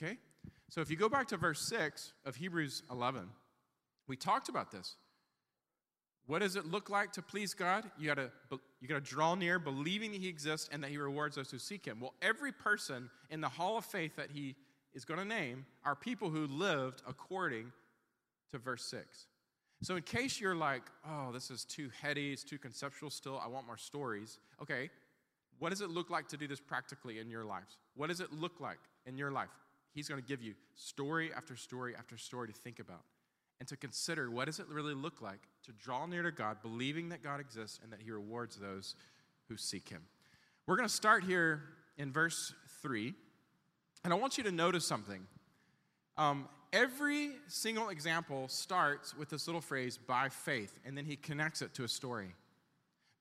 Okay? 0.01 0.19
So 0.69 0.81
if 0.81 0.91
you 0.91 0.97
go 0.97 1.09
back 1.09 1.29
to 1.29 1.37
verse 1.37 1.61
6 1.63 2.13
of 2.25 2.37
Hebrews 2.37 2.83
11, 2.91 3.29
we 4.07 4.17
talked 4.17 4.49
about 4.49 4.71
this. 4.71 4.97
What 6.27 6.41
does 6.41 6.55
it 6.55 6.67
look 6.67 6.91
like 6.91 7.13
to 7.13 7.23
please 7.23 7.55
God? 7.55 7.91
You 7.99 8.07
got 8.07 8.17
to 8.17 8.31
you 8.81 8.89
got 8.89 8.95
to 8.95 9.01
draw 9.01 9.35
near 9.35 9.59
believing 9.59 10.13
that 10.13 10.21
he 10.21 10.29
exists 10.29 10.69
and 10.71 10.83
that 10.85 10.91
he 10.91 10.97
rewards 10.97 11.37
those 11.37 11.51
who 11.51 11.59
seek 11.59 11.85
him. 11.85 11.99
Well, 12.01 12.15
every 12.23 12.53
person 12.53 13.11
in 13.31 13.41
the 13.41 13.49
hall 13.49 13.77
of 13.77 13.85
faith 13.85 14.17
that 14.17 14.31
he 14.31 14.55
is 14.95 15.05
going 15.05 15.19
to 15.19 15.27
name 15.27 15.67
are 15.85 15.95
people 15.95 16.31
who 16.31 16.47
lived 16.47 17.03
according 17.07 17.73
to 18.51 18.59
verse 18.59 18.85
6. 18.85 19.27
So, 19.83 19.97
in 19.97 20.03
case 20.03 20.41
you're 20.41 20.55
like, 20.55 20.83
oh, 21.09 21.33
this 21.33 21.51
is 21.51 21.65
too 21.65 21.91
heady, 22.03 22.33
it's 22.33 22.45
too 22.45 22.59
conceptual 22.59 23.09
still, 23.09 23.41
I 23.43 23.49
want 23.49 23.67
more 23.67 23.79
stories. 23.79 24.39
Okay, 24.61 24.91
what 25.59 25.71
does 25.71 25.81
it 25.81 25.89
look 25.91 26.11
like 26.11 26.29
to 26.29 26.37
do 26.37 26.47
this 26.47 26.61
practically 26.61 27.19
in 27.19 27.31
your 27.31 27.45
lives? 27.45 27.79
What 27.95 28.09
does 28.09 28.21
it 28.21 28.33
look 28.33 28.61
like 28.61 28.81
in 29.07 29.17
your 29.17 29.31
life? 29.31 29.49
He's 29.93 30.09
going 30.09 30.21
to 30.21 30.27
give 30.27 30.43
you 30.43 30.55
story 30.75 31.31
after 31.35 31.57
story 31.57 31.95
after 31.97 32.17
story 32.19 32.49
to 32.49 32.55
think 32.55 32.79
about 32.79 33.03
and 33.59 33.69
to 33.69 33.77
consider 33.77 34.31
what 34.31 34.47
does 34.47 34.59
it 34.59 34.67
really 34.69 34.95
look 34.95 35.21
like 35.21 35.41
to 35.65 35.73
draw 35.73 36.07
near 36.07 36.23
to 36.23 36.33
God, 36.33 36.59
believing 36.63 37.11
that 37.11 37.23
God 37.23 37.41
exists 37.41 37.79
and 37.83 37.93
that 37.93 38.01
He 38.03 38.11
rewards 38.11 38.57
those 38.57 38.95
who 39.49 39.57
seek 39.57 39.89
Him. 39.89 40.03
We're 40.67 40.77
going 40.77 40.89
to 40.89 40.95
start 40.95 41.25
here 41.25 41.63
in 41.99 42.13
verse 42.13 42.55
3, 42.83 43.15
and 44.05 44.13
I 44.13 44.17
want 44.17 44.39
you 44.39 44.45
to 44.45 44.53
notice 44.53 44.85
something. 44.85 45.27
Um, 46.17 46.49
every 46.73 47.33
single 47.47 47.89
example 47.89 48.49
starts 48.49 49.17
with 49.17 49.29
this 49.31 49.47
little 49.47 49.61
phrase, 49.61 49.99
by 49.99 50.29
faith, 50.29 50.79
and 50.85 50.97
then 50.97 51.05
he 51.05 51.17
connects 51.17 51.63
it 51.63 51.75
to 51.75 51.85
a 51.85 51.89
story. 51.89 52.35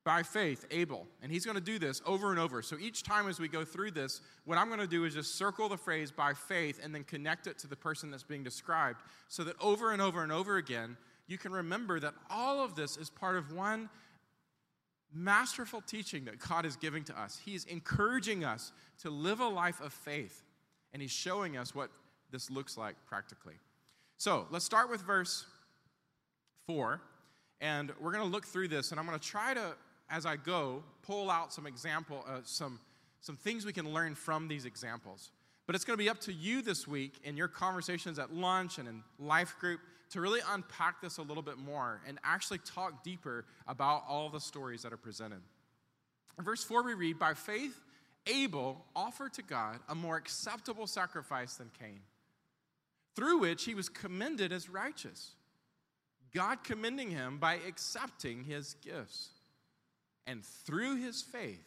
By 0.05 0.23
faith, 0.23 0.65
Abel. 0.71 1.05
And 1.21 1.31
he's 1.31 1.45
going 1.45 1.55
to 1.55 1.61
do 1.61 1.77
this 1.77 2.01
over 2.05 2.31
and 2.31 2.39
over. 2.39 2.61
So 2.61 2.77
each 2.79 3.03
time 3.03 3.27
as 3.27 3.39
we 3.39 3.47
go 3.47 3.65
through 3.65 3.91
this, 3.91 4.21
what 4.45 4.57
I'm 4.57 4.67
going 4.67 4.79
to 4.79 4.87
do 4.87 5.03
is 5.03 5.13
just 5.13 5.35
circle 5.35 5.69
the 5.69 5.77
phrase 5.77 6.09
by 6.11 6.33
faith 6.33 6.79
and 6.81 6.95
then 6.95 7.03
connect 7.03 7.47
it 7.47 7.59
to 7.59 7.67
the 7.67 7.75
person 7.75 8.09
that's 8.09 8.23
being 8.23 8.43
described 8.43 9.01
so 9.27 9.43
that 9.43 9.55
over 9.61 9.91
and 9.91 10.01
over 10.01 10.23
and 10.23 10.31
over 10.31 10.57
again, 10.57 10.97
you 11.27 11.37
can 11.37 11.51
remember 11.51 11.99
that 11.99 12.13
all 12.29 12.63
of 12.63 12.75
this 12.75 12.97
is 12.97 13.09
part 13.09 13.35
of 13.35 13.51
one 13.51 13.89
masterful 15.13 15.81
teaching 15.81 16.25
that 16.25 16.39
God 16.39 16.65
is 16.65 16.75
giving 16.75 17.03
to 17.05 17.19
us. 17.19 17.39
He's 17.43 17.65
encouraging 17.65 18.43
us 18.43 18.71
to 19.01 19.09
live 19.09 19.39
a 19.39 19.47
life 19.47 19.81
of 19.81 19.93
faith, 19.93 20.43
and 20.93 21.01
He's 21.01 21.11
showing 21.11 21.57
us 21.57 21.73
what 21.73 21.89
this 22.31 22.49
looks 22.49 22.77
like 22.77 22.95
practically. 23.07 23.55
So 24.17 24.47
let's 24.51 24.65
start 24.65 24.89
with 24.89 25.01
verse 25.01 25.45
4, 26.67 27.01
and 27.61 27.91
we're 27.99 28.11
going 28.11 28.23
to 28.23 28.29
look 28.29 28.45
through 28.45 28.67
this, 28.67 28.91
and 28.91 28.99
I'm 28.99 29.05
going 29.05 29.17
to 29.17 29.27
try 29.27 29.53
to, 29.53 29.75
as 30.09 30.25
I 30.25 30.35
go, 30.35 30.83
pull 31.01 31.31
out 31.31 31.53
some 31.53 31.65
example, 31.65 32.25
uh, 32.27 32.39
some, 32.43 32.79
some 33.21 33.37
things 33.37 33.65
we 33.65 33.73
can 33.73 33.93
learn 33.93 34.15
from 34.15 34.47
these 34.47 34.65
examples. 34.65 35.31
But 35.65 35.75
it's 35.75 35.85
going 35.85 35.97
to 35.97 36.03
be 36.03 36.09
up 36.09 36.19
to 36.21 36.33
you 36.33 36.61
this 36.61 36.87
week 36.87 37.19
in 37.23 37.37
your 37.37 37.47
conversations 37.47 38.17
at 38.17 38.33
lunch 38.33 38.79
and 38.79 38.87
in 38.87 39.03
life 39.19 39.55
group 39.59 39.79
to 40.11 40.21
really 40.21 40.39
unpack 40.49 41.01
this 41.01 41.17
a 41.17 41.21
little 41.21 41.43
bit 41.43 41.57
more 41.57 42.01
and 42.07 42.17
actually 42.23 42.57
talk 42.59 43.03
deeper 43.03 43.45
about 43.67 44.03
all 44.07 44.29
the 44.29 44.39
stories 44.39 44.81
that 44.81 44.91
are 44.91 44.97
presented. 44.97 45.41
In 46.37 46.43
verse 46.43 46.63
4, 46.63 46.83
we 46.83 46.93
read, 46.93 47.19
By 47.19 47.35
faith, 47.35 47.79
Abel 48.27 48.85
offered 48.95 49.33
to 49.33 49.41
God 49.41 49.79
a 49.87 49.95
more 49.95 50.17
acceptable 50.17 50.87
sacrifice 50.87 51.55
than 51.55 51.71
Cain 51.79 52.01
through 53.15 53.39
which 53.39 53.65
he 53.65 53.75
was 53.75 53.89
commended 53.89 54.53
as 54.53 54.69
righteous. 54.69 55.31
God 56.33 56.63
commending 56.63 57.11
him 57.11 57.37
by 57.37 57.55
accepting 57.55 58.43
his 58.43 58.75
gifts. 58.75 59.31
And 60.25 60.45
through 60.45 60.95
his 60.97 61.21
faith, 61.21 61.65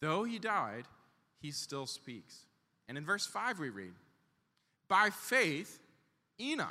though 0.00 0.24
he 0.24 0.38
died, 0.38 0.84
he 1.40 1.50
still 1.50 1.86
speaks. 1.86 2.46
And 2.88 2.96
in 2.96 3.04
verse 3.04 3.26
5, 3.26 3.58
we 3.58 3.68
read, 3.68 3.92
By 4.88 5.10
faith, 5.10 5.80
Enoch 6.40 6.68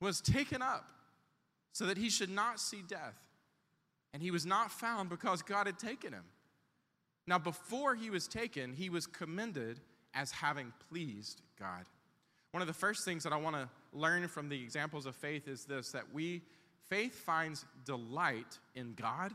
was 0.00 0.20
taken 0.20 0.62
up 0.62 0.88
so 1.72 1.86
that 1.86 1.98
he 1.98 2.10
should 2.10 2.30
not 2.30 2.58
see 2.58 2.82
death. 2.86 3.18
And 4.12 4.22
he 4.22 4.30
was 4.30 4.46
not 4.46 4.72
found 4.72 5.08
because 5.08 5.42
God 5.42 5.66
had 5.66 5.78
taken 5.78 6.12
him. 6.12 6.24
Now, 7.26 7.38
before 7.38 7.94
he 7.94 8.10
was 8.10 8.28
taken, 8.28 8.72
he 8.72 8.90
was 8.90 9.06
commended 9.06 9.80
as 10.14 10.30
having 10.30 10.72
pleased 10.88 11.40
God. 11.58 11.84
One 12.52 12.60
of 12.60 12.68
the 12.68 12.74
first 12.74 13.04
things 13.04 13.24
that 13.24 13.32
I 13.32 13.36
want 13.36 13.56
to 13.56 13.68
learn 13.92 14.28
from 14.28 14.48
the 14.48 14.62
examples 14.62 15.06
of 15.06 15.16
faith 15.16 15.48
is 15.48 15.64
this 15.64 15.90
that 15.92 16.04
we, 16.12 16.42
faith 16.88 17.14
finds 17.14 17.64
delight 17.84 18.58
in 18.74 18.94
God 18.94 19.32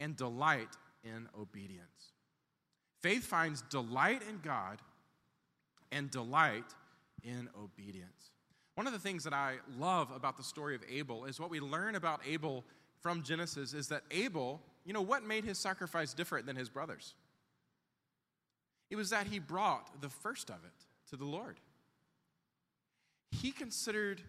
and 0.00 0.16
delight 0.16 0.76
in 1.04 1.28
obedience. 1.38 2.12
Faith 3.00 3.24
finds 3.24 3.62
delight 3.62 4.22
in 4.28 4.40
God 4.42 4.80
and 5.90 6.10
delight 6.10 6.64
in 7.22 7.48
obedience. 7.60 8.30
One 8.74 8.86
of 8.86 8.92
the 8.92 8.98
things 8.98 9.22
that 9.24 9.34
I 9.34 9.56
love 9.78 10.10
about 10.10 10.36
the 10.36 10.42
story 10.42 10.74
of 10.74 10.82
Abel 10.90 11.26
is 11.26 11.38
what 11.38 11.50
we 11.50 11.60
learn 11.60 11.94
about 11.94 12.20
Abel 12.26 12.64
from 13.00 13.22
Genesis 13.22 13.74
is 13.74 13.88
that 13.88 14.02
Abel, 14.10 14.60
you 14.84 14.92
know, 14.92 15.02
what 15.02 15.24
made 15.24 15.44
his 15.44 15.58
sacrifice 15.58 16.14
different 16.14 16.46
than 16.46 16.56
his 16.56 16.68
brothers? 16.68 17.14
It 18.90 18.96
was 18.96 19.10
that 19.10 19.26
he 19.26 19.38
brought 19.38 20.00
the 20.00 20.08
first 20.08 20.50
of 20.50 20.56
it 20.56 20.86
to 21.10 21.16
the 21.16 21.24
Lord 21.24 21.58
he 23.32 23.50
considered 23.50 24.20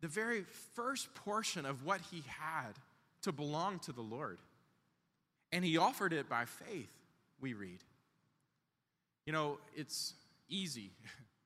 the 0.00 0.08
very 0.08 0.44
first 0.74 1.12
portion 1.14 1.66
of 1.66 1.84
what 1.84 2.00
he 2.10 2.22
had 2.26 2.72
to 3.22 3.32
belong 3.32 3.80
to 3.80 3.92
the 3.92 4.00
Lord. 4.00 4.38
And 5.52 5.64
he 5.64 5.76
offered 5.76 6.12
it 6.12 6.28
by 6.28 6.44
faith, 6.44 6.92
we 7.40 7.52
read. 7.52 7.80
You 9.26 9.32
know, 9.32 9.58
it's 9.74 10.14
easy 10.48 10.92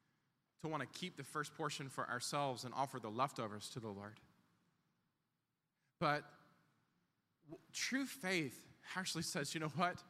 to 0.62 0.68
want 0.68 0.82
to 0.82 0.98
keep 0.98 1.16
the 1.16 1.24
first 1.24 1.56
portion 1.56 1.88
for 1.88 2.08
ourselves 2.08 2.64
and 2.64 2.74
offer 2.74 3.00
the 3.00 3.10
leftovers 3.10 3.70
to 3.70 3.80
the 3.80 3.88
Lord. 3.88 4.20
But 5.98 6.24
true 7.72 8.06
faith 8.06 8.58
actually 8.96 9.22
says, 9.22 9.54
you 9.54 9.60
know 9.60 9.72
what? 9.76 10.02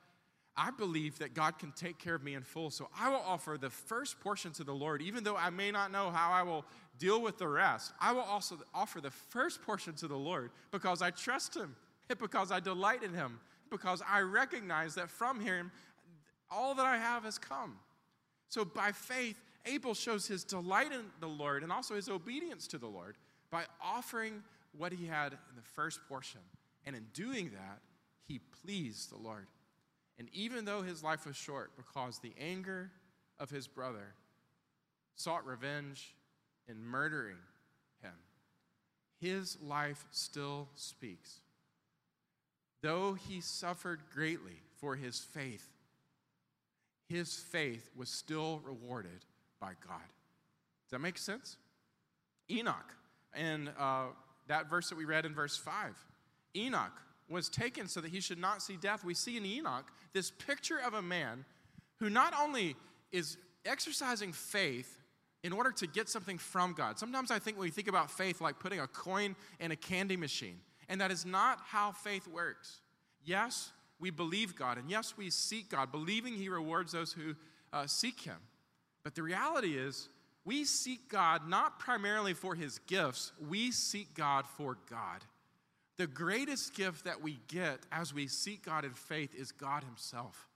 I 0.56 0.70
believe 0.70 1.18
that 1.18 1.34
God 1.34 1.58
can 1.58 1.72
take 1.72 1.98
care 1.98 2.14
of 2.14 2.22
me 2.22 2.34
in 2.34 2.42
full. 2.42 2.70
So 2.70 2.88
I 2.98 3.08
will 3.08 3.22
offer 3.24 3.56
the 3.58 3.70
first 3.70 4.20
portion 4.20 4.52
to 4.52 4.64
the 4.64 4.74
Lord, 4.74 5.00
even 5.00 5.24
though 5.24 5.36
I 5.36 5.50
may 5.50 5.70
not 5.70 5.90
know 5.90 6.10
how 6.10 6.30
I 6.30 6.42
will 6.42 6.64
deal 6.98 7.22
with 7.22 7.38
the 7.38 7.48
rest. 7.48 7.92
I 8.00 8.12
will 8.12 8.20
also 8.20 8.58
offer 8.74 9.00
the 9.00 9.10
first 9.10 9.62
portion 9.62 9.94
to 9.94 10.08
the 10.08 10.16
Lord 10.16 10.50
because 10.70 11.00
I 11.00 11.10
trust 11.10 11.56
Him, 11.56 11.74
because 12.08 12.52
I 12.52 12.60
delight 12.60 13.02
in 13.02 13.14
Him, 13.14 13.40
because 13.70 14.02
I 14.06 14.20
recognize 14.20 14.94
that 14.96 15.08
from 15.08 15.40
Him, 15.40 15.72
all 16.50 16.74
that 16.74 16.84
I 16.84 16.98
have 16.98 17.24
has 17.24 17.38
come. 17.38 17.78
So 18.48 18.64
by 18.66 18.92
faith, 18.92 19.40
Abel 19.64 19.94
shows 19.94 20.26
his 20.26 20.44
delight 20.44 20.92
in 20.92 21.04
the 21.20 21.26
Lord 21.26 21.62
and 21.62 21.72
also 21.72 21.94
his 21.94 22.08
obedience 22.08 22.66
to 22.68 22.78
the 22.78 22.86
Lord 22.86 23.16
by 23.50 23.64
offering 23.82 24.42
what 24.76 24.92
he 24.92 25.06
had 25.06 25.32
in 25.32 25.56
the 25.56 25.62
first 25.62 26.00
portion. 26.08 26.40
And 26.84 26.96
in 26.96 27.06
doing 27.14 27.50
that, 27.50 27.80
he 28.26 28.40
pleased 28.62 29.10
the 29.10 29.18
Lord. 29.18 29.46
And 30.18 30.28
even 30.32 30.64
though 30.64 30.82
his 30.82 31.02
life 31.02 31.26
was 31.26 31.36
short, 31.36 31.72
because 31.76 32.18
the 32.18 32.32
anger 32.38 32.90
of 33.38 33.50
his 33.50 33.66
brother 33.66 34.14
sought 35.16 35.46
revenge 35.46 36.14
in 36.68 36.84
murdering 36.84 37.38
him, 38.02 38.12
his 39.20 39.58
life 39.62 40.04
still 40.10 40.68
speaks. 40.74 41.40
Though 42.82 43.14
he 43.14 43.40
suffered 43.40 44.00
greatly 44.12 44.60
for 44.76 44.96
his 44.96 45.18
faith, 45.18 45.68
his 47.08 47.34
faith 47.34 47.90
was 47.96 48.08
still 48.08 48.60
rewarded 48.64 49.24
by 49.60 49.72
God. 49.86 50.00
Does 50.84 50.90
that 50.90 51.00
make 51.00 51.18
sense? 51.18 51.56
Enoch, 52.50 52.94
and 53.34 53.70
uh, 53.78 54.06
that 54.48 54.68
verse 54.68 54.88
that 54.88 54.98
we 54.98 55.04
read 55.04 55.24
in 55.24 55.34
verse 55.34 55.56
5. 55.56 55.94
Enoch 56.56 57.00
was 57.28 57.48
taken 57.48 57.88
so 57.88 58.00
that 58.00 58.10
he 58.10 58.20
should 58.20 58.38
not 58.38 58.62
see 58.62 58.76
death. 58.76 59.04
We 59.04 59.14
see 59.14 59.36
in 59.36 59.46
Enoch 59.46 59.90
this 60.12 60.30
picture 60.30 60.78
of 60.78 60.94
a 60.94 61.02
man 61.02 61.44
who 61.98 62.10
not 62.10 62.34
only 62.38 62.76
is 63.10 63.36
exercising 63.64 64.32
faith 64.32 64.98
in 65.42 65.52
order 65.52 65.72
to 65.72 65.86
get 65.86 66.08
something 66.08 66.38
from 66.38 66.72
God. 66.72 66.98
Sometimes 66.98 67.30
I 67.30 67.38
think 67.38 67.56
when 67.56 67.64
we 67.64 67.70
think 67.70 67.88
about 67.88 68.10
faith 68.10 68.40
like 68.40 68.58
putting 68.58 68.80
a 68.80 68.86
coin 68.86 69.34
in 69.60 69.70
a 69.72 69.76
candy 69.76 70.16
machine, 70.16 70.60
and 70.88 71.00
that 71.00 71.10
is 71.10 71.26
not 71.26 71.60
how 71.66 71.92
faith 71.92 72.28
works. 72.28 72.80
Yes, 73.24 73.72
we 73.98 74.10
believe 74.10 74.56
God, 74.56 74.78
and 74.78 74.90
yes, 74.90 75.14
we 75.16 75.30
seek 75.30 75.68
God, 75.70 75.90
believing 75.90 76.34
He 76.34 76.48
rewards 76.48 76.92
those 76.92 77.12
who 77.12 77.34
uh, 77.72 77.86
seek 77.86 78.20
Him. 78.20 78.36
But 79.04 79.14
the 79.14 79.22
reality 79.22 79.76
is, 79.76 80.08
we 80.44 80.64
seek 80.64 81.08
God 81.08 81.48
not 81.48 81.78
primarily 81.78 82.34
for 82.34 82.54
His 82.54 82.78
gifts, 82.80 83.32
we 83.48 83.70
seek 83.70 84.14
God 84.14 84.44
for 84.56 84.76
God. 84.90 85.24
The 85.98 86.06
greatest 86.06 86.74
gift 86.74 87.04
that 87.04 87.22
we 87.22 87.38
get 87.48 87.80
as 87.92 88.14
we 88.14 88.26
seek 88.26 88.64
God 88.64 88.84
in 88.84 88.92
faith 88.92 89.34
is 89.34 89.52
God 89.52 89.84
Himself. 89.84 90.48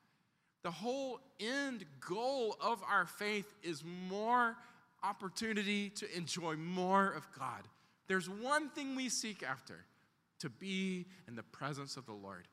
The 0.63 0.71
whole 0.71 1.21
end 1.39 1.85
goal 2.01 2.57
of 2.61 2.83
our 2.91 3.07
faith 3.07 3.47
is 3.63 3.85
more 4.09 4.57
opportunity 5.03 5.91
to 5.91 6.17
enjoy 6.17 6.57
more 6.57 7.13
of 7.13 7.29
God. 7.39 7.63
There's 8.09 8.29
one 8.29 8.71
thing 8.71 8.97
we 8.97 9.09
seek 9.09 9.43
after 9.43 9.85
to 10.41 10.51
be 10.51 11.07
in 11.29 11.37
the 11.37 11.43
presence 11.43 11.97
of 11.97 12.07
the 12.07 12.13
Lord. 12.13 12.49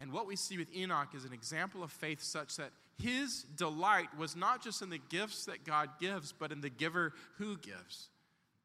And 0.00 0.12
what 0.12 0.26
we 0.26 0.36
see 0.36 0.58
with 0.58 0.74
Enoch 0.74 1.14
is 1.14 1.24
an 1.24 1.32
example 1.32 1.82
of 1.82 1.92
faith 1.92 2.22
such 2.22 2.56
that 2.56 2.70
his 2.96 3.42
delight 3.56 4.16
was 4.18 4.36
not 4.36 4.62
just 4.62 4.82
in 4.82 4.90
the 4.90 4.98
gifts 4.98 5.46
that 5.46 5.64
God 5.64 5.90
gives, 6.00 6.32
but 6.32 6.52
in 6.52 6.60
the 6.60 6.70
giver 6.70 7.12
who 7.38 7.56
gives. 7.58 8.08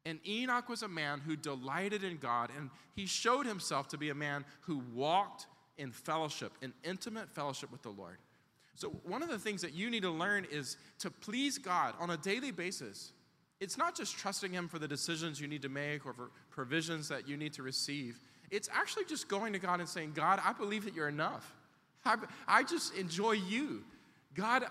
And 0.05 0.19
Enoch 0.27 0.69
was 0.69 0.81
a 0.81 0.87
man 0.87 1.19
who 1.19 1.35
delighted 1.35 2.03
in 2.03 2.17
God, 2.17 2.49
and 2.57 2.69
he 2.95 3.05
showed 3.05 3.45
himself 3.45 3.87
to 3.89 3.97
be 3.97 4.09
a 4.09 4.15
man 4.15 4.45
who 4.61 4.81
walked 4.93 5.47
in 5.77 5.91
fellowship, 5.91 6.53
in 6.61 6.73
intimate 6.83 7.29
fellowship 7.29 7.71
with 7.71 7.81
the 7.81 7.89
Lord. 7.89 8.17
So, 8.75 8.89
one 9.03 9.21
of 9.21 9.29
the 9.29 9.37
things 9.37 9.61
that 9.61 9.73
you 9.73 9.89
need 9.89 10.03
to 10.03 10.09
learn 10.09 10.47
is 10.49 10.77
to 10.99 11.11
please 11.11 11.57
God 11.57 11.95
on 11.99 12.11
a 12.11 12.17
daily 12.17 12.51
basis. 12.51 13.11
It's 13.59 13.77
not 13.77 13.95
just 13.95 14.17
trusting 14.17 14.53
Him 14.53 14.69
for 14.69 14.79
the 14.79 14.87
decisions 14.87 15.41
you 15.41 15.47
need 15.47 15.61
to 15.63 15.69
make 15.69 16.05
or 16.05 16.13
for 16.13 16.31
provisions 16.49 17.09
that 17.09 17.27
you 17.27 17.35
need 17.35 17.51
to 17.53 17.63
receive. 17.63 18.19
It's 18.51 18.69
actually 18.73 19.05
just 19.05 19.27
going 19.27 19.51
to 19.53 19.59
God 19.59 19.81
and 19.81 19.89
saying, 19.89 20.13
God, 20.15 20.39
I 20.43 20.53
believe 20.53 20.85
that 20.85 20.95
you're 20.95 21.09
enough. 21.09 21.53
I, 22.05 22.15
I 22.47 22.63
just 22.63 22.95
enjoy 22.95 23.33
you. 23.33 23.83
God, 24.33 24.65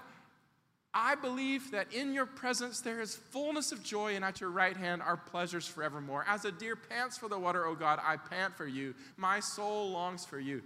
I 0.95 1.14
believe 1.14 1.70
that 1.72 1.93
in 1.93 2.14
your 2.14 2.26
presence 2.26 2.80
there 2.80 3.01
is 3.01 3.14
fullness 3.14 3.72
of 3.72 3.82
joy, 3.82 4.16
and 4.16 4.24
at 4.24 4.41
your 4.41 4.51
right 4.51 4.76
hand 4.76 5.03
are 5.03 5.16
pleasures 5.16 5.66
forevermore. 5.66 6.24
As 6.26 6.45
a 6.45 6.53
deer 6.53 6.76
pants 6.76 7.18
for 7.18 7.28
the 7.28 7.39
water, 7.39 7.66
O 7.66 7.74
God, 7.74 8.01
I 8.03 8.16
pant 8.16 8.57
for 8.57 8.66
you. 8.66 8.95
My 9.16 9.41
soul 9.41 9.91
longs 9.91 10.24
for 10.24 10.41
you. 10.41 10.62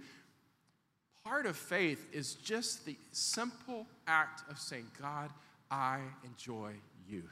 Part 1.23 1.45
of 1.45 1.55
faith 1.55 2.05
is 2.11 2.35
just 2.35 2.85
the 2.85 2.97
simple 3.11 3.85
act 4.07 4.49
of 4.49 4.59
saying, 4.59 4.87
God, 5.01 5.29
I 5.69 5.99
enjoy 6.25 6.71
you. 7.07 7.23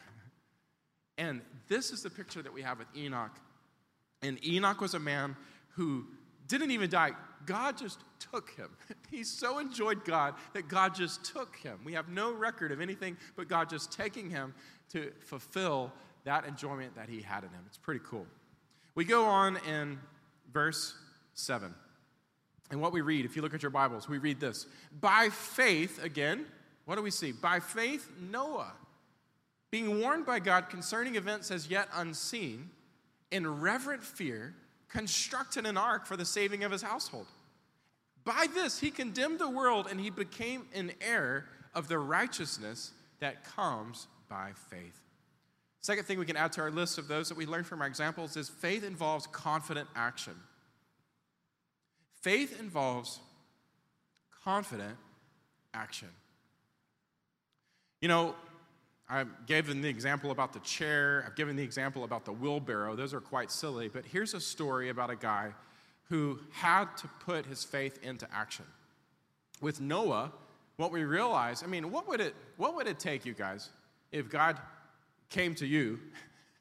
And 1.17 1.41
this 1.67 1.91
is 1.91 2.01
the 2.01 2.09
picture 2.09 2.41
that 2.41 2.53
we 2.53 2.61
have 2.61 2.79
with 2.79 2.87
Enoch. 2.95 3.35
And 4.21 4.43
Enoch 4.45 4.81
was 4.81 4.93
a 4.93 4.99
man 4.99 5.35
who 5.75 6.05
didn't 6.57 6.71
even 6.71 6.89
die. 6.89 7.11
God 7.45 7.77
just 7.77 7.99
took 8.31 8.51
him. 8.51 8.69
He 9.09 9.25
so 9.25 9.59
enjoyed 9.59 10.05
God 10.05 10.35
that 10.53 10.69
God 10.69 10.95
just 10.95 11.25
took 11.25 11.57
him. 11.57 11.79
We 11.83 11.91
have 11.93 12.07
no 12.07 12.31
record 12.31 12.71
of 12.71 12.79
anything 12.79 13.17
but 13.35 13.49
God 13.49 13.69
just 13.69 13.91
taking 13.91 14.29
him 14.29 14.53
to 14.93 15.11
fulfill 15.19 15.91
that 16.23 16.45
enjoyment 16.45 16.95
that 16.95 17.09
he 17.09 17.21
had 17.21 17.43
in 17.43 17.49
him. 17.49 17.59
It's 17.67 17.77
pretty 17.77 17.99
cool. 18.05 18.25
We 18.95 19.03
go 19.03 19.25
on 19.25 19.57
in 19.67 19.99
verse 20.53 20.95
7. 21.33 21.75
And 22.71 22.79
what 22.79 22.93
we 22.93 23.01
read, 23.01 23.25
if 23.25 23.35
you 23.35 23.41
look 23.41 23.53
at 23.53 23.61
your 23.61 23.69
Bibles, 23.69 24.07
we 24.07 24.17
read 24.17 24.39
this 24.39 24.65
By 25.01 25.27
faith, 25.29 26.01
again, 26.01 26.45
what 26.85 26.95
do 26.95 27.01
we 27.01 27.11
see? 27.11 27.33
By 27.33 27.59
faith, 27.59 28.09
Noah, 28.31 28.71
being 29.71 29.99
warned 29.99 30.25
by 30.25 30.39
God 30.39 30.69
concerning 30.69 31.15
events 31.15 31.51
as 31.51 31.69
yet 31.69 31.89
unseen, 31.93 32.69
in 33.29 33.59
reverent 33.59 34.03
fear, 34.03 34.55
constructed 34.91 35.65
an 35.65 35.77
ark 35.77 36.05
for 36.05 36.17
the 36.17 36.25
saving 36.25 36.63
of 36.63 36.71
his 36.71 36.81
household. 36.81 37.27
By 38.23 38.47
this, 38.53 38.79
he 38.79 38.91
condemned 38.91 39.39
the 39.39 39.49
world 39.49 39.87
and 39.89 39.99
he 39.99 40.09
became 40.09 40.67
an 40.73 40.91
heir 41.01 41.45
of 41.73 41.87
the 41.87 41.97
righteousness 41.97 42.91
that 43.19 43.43
comes 43.43 44.07
by 44.29 44.51
faith. 44.69 44.99
Second 45.81 46.05
thing 46.05 46.19
we 46.19 46.25
can 46.25 46.37
add 46.37 46.51
to 46.53 46.61
our 46.61 46.69
list 46.69 46.97
of 46.97 47.07
those 47.07 47.29
that 47.29 47.37
we 47.37 47.47
learn 47.47 47.63
from 47.63 47.81
our 47.81 47.87
examples 47.87 48.37
is 48.37 48.49
faith 48.49 48.83
involves 48.83 49.25
confident 49.27 49.87
action. 49.95 50.35
Faith 52.21 52.59
involves 52.59 53.19
confident 54.43 54.95
action. 55.73 56.09
You 57.99 58.07
know, 58.07 58.35
I've 59.12 59.45
given 59.45 59.82
the 59.82 59.89
example 59.89 60.32
about 60.32 60.53
the 60.53 60.59
chair, 60.59 61.26
I've 61.28 61.36
given 61.36 61.57
the 61.57 61.64
example 61.64 62.05
about 62.05 62.24
the 62.24 62.32
wheelbarrow. 62.32 62.95
Those 62.95 63.14
are 63.14 63.20
quite 63.20 63.51
silly, 63.51 63.89
but 63.89 64.05
here's 64.05 64.34
a 64.34 64.39
story 64.39 64.88
about 64.88 65.09
a 65.09 65.18
guy 65.18 65.51
who 66.07 66.39
had 66.51 66.86
to 66.97 67.09
put 67.26 67.45
his 67.45 67.66
faith 67.66 67.99
into 68.03 68.26
action. 68.34 68.64
With 69.59 69.82
Noah, 69.82 70.32
what 70.78 70.93
we 70.93 71.03
realize, 71.03 71.62
I 71.62 71.68
mean, 71.68 71.91
what 71.91 72.07
would 72.07 72.22
it 72.22 72.34
what 72.55 72.74
would 72.76 72.88
it 72.88 72.99
take 72.99 73.26
you 73.26 73.34
guys 73.34 73.70
if 74.14 74.30
God 74.30 74.57
came 75.30 75.55
to 75.55 75.68
you 75.68 75.99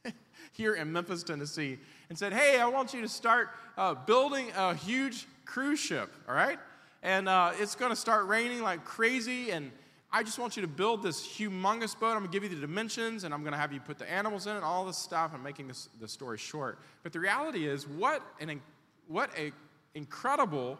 here 0.52 0.74
in 0.74 0.92
Memphis, 0.92 1.22
Tennessee, 1.22 1.78
and 2.08 2.18
said, 2.18 2.32
"Hey, 2.32 2.58
I 2.58 2.66
want 2.66 2.92
you 2.92 3.00
to 3.00 3.08
start 3.08 3.50
uh, 3.78 3.94
building 3.94 4.50
a 4.56 4.74
huge 4.74 5.28
cruise 5.44 5.78
ship, 5.78 6.10
all 6.28 6.34
right? 6.34 6.58
And 7.04 7.28
uh, 7.28 7.52
it's 7.60 7.76
going 7.76 7.90
to 7.90 7.96
start 7.96 8.26
raining 8.26 8.60
like 8.60 8.84
crazy, 8.84 9.52
and 9.52 9.70
I 10.12 10.24
just 10.24 10.38
want 10.38 10.56
you 10.56 10.62
to 10.62 10.68
build 10.68 11.02
this 11.02 11.24
humongous 11.24 11.98
boat. 11.98 12.12
I'm 12.12 12.18
going 12.18 12.30
to 12.30 12.32
give 12.32 12.42
you 12.42 12.48
the 12.48 12.60
dimensions 12.60 13.22
and 13.24 13.32
I'm 13.32 13.42
going 13.42 13.52
to 13.52 13.58
have 13.58 13.72
you 13.72 13.78
put 13.80 13.98
the 13.98 14.10
animals 14.10 14.46
in 14.46 14.56
it, 14.56 14.62
all 14.62 14.84
this 14.84 14.96
stuff. 14.96 15.30
I'm 15.32 15.42
making 15.42 15.68
this, 15.68 15.88
the 16.00 16.08
story 16.08 16.38
short. 16.38 16.78
But 17.02 17.12
the 17.12 17.20
reality 17.20 17.66
is, 17.66 17.86
what 17.86 18.22
an 18.40 18.60
what 19.06 19.30
a 19.36 19.52
incredible 19.94 20.78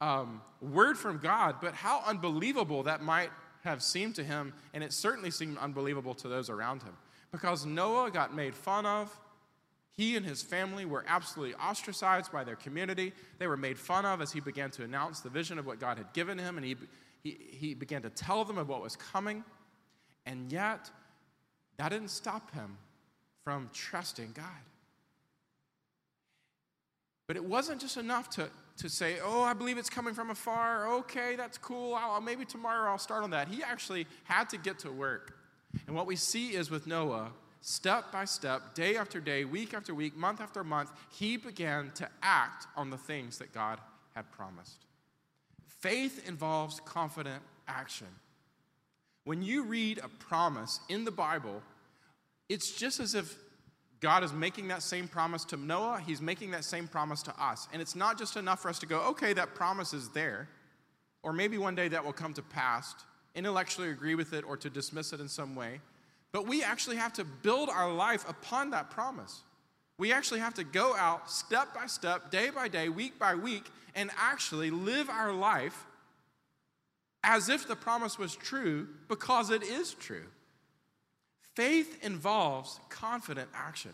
um, 0.00 0.42
word 0.60 0.98
from 0.98 1.18
God, 1.18 1.56
but 1.60 1.74
how 1.74 2.02
unbelievable 2.06 2.82
that 2.84 3.02
might 3.02 3.30
have 3.64 3.82
seemed 3.82 4.14
to 4.16 4.24
him. 4.24 4.52
And 4.74 4.82
it 4.82 4.92
certainly 4.92 5.30
seemed 5.30 5.58
unbelievable 5.58 6.14
to 6.14 6.28
those 6.28 6.50
around 6.50 6.82
him. 6.82 6.94
Because 7.30 7.64
Noah 7.64 8.10
got 8.10 8.34
made 8.34 8.54
fun 8.54 8.84
of, 8.84 9.16
he 9.92 10.16
and 10.16 10.24
his 10.24 10.42
family 10.42 10.84
were 10.84 11.04
absolutely 11.06 11.54
ostracized 11.54 12.32
by 12.32 12.44
their 12.44 12.56
community. 12.56 13.12
They 13.38 13.46
were 13.46 13.56
made 13.56 13.78
fun 13.78 14.04
of 14.04 14.20
as 14.20 14.32
he 14.32 14.40
began 14.40 14.70
to 14.72 14.84
announce 14.84 15.20
the 15.20 15.28
vision 15.28 15.58
of 15.58 15.66
what 15.66 15.78
God 15.78 15.98
had 15.98 16.12
given 16.12 16.38
him, 16.38 16.56
and 16.56 16.64
he 16.64 16.76
he, 17.22 17.38
he 17.50 17.74
began 17.74 18.02
to 18.02 18.10
tell 18.10 18.44
them 18.44 18.58
of 18.58 18.68
what 18.68 18.82
was 18.82 18.96
coming, 18.96 19.44
and 20.26 20.50
yet 20.50 20.90
that 21.78 21.90
didn't 21.90 22.10
stop 22.10 22.52
him 22.52 22.76
from 23.44 23.70
trusting 23.72 24.32
God. 24.34 24.46
But 27.26 27.36
it 27.36 27.44
wasn't 27.44 27.80
just 27.80 27.96
enough 27.96 28.28
to, 28.30 28.50
to 28.78 28.88
say, 28.88 29.16
oh, 29.24 29.42
I 29.42 29.54
believe 29.54 29.78
it's 29.78 29.88
coming 29.88 30.12
from 30.12 30.30
afar. 30.30 30.92
Okay, 30.98 31.36
that's 31.36 31.56
cool. 31.56 31.94
I'll, 31.94 32.20
maybe 32.20 32.44
tomorrow 32.44 32.90
I'll 32.90 32.98
start 32.98 33.22
on 33.22 33.30
that. 33.30 33.48
He 33.48 33.62
actually 33.62 34.06
had 34.24 34.48
to 34.50 34.58
get 34.58 34.80
to 34.80 34.90
work. 34.90 35.38
And 35.86 35.96
what 35.96 36.06
we 36.06 36.16
see 36.16 36.50
is 36.50 36.70
with 36.70 36.86
Noah, 36.86 37.30
step 37.60 38.12
by 38.12 38.26
step, 38.26 38.74
day 38.74 38.96
after 38.96 39.20
day, 39.20 39.44
week 39.44 39.72
after 39.72 39.94
week, 39.94 40.16
month 40.16 40.40
after 40.40 40.62
month, 40.62 40.90
he 41.10 41.36
began 41.36 41.90
to 41.94 42.08
act 42.22 42.66
on 42.76 42.90
the 42.90 42.98
things 42.98 43.38
that 43.38 43.54
God 43.54 43.78
had 44.14 44.30
promised. 44.32 44.84
Faith 45.82 46.26
involves 46.28 46.80
confident 46.84 47.42
action. 47.66 48.06
When 49.24 49.42
you 49.42 49.64
read 49.64 49.98
a 49.98 50.08
promise 50.08 50.78
in 50.88 51.04
the 51.04 51.10
Bible, 51.10 51.60
it's 52.48 52.70
just 52.70 53.00
as 53.00 53.14
if 53.16 53.36
God 53.98 54.22
is 54.22 54.32
making 54.32 54.68
that 54.68 54.82
same 54.82 55.08
promise 55.08 55.44
to 55.46 55.56
Noah, 55.56 56.00
He's 56.04 56.20
making 56.20 56.52
that 56.52 56.64
same 56.64 56.86
promise 56.86 57.22
to 57.24 57.34
us. 57.42 57.66
And 57.72 57.82
it's 57.82 57.96
not 57.96 58.16
just 58.16 58.36
enough 58.36 58.62
for 58.62 58.68
us 58.68 58.78
to 58.78 58.86
go, 58.86 59.00
okay, 59.08 59.32
that 59.32 59.54
promise 59.54 59.92
is 59.92 60.08
there, 60.10 60.48
or 61.24 61.32
maybe 61.32 61.58
one 61.58 61.74
day 61.74 61.88
that 61.88 62.04
will 62.04 62.12
come 62.12 62.34
to 62.34 62.42
pass, 62.42 62.94
intellectually 63.34 63.90
agree 63.90 64.14
with 64.14 64.32
it, 64.32 64.44
or 64.44 64.56
to 64.56 64.70
dismiss 64.70 65.12
it 65.12 65.20
in 65.20 65.28
some 65.28 65.56
way. 65.56 65.80
But 66.30 66.46
we 66.46 66.62
actually 66.62 66.96
have 66.96 67.12
to 67.14 67.24
build 67.24 67.68
our 67.68 67.92
life 67.92 68.28
upon 68.28 68.70
that 68.70 68.90
promise. 68.90 69.42
We 70.02 70.12
actually 70.12 70.40
have 70.40 70.54
to 70.54 70.64
go 70.64 70.96
out 70.96 71.30
step 71.30 71.72
by 71.72 71.86
step, 71.86 72.32
day 72.32 72.50
by 72.50 72.66
day, 72.66 72.88
week 72.88 73.20
by 73.20 73.36
week, 73.36 73.70
and 73.94 74.10
actually 74.18 74.68
live 74.68 75.08
our 75.08 75.32
life 75.32 75.86
as 77.22 77.48
if 77.48 77.68
the 77.68 77.76
promise 77.76 78.18
was 78.18 78.34
true 78.34 78.88
because 79.06 79.50
it 79.50 79.62
is 79.62 79.94
true. 79.94 80.24
Faith 81.54 82.04
involves 82.04 82.80
confident 82.88 83.48
action. 83.54 83.92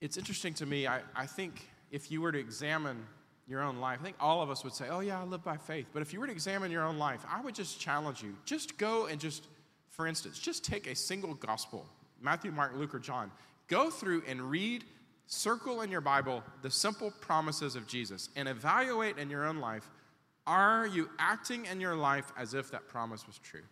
It's 0.00 0.16
interesting 0.16 0.54
to 0.54 0.64
me, 0.64 0.86
I, 0.86 1.00
I 1.16 1.26
think 1.26 1.68
if 1.90 2.12
you 2.12 2.20
were 2.20 2.30
to 2.30 2.38
examine 2.38 3.04
your 3.48 3.62
own 3.62 3.78
life, 3.78 3.98
I 4.00 4.04
think 4.04 4.16
all 4.20 4.42
of 4.42 4.48
us 4.48 4.62
would 4.62 4.74
say, 4.74 4.86
Oh, 4.88 5.00
yeah, 5.00 5.20
I 5.20 5.24
live 5.24 5.42
by 5.42 5.56
faith. 5.56 5.86
But 5.92 6.02
if 6.02 6.12
you 6.12 6.20
were 6.20 6.28
to 6.28 6.32
examine 6.32 6.70
your 6.70 6.84
own 6.84 6.98
life, 6.98 7.26
I 7.28 7.40
would 7.40 7.56
just 7.56 7.80
challenge 7.80 8.22
you 8.22 8.36
just 8.44 8.78
go 8.78 9.06
and 9.06 9.20
just, 9.20 9.42
for 9.90 10.06
instance, 10.06 10.38
just 10.38 10.64
take 10.64 10.86
a 10.86 10.94
single 10.94 11.34
gospel 11.34 11.84
Matthew, 12.22 12.52
Mark, 12.52 12.72
Luke, 12.76 12.94
or 12.94 13.00
John 13.00 13.32
Go 13.68 13.90
through 13.90 14.22
and 14.26 14.40
read, 14.42 14.84
circle 15.26 15.82
in 15.82 15.90
your 15.90 16.00
Bible 16.00 16.42
the 16.62 16.70
simple 16.70 17.10
promises 17.20 17.76
of 17.76 17.86
Jesus 17.86 18.28
and 18.36 18.48
evaluate 18.48 19.18
in 19.18 19.30
your 19.30 19.44
own 19.44 19.58
life 19.58 19.88
are 20.46 20.86
you 20.86 21.10
acting 21.18 21.66
in 21.66 21.80
your 21.80 21.96
life 21.96 22.32
as 22.38 22.54
if 22.54 22.70
that 22.70 22.86
promise 22.86 23.26
was 23.26 23.38
true? 23.38 23.64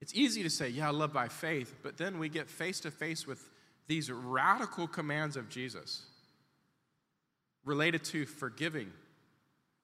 It's 0.00 0.14
easy 0.14 0.42
to 0.42 0.50
say, 0.50 0.68
yeah, 0.68 0.88
I 0.88 0.90
live 0.90 1.12
by 1.12 1.28
faith, 1.28 1.76
but 1.82 1.96
then 1.96 2.18
we 2.18 2.28
get 2.28 2.48
face 2.48 2.80
to 2.80 2.90
face 2.90 3.26
with 3.26 3.48
these 3.86 4.10
radical 4.10 4.88
commands 4.88 5.36
of 5.36 5.48
Jesus 5.48 6.02
related 7.64 8.02
to 8.04 8.24
forgiving, 8.26 8.90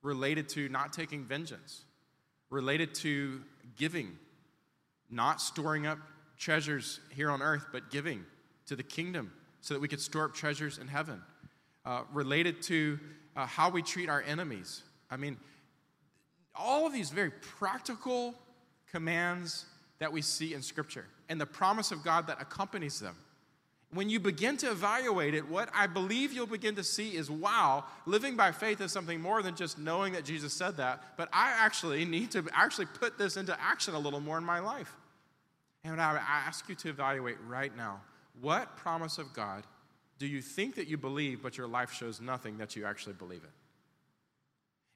related 0.02 0.48
to 0.48 0.68
not 0.68 0.92
taking 0.92 1.24
vengeance, 1.24 1.84
related 2.50 2.94
to 2.94 3.42
giving, 3.76 4.18
not 5.10 5.40
storing 5.40 5.86
up 5.86 5.98
treasures 6.38 6.98
here 7.14 7.30
on 7.30 7.42
earth, 7.42 7.66
but 7.70 7.90
giving 7.90 8.24
to 8.66 8.76
the 8.76 8.82
kingdom 8.82 9.32
so 9.60 9.74
that 9.74 9.80
we 9.80 9.88
could 9.88 10.00
store 10.00 10.26
up 10.26 10.34
treasures 10.34 10.78
in 10.78 10.88
heaven, 10.88 11.20
uh, 11.84 12.02
related 12.12 12.62
to 12.62 12.98
uh, 13.36 13.46
how 13.46 13.70
we 13.70 13.82
treat 13.82 14.08
our 14.08 14.22
enemies. 14.22 14.82
I 15.10 15.16
mean, 15.16 15.36
all 16.54 16.86
of 16.86 16.92
these 16.92 17.10
very 17.10 17.30
practical 17.30 18.34
commands 18.90 19.66
that 19.98 20.12
we 20.12 20.22
see 20.22 20.54
in 20.54 20.62
Scripture 20.62 21.06
and 21.28 21.40
the 21.40 21.46
promise 21.46 21.90
of 21.90 22.04
God 22.04 22.26
that 22.28 22.40
accompanies 22.40 23.00
them. 23.00 23.16
When 23.92 24.10
you 24.10 24.18
begin 24.18 24.56
to 24.58 24.70
evaluate 24.70 25.34
it, 25.34 25.48
what 25.48 25.68
I 25.74 25.86
believe 25.86 26.32
you'll 26.32 26.46
begin 26.46 26.74
to 26.74 26.84
see 26.84 27.16
is 27.16 27.30
wow, 27.30 27.84
living 28.04 28.36
by 28.36 28.52
faith 28.52 28.80
is 28.80 28.92
something 28.92 29.20
more 29.20 29.42
than 29.42 29.54
just 29.54 29.78
knowing 29.78 30.12
that 30.14 30.24
Jesus 30.24 30.52
said 30.52 30.76
that, 30.78 31.16
but 31.16 31.28
I 31.32 31.52
actually 31.56 32.04
need 32.04 32.32
to 32.32 32.44
actually 32.52 32.86
put 32.86 33.16
this 33.16 33.36
into 33.36 33.58
action 33.60 33.94
a 33.94 33.98
little 33.98 34.20
more 34.20 34.38
in 34.38 34.44
my 34.44 34.58
life. 34.58 34.94
And 35.84 36.00
I 36.00 36.20
ask 36.46 36.68
you 36.68 36.74
to 36.74 36.88
evaluate 36.88 37.36
right 37.46 37.74
now 37.76 38.00
what 38.41 38.76
promise 38.76 39.18
of 39.18 39.32
God 39.32 39.64
do 40.18 40.26
you 40.26 40.41
think 40.41 40.76
that 40.76 40.89
you 40.89 40.97
believe, 40.97 41.43
but 41.43 41.59
your 41.59 41.66
life 41.66 41.93
shows 41.93 42.20
nothing 42.20 42.59
that 42.59 42.76
you 42.76 42.84
actually 42.84 43.14
believe 43.14 43.45
it? 43.45 43.51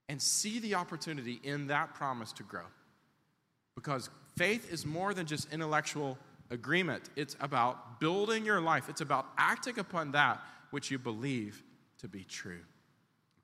And 0.08 0.20
see 0.20 0.58
the 0.58 0.74
opportunity 0.74 1.40
in 1.42 1.68
that 1.68 1.94
promise 1.94 2.32
to 2.32 2.42
grow. 2.42 2.64
Because 3.74 4.10
faith 4.36 4.72
is 4.72 4.84
more 4.84 5.14
than 5.14 5.26
just 5.26 5.52
intellectual 5.52 6.18
agreement, 6.50 7.08
it's 7.16 7.36
about 7.40 8.00
building 8.00 8.44
your 8.44 8.60
life, 8.60 8.88
it's 8.88 9.00
about 9.00 9.26
acting 9.38 9.78
upon 9.78 10.12
that 10.12 10.40
which 10.70 10.90
you 10.90 10.98
believe 10.98 11.62
to 11.98 12.08
be 12.08 12.24
true. 12.24 12.60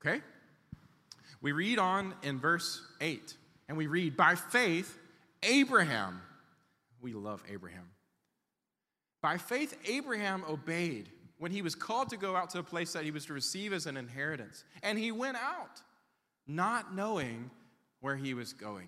Okay? 0.01 0.21
We 1.41 1.51
read 1.51 1.79
on 1.79 2.13
in 2.23 2.39
verse 2.39 2.81
8, 2.99 3.35
and 3.69 3.77
we 3.77 3.87
read, 3.87 4.17
By 4.17 4.35
faith, 4.35 4.97
Abraham, 5.43 6.21
we 7.01 7.13
love 7.13 7.43
Abraham. 7.49 7.89
By 9.21 9.37
faith, 9.37 9.77
Abraham 9.85 10.43
obeyed 10.47 11.09
when 11.39 11.51
he 11.51 11.61
was 11.61 11.75
called 11.75 12.09
to 12.09 12.17
go 12.17 12.35
out 12.35 12.49
to 12.51 12.59
a 12.59 12.63
place 12.63 12.93
that 12.93 13.03
he 13.03 13.11
was 13.11 13.25
to 13.25 13.33
receive 13.33 13.73
as 13.73 13.85
an 13.85 13.97
inheritance. 13.97 14.63
And 14.83 14.97
he 14.97 15.11
went 15.11 15.37
out, 15.37 15.81
not 16.47 16.95
knowing 16.95 17.51
where 18.01 18.15
he 18.15 18.33
was 18.33 18.53
going. 18.53 18.87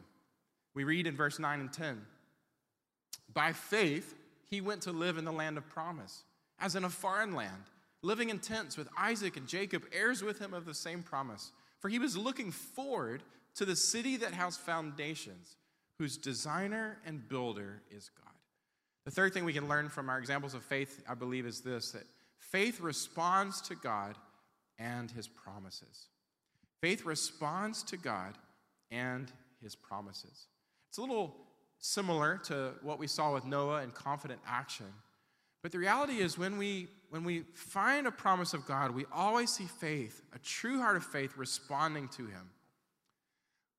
We 0.73 0.83
read 0.83 1.07
in 1.07 1.15
verse 1.15 1.39
9 1.39 1.59
and 1.59 1.71
10 1.73 2.01
By 3.33 3.53
faith, 3.53 4.15
he 4.49 4.61
went 4.61 4.81
to 4.83 4.91
live 4.91 5.17
in 5.17 5.25
the 5.25 5.31
land 5.31 5.57
of 5.57 5.69
promise, 5.69 6.23
as 6.59 6.75
in 6.75 6.83
a 6.83 6.89
foreign 6.89 7.33
land, 7.33 7.63
living 8.01 8.29
in 8.29 8.39
tents 8.39 8.77
with 8.77 8.89
Isaac 8.97 9.37
and 9.37 9.47
Jacob, 9.47 9.83
heirs 9.91 10.23
with 10.23 10.39
him 10.39 10.53
of 10.53 10.65
the 10.65 10.73
same 10.73 11.03
promise. 11.03 11.51
For 11.79 11.89
he 11.89 11.99
was 11.99 12.17
looking 12.17 12.51
forward 12.51 13.23
to 13.55 13.65
the 13.65 13.75
city 13.75 14.17
that 14.17 14.33
has 14.33 14.57
foundations, 14.57 15.57
whose 15.97 16.17
designer 16.17 16.97
and 17.05 17.27
builder 17.27 17.81
is 17.91 18.09
God. 18.23 18.28
The 19.05 19.11
third 19.11 19.33
thing 19.33 19.45
we 19.45 19.53
can 19.53 19.67
learn 19.67 19.89
from 19.89 20.09
our 20.09 20.19
examples 20.19 20.53
of 20.53 20.63
faith, 20.63 21.03
I 21.07 21.15
believe, 21.15 21.45
is 21.45 21.61
this 21.61 21.91
that 21.91 22.03
faith 22.37 22.79
responds 22.79 23.61
to 23.61 23.75
God 23.75 24.15
and 24.77 25.09
his 25.11 25.27
promises. 25.27 26.07
Faith 26.81 27.05
responds 27.05 27.83
to 27.83 27.97
God 27.97 28.37
and 28.91 29.31
his 29.61 29.75
promises. 29.75 30.47
It's 30.89 30.97
a 30.97 31.01
little 31.01 31.35
similar 31.79 32.37
to 32.45 32.73
what 32.81 32.99
we 32.99 33.07
saw 33.07 33.33
with 33.33 33.45
Noah 33.45 33.81
and 33.81 33.93
confident 33.93 34.39
action. 34.47 34.87
But 35.61 35.71
the 35.71 35.79
reality 35.79 36.19
is, 36.19 36.37
when 36.37 36.57
we, 36.57 36.87
when 37.09 37.23
we 37.23 37.41
find 37.53 38.07
a 38.07 38.11
promise 38.11 38.53
of 38.53 38.65
God, 38.65 38.91
we 38.91 39.05
always 39.13 39.51
see 39.51 39.65
faith, 39.65 40.21
a 40.33 40.39
true 40.39 40.79
heart 40.79 40.95
of 40.95 41.03
faith, 41.03 41.33
responding 41.35 42.07
to 42.09 42.25
Him. 42.25 42.49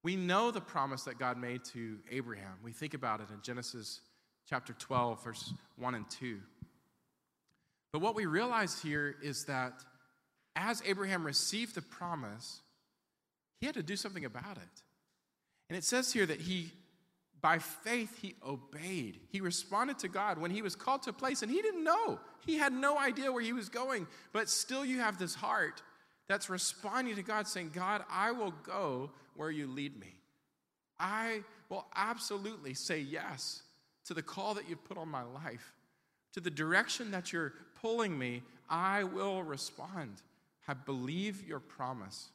We 0.02 0.16
know 0.16 0.50
the 0.50 0.60
promise 0.60 1.04
that 1.04 1.18
God 1.18 1.38
made 1.38 1.64
to 1.72 1.98
Abraham. 2.10 2.58
We 2.62 2.72
think 2.72 2.94
about 2.94 3.20
it 3.20 3.28
in 3.30 3.40
Genesis 3.42 4.00
chapter 4.50 4.72
12, 4.72 5.22
verse 5.22 5.54
1 5.78 5.94
and 5.94 6.10
2. 6.10 6.40
But 7.92 8.00
what 8.00 8.16
we 8.16 8.26
realize 8.26 8.82
here 8.82 9.14
is 9.22 9.44
that 9.44 9.84
as 10.56 10.82
Abraham 10.84 11.24
received 11.24 11.76
the 11.76 11.82
promise, 11.82 12.60
he 13.60 13.66
had 13.66 13.76
to 13.76 13.82
do 13.82 13.94
something 13.94 14.24
about 14.24 14.56
it. 14.56 14.82
And 15.68 15.78
it 15.78 15.84
says 15.84 16.12
here 16.12 16.26
that 16.26 16.40
he 16.40 16.72
by 17.40 17.58
faith, 17.58 18.18
he 18.20 18.34
obeyed. 18.46 19.18
He 19.30 19.40
responded 19.40 19.98
to 20.00 20.08
God 20.08 20.36
when 20.36 20.50
he 20.50 20.60
was 20.60 20.76
called 20.76 21.02
to 21.04 21.10
a 21.10 21.14
place 21.14 21.40
and 21.40 21.50
he 21.50 21.62
didn't 21.62 21.82
know. 21.82 22.20
He 22.44 22.58
had 22.58 22.70
no 22.70 22.98
idea 22.98 23.32
where 23.32 23.42
he 23.42 23.54
was 23.54 23.70
going. 23.70 24.06
But 24.34 24.50
still, 24.50 24.84
you 24.84 24.98
have 24.98 25.18
this 25.18 25.34
heart 25.34 25.80
that's 26.28 26.50
responding 26.50 27.16
to 27.16 27.22
God, 27.22 27.48
saying, 27.48 27.70
God, 27.74 28.04
I 28.10 28.32
will 28.32 28.52
go 28.62 29.10
where 29.36 29.50
you 29.50 29.66
lead 29.68 29.98
me. 29.98 30.14
I 30.98 31.40
will 31.70 31.86
absolutely 31.96 32.74
say 32.74 33.00
yes 33.00 33.62
to 34.10 34.14
the 34.14 34.22
call 34.22 34.54
that 34.54 34.68
you've 34.68 34.82
put 34.82 34.98
on 34.98 35.08
my 35.08 35.22
life, 35.22 35.72
to 36.32 36.40
the 36.40 36.50
direction 36.50 37.12
that 37.12 37.32
you're 37.32 37.52
pulling 37.80 38.18
me. 38.18 38.42
I 38.68 39.04
will 39.04 39.44
respond. 39.44 40.20
I 40.66 40.74
believe 40.74 41.46
your 41.46 41.60
promise. 41.60 42.30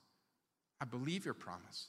I 0.79 0.85
believe 0.85 1.25
your 1.25 1.33
promise, 1.33 1.87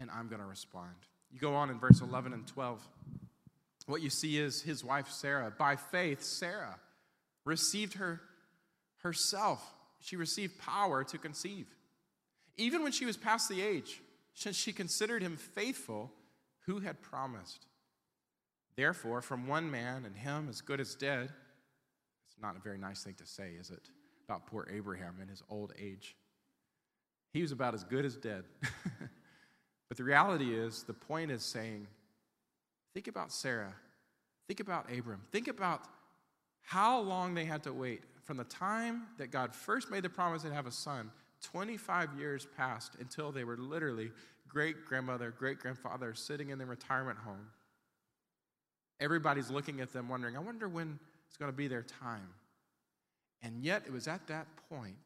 and 0.00 0.10
I'm 0.10 0.28
going 0.28 0.40
to 0.40 0.46
respond. 0.46 0.94
You 1.30 1.38
go 1.38 1.54
on 1.54 1.68
in 1.68 1.78
verse 1.78 2.00
11 2.00 2.32
and 2.32 2.46
12. 2.46 2.80
What 3.84 4.00
you 4.00 4.08
see 4.08 4.38
is 4.38 4.62
his 4.62 4.82
wife 4.82 5.10
Sarah. 5.10 5.52
By 5.58 5.76
faith, 5.76 6.22
Sarah 6.22 6.78
received 7.44 7.94
her 7.94 8.22
herself. 9.02 9.74
She 10.00 10.16
received 10.16 10.58
power 10.58 11.04
to 11.04 11.18
conceive. 11.18 11.66
Even 12.56 12.82
when 12.82 12.92
she 12.92 13.04
was 13.04 13.18
past 13.18 13.50
the 13.50 13.60
age, 13.60 14.00
since 14.32 14.56
she 14.56 14.72
considered 14.72 15.20
him 15.20 15.36
faithful 15.36 16.12
who 16.60 16.80
had 16.80 17.02
promised. 17.02 17.66
Therefore, 18.78 19.20
from 19.20 19.48
one 19.48 19.68
man 19.68 20.04
and 20.06 20.16
him 20.16 20.46
as 20.48 20.60
good 20.60 20.80
as 20.80 20.94
dead, 20.94 21.24
it's 22.28 22.40
not 22.40 22.56
a 22.56 22.60
very 22.60 22.78
nice 22.78 23.02
thing 23.02 23.14
to 23.14 23.26
say, 23.26 23.50
is 23.58 23.70
it? 23.70 23.90
About 24.28 24.46
poor 24.46 24.68
Abraham 24.72 25.16
in 25.20 25.26
his 25.26 25.42
old 25.50 25.72
age. 25.76 26.14
He 27.32 27.42
was 27.42 27.50
about 27.50 27.74
as 27.74 27.82
good 27.82 28.04
as 28.04 28.16
dead. 28.16 28.44
But 29.88 29.96
the 29.96 30.04
reality 30.04 30.54
is, 30.54 30.82
the 30.82 30.92
point 30.92 31.30
is 31.30 31.42
saying, 31.42 31.86
think 32.92 33.08
about 33.08 33.32
Sarah, 33.32 33.72
think 34.46 34.60
about 34.60 34.92
Abram, 34.92 35.22
think 35.32 35.48
about 35.48 35.84
how 36.60 37.00
long 37.00 37.34
they 37.34 37.46
had 37.46 37.62
to 37.62 37.72
wait 37.72 38.02
from 38.24 38.36
the 38.36 38.44
time 38.44 39.04
that 39.16 39.30
God 39.30 39.54
first 39.54 39.90
made 39.90 40.02
the 40.02 40.10
promise 40.10 40.42
to 40.42 40.52
have 40.52 40.66
a 40.66 40.70
son. 40.70 41.10
25 41.42 42.18
years 42.18 42.46
passed 42.56 42.96
until 43.00 43.32
they 43.32 43.44
were 43.44 43.56
literally 43.56 44.10
great 44.46 44.84
grandmother, 44.84 45.32
great 45.38 45.58
grandfather 45.58 46.12
sitting 46.12 46.50
in 46.50 46.58
their 46.58 46.66
retirement 46.66 47.18
home. 47.18 47.46
Everybody's 49.00 49.50
looking 49.50 49.80
at 49.80 49.92
them 49.92 50.08
wondering, 50.08 50.36
I 50.36 50.40
wonder 50.40 50.68
when 50.68 50.98
it's 51.28 51.36
going 51.36 51.50
to 51.50 51.56
be 51.56 51.68
their 51.68 51.82
time. 51.82 52.28
And 53.42 53.62
yet, 53.62 53.84
it 53.86 53.92
was 53.92 54.08
at 54.08 54.26
that 54.26 54.46
point 54.68 54.96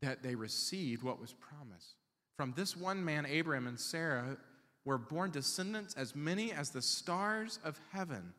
that 0.00 0.22
they 0.22 0.34
received 0.34 1.02
what 1.02 1.20
was 1.20 1.32
promised. 1.32 1.94
From 2.36 2.52
this 2.56 2.76
one 2.76 3.04
man, 3.04 3.26
Abram 3.26 3.66
and 3.66 3.78
Sarah, 3.78 4.36
were 4.84 4.98
born 4.98 5.30
descendants 5.30 5.94
as 5.94 6.14
many 6.14 6.52
as 6.52 6.70
the 6.70 6.82
stars 6.82 7.58
of 7.64 7.80
heaven, 7.90 8.34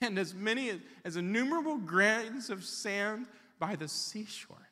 and 0.00 0.18
as 0.18 0.34
many 0.34 0.72
as 1.04 1.16
innumerable 1.16 1.78
grains 1.78 2.50
of 2.50 2.64
sand 2.64 3.26
by 3.58 3.76
the 3.76 3.86
seashore. 3.86 4.68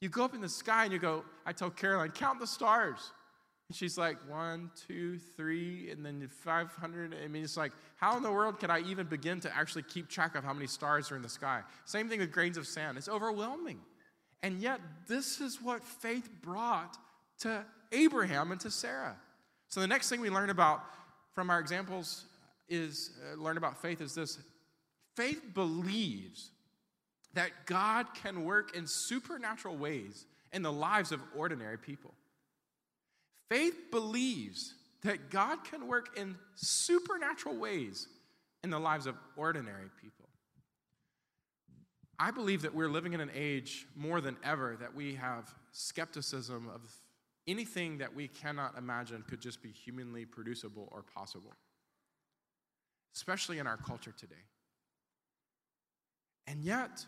You 0.00 0.10
go 0.10 0.24
up 0.24 0.34
in 0.34 0.42
the 0.42 0.48
sky 0.48 0.84
and 0.84 0.92
you 0.92 0.98
go, 0.98 1.24
I 1.46 1.52
tell 1.52 1.70
Caroline, 1.70 2.10
count 2.10 2.38
the 2.38 2.46
stars. 2.46 3.12
She's 3.72 3.96
like, 3.96 4.18
one, 4.28 4.70
two, 4.86 5.18
three, 5.18 5.90
and 5.90 6.04
then 6.04 6.28
500. 6.28 7.16
I 7.24 7.28
mean, 7.28 7.42
it's 7.44 7.56
like, 7.56 7.72
how 7.96 8.16
in 8.16 8.22
the 8.22 8.30
world 8.30 8.60
can 8.60 8.70
I 8.70 8.80
even 8.80 9.06
begin 9.06 9.40
to 9.40 9.56
actually 9.56 9.84
keep 9.84 10.08
track 10.08 10.34
of 10.34 10.44
how 10.44 10.52
many 10.52 10.66
stars 10.66 11.10
are 11.10 11.16
in 11.16 11.22
the 11.22 11.28
sky? 11.28 11.62
Same 11.86 12.08
thing 12.08 12.20
with 12.20 12.30
grains 12.30 12.58
of 12.58 12.66
sand. 12.66 12.98
It's 12.98 13.08
overwhelming. 13.08 13.80
And 14.42 14.60
yet, 14.60 14.80
this 15.08 15.40
is 15.40 15.62
what 15.62 15.82
faith 15.82 16.28
brought 16.42 16.98
to 17.40 17.64
Abraham 17.92 18.52
and 18.52 18.60
to 18.60 18.70
Sarah. 18.70 19.16
So 19.68 19.80
the 19.80 19.86
next 19.86 20.10
thing 20.10 20.20
we 20.20 20.30
learn 20.30 20.50
about 20.50 20.84
from 21.32 21.48
our 21.48 21.58
examples 21.58 22.26
is 22.68 23.10
uh, 23.32 23.40
learn 23.40 23.56
about 23.56 23.80
faith 23.80 24.00
is 24.00 24.14
this 24.14 24.38
faith 25.16 25.42
believes 25.54 26.50
that 27.34 27.50
God 27.66 28.06
can 28.14 28.44
work 28.44 28.76
in 28.76 28.86
supernatural 28.86 29.76
ways 29.76 30.26
in 30.52 30.62
the 30.62 30.72
lives 30.72 31.12
of 31.12 31.20
ordinary 31.36 31.78
people. 31.78 32.14
Faith 33.50 33.90
believes 33.90 34.74
that 35.02 35.30
God 35.30 35.64
can 35.64 35.86
work 35.86 36.16
in 36.16 36.36
supernatural 36.54 37.56
ways 37.56 38.08
in 38.62 38.70
the 38.70 38.78
lives 38.78 39.06
of 39.06 39.16
ordinary 39.36 39.90
people. 40.00 40.28
I 42.18 42.30
believe 42.30 42.62
that 42.62 42.74
we're 42.74 42.88
living 42.88 43.12
in 43.12 43.20
an 43.20 43.30
age 43.34 43.86
more 43.96 44.20
than 44.20 44.36
ever 44.44 44.76
that 44.80 44.94
we 44.94 45.14
have 45.16 45.52
skepticism 45.72 46.70
of 46.72 46.80
anything 47.46 47.98
that 47.98 48.14
we 48.14 48.28
cannot 48.28 48.78
imagine 48.78 49.22
could 49.28 49.40
just 49.40 49.62
be 49.62 49.70
humanly 49.70 50.24
producible 50.24 50.88
or 50.92 51.02
possible, 51.02 51.52
especially 53.14 53.58
in 53.58 53.66
our 53.66 53.76
culture 53.76 54.14
today. 54.16 54.34
And 56.46 56.62
yet, 56.62 57.04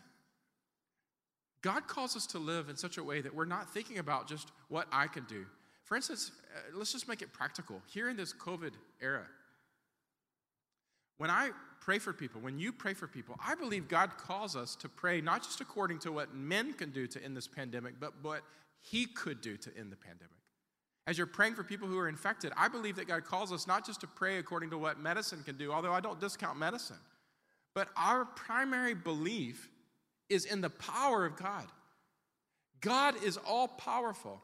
God 1.61 1.87
calls 1.87 2.15
us 2.15 2.27
to 2.27 2.39
live 2.39 2.69
in 2.69 2.75
such 2.75 2.97
a 2.97 3.03
way 3.03 3.21
that 3.21 3.33
we're 3.33 3.45
not 3.45 3.73
thinking 3.73 3.97
about 3.97 4.27
just 4.27 4.51
what 4.67 4.87
I 4.91 5.07
can 5.07 5.23
do. 5.25 5.45
For 5.87 5.95
instance, 5.95 6.31
uh, 6.53 6.77
let's 6.77 6.91
just 6.91 7.07
make 7.07 7.21
it 7.21 7.31
practical. 7.31 7.81
Here 7.87 8.09
in 8.09 8.17
this 8.17 8.33
COVID 8.33 8.73
era, 9.01 9.25
when 11.17 11.29
I 11.29 11.51
pray 11.79 11.97
for 11.97 12.11
people, 12.11 12.41
when 12.41 12.59
you 12.59 12.73
pray 12.73 12.93
for 12.93 13.07
people, 13.07 13.35
I 13.43 13.55
believe 13.55 13.87
God 13.87 14.17
calls 14.17 14.57
us 14.57 14.75
to 14.75 14.89
pray 14.89 15.21
not 15.21 15.43
just 15.43 15.61
according 15.61 15.99
to 15.99 16.11
what 16.11 16.35
men 16.35 16.73
can 16.73 16.91
do 16.91 17.07
to 17.07 17.23
end 17.23 17.37
this 17.37 17.47
pandemic, 17.47 18.01
but 18.01 18.13
what 18.21 18.41
He 18.81 19.05
could 19.05 19.39
do 19.39 19.55
to 19.55 19.71
end 19.77 19.89
the 19.89 19.95
pandemic. 19.95 20.31
As 21.07 21.17
you're 21.17 21.25
praying 21.25 21.55
for 21.55 21.63
people 21.63 21.87
who 21.87 21.97
are 21.97 22.09
infected, 22.09 22.51
I 22.57 22.67
believe 22.67 22.97
that 22.97 23.07
God 23.07 23.23
calls 23.23 23.53
us 23.53 23.65
not 23.65 23.85
just 23.85 24.01
to 24.01 24.07
pray 24.07 24.39
according 24.39 24.71
to 24.71 24.77
what 24.77 24.99
medicine 24.99 25.41
can 25.45 25.55
do, 25.55 25.71
although 25.71 25.93
I 25.93 26.01
don't 26.01 26.19
discount 26.19 26.59
medicine, 26.59 26.99
but 27.73 27.87
our 27.95 28.25
primary 28.25 28.93
belief 28.93 29.69
is 30.29 30.43
in 30.43 30.59
the 30.59 30.69
power 30.69 31.25
of 31.25 31.37
God. 31.37 31.65
God 32.81 33.15
is 33.23 33.37
all 33.37 33.69
powerful. 33.69 34.41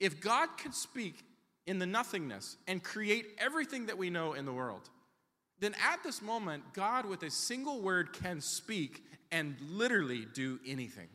If 0.00 0.20
God 0.20 0.48
can 0.56 0.72
speak 0.72 1.24
in 1.66 1.78
the 1.78 1.86
nothingness 1.86 2.56
and 2.66 2.82
create 2.82 3.26
everything 3.38 3.86
that 3.86 3.98
we 3.98 4.10
know 4.10 4.34
in 4.34 4.44
the 4.44 4.52
world, 4.52 4.90
then 5.60 5.74
at 5.82 6.02
this 6.02 6.20
moment, 6.20 6.62
God, 6.74 7.06
with 7.06 7.22
a 7.22 7.30
single 7.30 7.80
word, 7.80 8.12
can 8.12 8.40
speak 8.40 9.02
and 9.30 9.56
literally 9.60 10.26
do 10.34 10.58
anything. 10.66 11.08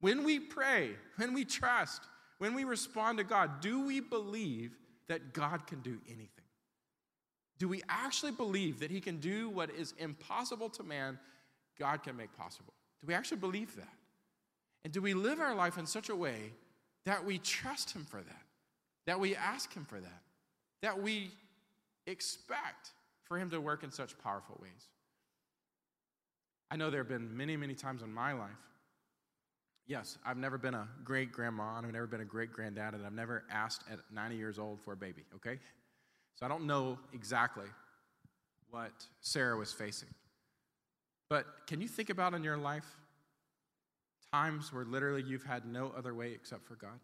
When 0.00 0.24
we 0.24 0.40
pray, 0.40 0.90
when 1.16 1.34
we 1.34 1.44
trust, 1.44 2.02
when 2.38 2.54
we 2.54 2.64
respond 2.64 3.18
to 3.18 3.24
God, 3.24 3.60
do 3.60 3.86
we 3.86 4.00
believe 4.00 4.72
that 5.08 5.34
God 5.34 5.66
can 5.66 5.80
do 5.80 5.98
anything? 6.06 6.28
Do 7.58 7.68
we 7.68 7.82
actually 7.88 8.32
believe 8.32 8.80
that 8.80 8.90
He 8.90 9.00
can 9.00 9.20
do 9.20 9.50
what 9.50 9.70
is 9.70 9.92
impossible 9.98 10.70
to 10.70 10.82
man, 10.82 11.18
God 11.78 12.02
can 12.02 12.16
make 12.16 12.34
possible? 12.36 12.72
Do 13.00 13.06
we 13.06 13.14
actually 13.14 13.36
believe 13.36 13.76
that? 13.76 13.92
And 14.84 14.92
do 14.92 15.02
we 15.02 15.12
live 15.12 15.40
our 15.40 15.54
life 15.54 15.76
in 15.76 15.86
such 15.86 16.08
a 16.08 16.16
way 16.16 16.52
that 17.06 17.24
we 17.24 17.38
trust 17.38 17.92
Him 17.92 18.04
for 18.04 18.18
that? 18.18 18.42
That 19.06 19.20
we 19.20 19.34
ask 19.34 19.72
Him 19.72 19.84
for 19.84 20.00
that? 20.00 20.22
That 20.82 21.02
we 21.02 21.30
expect 22.06 22.90
for 23.24 23.38
Him 23.38 23.50
to 23.50 23.60
work 23.60 23.82
in 23.82 23.90
such 23.90 24.18
powerful 24.18 24.58
ways. 24.60 24.88
I 26.70 26.76
know 26.76 26.90
there 26.90 27.00
have 27.00 27.08
been 27.08 27.36
many, 27.36 27.56
many 27.56 27.74
times 27.74 28.02
in 28.02 28.12
my 28.12 28.32
life. 28.32 28.50
Yes, 29.86 30.18
I've 30.24 30.36
never 30.36 30.56
been 30.56 30.74
a 30.74 30.86
great 31.02 31.32
grandma, 31.32 31.78
and 31.78 31.86
I've 31.86 31.92
never 31.92 32.06
been 32.06 32.20
a 32.20 32.24
great 32.24 32.52
granddad, 32.52 32.94
and 32.94 33.04
I've 33.04 33.12
never 33.12 33.42
asked 33.50 33.82
at 33.90 33.98
90 34.12 34.36
years 34.36 34.58
old 34.58 34.80
for 34.80 34.92
a 34.92 34.96
baby, 34.96 35.24
okay? 35.34 35.58
So 36.38 36.46
I 36.46 36.48
don't 36.48 36.64
know 36.64 36.96
exactly 37.12 37.66
what 38.70 38.92
Sarah 39.20 39.56
was 39.56 39.72
facing. 39.72 40.08
But 41.28 41.44
can 41.66 41.80
you 41.80 41.88
think 41.88 42.08
about 42.08 42.34
in 42.34 42.44
your 42.44 42.56
life 42.56 42.86
times 44.32 44.72
where 44.72 44.84
literally 44.84 45.22
you've 45.22 45.44
had 45.44 45.66
no 45.66 45.92
other 45.96 46.14
way 46.14 46.32
except 46.32 46.66
for 46.66 46.74
God? 46.74 47.00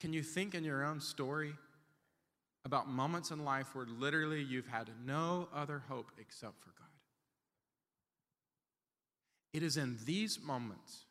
Can 0.00 0.12
you 0.12 0.22
think 0.22 0.54
in 0.54 0.64
your 0.64 0.84
own 0.84 1.00
story 1.00 1.54
about 2.66 2.88
moments 2.88 3.30
in 3.30 3.44
life 3.44 3.76
where 3.76 3.86
literally 3.86 4.42
you've 4.42 4.66
had 4.66 4.90
no 5.06 5.48
other 5.54 5.84
hope 5.88 6.10
except 6.18 6.60
for 6.60 6.70
God. 6.76 6.88
It 9.54 9.62
is 9.62 9.76
in 9.76 9.96
these 10.04 10.40
moments 10.42 11.04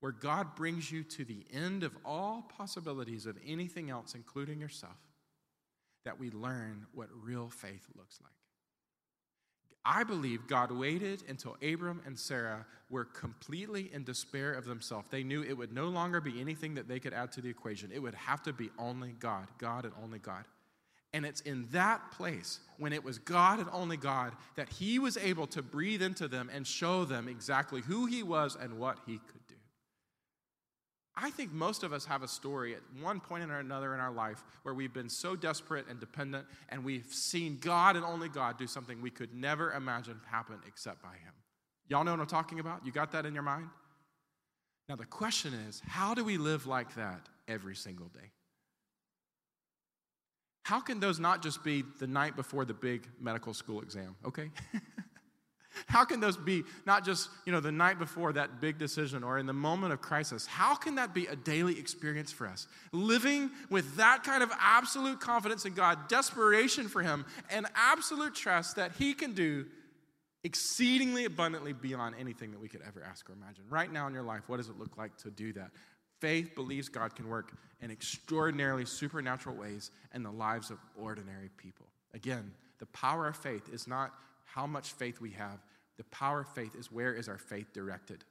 where 0.00 0.10
God 0.10 0.54
brings 0.56 0.90
you 0.90 1.04
to 1.04 1.24
the 1.26 1.44
end 1.52 1.82
of 1.82 1.92
all 2.02 2.50
possibilities 2.56 3.26
of 3.26 3.36
anything 3.46 3.90
else, 3.90 4.14
including 4.14 4.58
yourself, 4.58 4.96
that 6.06 6.18
we 6.18 6.30
learn 6.30 6.86
what 6.94 7.08
real 7.22 7.50
faith 7.50 7.86
looks 7.94 8.18
like. 8.22 8.32
I 9.86 10.02
believe 10.02 10.48
God 10.48 10.72
waited 10.72 11.22
until 11.28 11.56
Abram 11.62 12.02
and 12.04 12.18
Sarah 12.18 12.66
were 12.90 13.04
completely 13.04 13.90
in 13.92 14.02
despair 14.02 14.52
of 14.52 14.64
themselves. 14.64 15.08
They 15.10 15.22
knew 15.22 15.42
it 15.42 15.56
would 15.56 15.72
no 15.72 15.86
longer 15.86 16.20
be 16.20 16.40
anything 16.40 16.74
that 16.74 16.88
they 16.88 16.98
could 16.98 17.12
add 17.12 17.30
to 17.32 17.40
the 17.40 17.48
equation. 17.48 17.90
It 17.94 18.02
would 18.02 18.14
have 18.14 18.42
to 18.42 18.52
be 18.52 18.70
only 18.78 19.14
God, 19.20 19.46
God 19.58 19.84
and 19.84 19.94
only 20.02 20.18
God. 20.18 20.44
And 21.14 21.24
it's 21.24 21.40
in 21.42 21.66
that 21.70 22.10
place, 22.10 22.58
when 22.78 22.92
it 22.92 23.02
was 23.02 23.18
God 23.18 23.60
and 23.60 23.68
only 23.72 23.96
God, 23.96 24.32
that 24.56 24.68
He 24.68 24.98
was 24.98 25.16
able 25.16 25.46
to 25.48 25.62
breathe 25.62 26.02
into 26.02 26.26
them 26.26 26.50
and 26.52 26.66
show 26.66 27.04
them 27.04 27.28
exactly 27.28 27.80
who 27.80 28.06
He 28.06 28.22
was 28.22 28.56
and 28.60 28.78
what 28.78 28.98
He 29.06 29.18
could. 29.18 29.45
I 31.16 31.30
think 31.30 31.52
most 31.52 31.82
of 31.82 31.92
us 31.92 32.04
have 32.04 32.22
a 32.22 32.28
story 32.28 32.74
at 32.74 32.82
one 33.00 33.20
point 33.20 33.50
or 33.50 33.58
another 33.58 33.94
in 33.94 34.00
our 34.00 34.12
life 34.12 34.44
where 34.64 34.74
we've 34.74 34.92
been 34.92 35.08
so 35.08 35.34
desperate 35.34 35.86
and 35.88 35.98
dependent, 35.98 36.46
and 36.68 36.84
we've 36.84 37.06
seen 37.06 37.56
God 37.60 37.96
and 37.96 38.04
only 38.04 38.28
God 38.28 38.58
do 38.58 38.66
something 38.66 39.00
we 39.00 39.10
could 39.10 39.34
never 39.34 39.72
imagine 39.72 40.20
happen 40.30 40.56
except 40.66 41.02
by 41.02 41.12
Him. 41.12 41.32
Y'all 41.88 42.04
know 42.04 42.10
what 42.10 42.20
I'm 42.20 42.26
talking 42.26 42.60
about? 42.60 42.84
You 42.84 42.92
got 42.92 43.12
that 43.12 43.24
in 43.24 43.32
your 43.32 43.42
mind? 43.42 43.68
Now, 44.88 44.96
the 44.96 45.06
question 45.06 45.54
is 45.54 45.80
how 45.86 46.14
do 46.14 46.22
we 46.22 46.36
live 46.36 46.66
like 46.66 46.94
that 46.96 47.28
every 47.48 47.76
single 47.76 48.08
day? 48.08 48.30
How 50.64 50.80
can 50.80 51.00
those 51.00 51.18
not 51.18 51.42
just 51.42 51.62
be 51.64 51.84
the 51.98 52.08
night 52.08 52.36
before 52.36 52.64
the 52.64 52.74
big 52.74 53.08
medical 53.20 53.54
school 53.54 53.80
exam, 53.80 54.16
okay? 54.26 54.50
How 55.86 56.04
can 56.04 56.20
those 56.20 56.36
be 56.36 56.64
not 56.86 57.04
just, 57.04 57.28
you 57.44 57.52
know, 57.52 57.60
the 57.60 57.72
night 57.72 57.98
before 57.98 58.32
that 58.32 58.60
big 58.60 58.78
decision 58.78 59.22
or 59.22 59.38
in 59.38 59.46
the 59.46 59.52
moment 59.52 59.92
of 59.92 60.00
crisis? 60.00 60.46
How 60.46 60.74
can 60.74 60.94
that 60.96 61.14
be 61.14 61.26
a 61.26 61.36
daily 61.36 61.78
experience 61.78 62.32
for 62.32 62.46
us? 62.46 62.66
Living 62.92 63.50
with 63.70 63.96
that 63.96 64.24
kind 64.24 64.42
of 64.42 64.50
absolute 64.58 65.20
confidence 65.20 65.64
in 65.64 65.74
God, 65.74 66.08
desperation 66.08 66.88
for 66.88 67.02
Him, 67.02 67.26
and 67.50 67.66
absolute 67.74 68.34
trust 68.34 68.76
that 68.76 68.92
He 68.98 69.14
can 69.14 69.34
do 69.34 69.66
exceedingly 70.44 71.24
abundantly 71.24 71.72
beyond 71.72 72.14
anything 72.18 72.52
that 72.52 72.60
we 72.60 72.68
could 72.68 72.82
ever 72.86 73.02
ask 73.02 73.28
or 73.28 73.32
imagine. 73.32 73.64
Right 73.68 73.92
now 73.92 74.06
in 74.06 74.14
your 74.14 74.22
life, 74.22 74.42
what 74.48 74.58
does 74.58 74.68
it 74.68 74.78
look 74.78 74.96
like 74.96 75.16
to 75.18 75.30
do 75.30 75.52
that? 75.54 75.70
Faith 76.20 76.54
believes 76.54 76.88
God 76.88 77.14
can 77.14 77.28
work 77.28 77.52
in 77.80 77.90
extraordinarily 77.90 78.84
supernatural 78.86 79.56
ways 79.56 79.90
in 80.14 80.22
the 80.22 80.30
lives 80.30 80.70
of 80.70 80.78
ordinary 80.96 81.50
people. 81.56 81.86
Again, 82.14 82.52
the 82.78 82.86
power 82.86 83.26
of 83.26 83.36
faith 83.36 83.68
is 83.72 83.86
not 83.86 84.14
how 84.56 84.66
much 84.66 84.92
faith 84.92 85.20
we 85.20 85.30
have, 85.32 85.62
the 85.98 86.04
power 86.04 86.40
of 86.40 86.48
faith 86.48 86.74
is 86.74 86.90
where 86.90 87.12
is 87.12 87.28
our 87.28 87.36
faith 87.36 87.74
directed. 87.74 88.24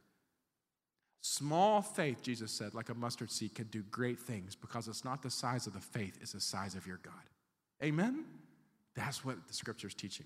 Small 1.21 1.84
faith, 1.84 2.23
Jesus 2.23 2.51
said, 2.51 2.73
like 2.73 2.89
a 2.89 2.95
mustard 2.95 3.32
seed, 3.32 3.53
can 3.53 3.67
do 3.67 3.84
great 3.91 4.19
things 4.19 4.55
because 4.55 4.88
it's 4.88 5.05
not 5.05 5.21
the 5.21 5.30
size 5.30 5.67
of 5.67 5.73
the 5.73 5.80
faith, 5.80 6.17
it's 6.21 6.34
the 6.34 6.41
size 6.41 6.73
of 6.73 6.88
your 6.88 6.99
God. 7.03 7.13
Amen? 7.84 8.26
That's 8.95 9.23
what 9.23 9.38
the 9.47 9.53
scripture 9.53 9.88
is 9.88 9.93
teaching. 9.93 10.26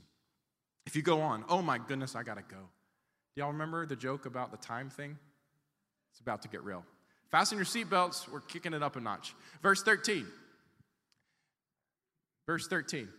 If 0.86 0.96
you 0.96 1.02
go 1.02 1.20
on, 1.20 1.44
oh 1.50 1.62
my 1.62 1.78
goodness, 1.78 2.16
I 2.16 2.24
gotta 2.24 2.44
go. 2.44 2.58
Do 3.36 3.42
y'all 3.42 3.52
remember 3.52 3.86
the 3.86 3.98
joke 3.98 4.26
about 4.26 4.52
the 4.52 4.58
time 4.58 4.90
thing? 4.90 5.18
It's 6.12 6.22
about 6.22 6.42
to 6.44 6.48
get 6.48 6.64
real. 6.64 6.86
Fasten 7.30 7.58
your 7.58 7.66
seatbelts. 7.66 8.30
We're 8.32 8.40
kicking 8.40 8.74
it 8.74 8.82
up 8.82 8.96
a 8.96 9.02
notch. 9.02 9.36
Verse 9.62 9.84
13. 9.84 10.26
Verse 12.48 12.68
13. 12.68 13.10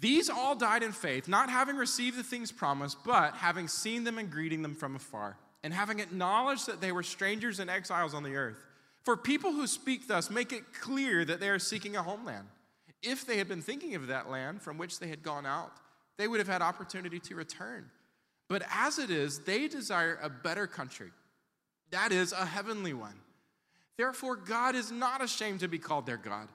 These 0.00 0.28
all 0.28 0.54
died 0.54 0.82
in 0.82 0.92
faith, 0.92 1.28
not 1.28 1.48
having 1.48 1.76
received 1.76 2.18
the 2.18 2.22
things 2.22 2.52
promised, 2.52 2.98
but 3.04 3.34
having 3.34 3.68
seen 3.68 4.04
them 4.04 4.18
and 4.18 4.30
greeting 4.30 4.62
them 4.62 4.74
from 4.74 4.96
afar, 4.96 5.36
and 5.62 5.72
having 5.72 6.00
acknowledged 6.00 6.66
that 6.66 6.80
they 6.80 6.92
were 6.92 7.02
strangers 7.02 7.60
and 7.60 7.70
exiles 7.70 8.14
on 8.14 8.22
the 8.22 8.36
earth. 8.36 8.64
For 9.04 9.16
people 9.16 9.52
who 9.52 9.66
speak 9.66 10.08
thus 10.08 10.30
make 10.30 10.52
it 10.52 10.74
clear 10.80 11.24
that 11.24 11.40
they 11.40 11.48
are 11.48 11.58
seeking 11.58 11.96
a 11.96 12.02
homeland. 12.02 12.48
If 13.02 13.26
they 13.26 13.36
had 13.36 13.48
been 13.48 13.62
thinking 13.62 13.94
of 13.94 14.06
that 14.06 14.30
land 14.30 14.62
from 14.62 14.78
which 14.78 14.98
they 14.98 15.08
had 15.08 15.22
gone 15.22 15.46
out, 15.46 15.72
they 16.16 16.26
would 16.26 16.38
have 16.38 16.48
had 16.48 16.62
opportunity 16.62 17.20
to 17.20 17.34
return. 17.34 17.90
But 18.48 18.62
as 18.70 18.98
it 18.98 19.10
is, 19.10 19.40
they 19.40 19.68
desire 19.68 20.18
a 20.22 20.30
better 20.30 20.66
country, 20.66 21.10
that 21.90 22.12
is, 22.12 22.32
a 22.32 22.44
heavenly 22.44 22.94
one. 22.94 23.14
Therefore, 23.96 24.36
God 24.36 24.74
is 24.74 24.90
not 24.90 25.22
ashamed 25.22 25.60
to 25.60 25.68
be 25.68 25.78
called 25.78 26.06
their 26.06 26.16
God, 26.16 26.48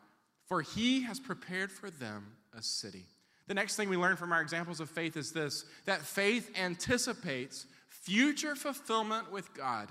for 0.47 0.61
he 0.61 1.03
has 1.03 1.19
prepared 1.19 1.71
for 1.71 1.89
them 1.89 2.33
a 2.57 2.61
city. 2.61 3.05
The 3.49 3.55
next 3.55 3.75
thing 3.75 3.89
we 3.89 3.97
learn 3.97 4.15
from 4.15 4.31
our 4.31 4.41
examples 4.41 4.79
of 4.79 4.91
faith 4.91 5.17
is 5.17 5.31
this 5.31 5.65
that 5.85 6.03
faith 6.03 6.51
anticipates 6.55 7.65
future 7.87 8.55
fulfillment 8.55 9.31
with 9.31 9.55
God, 9.55 9.89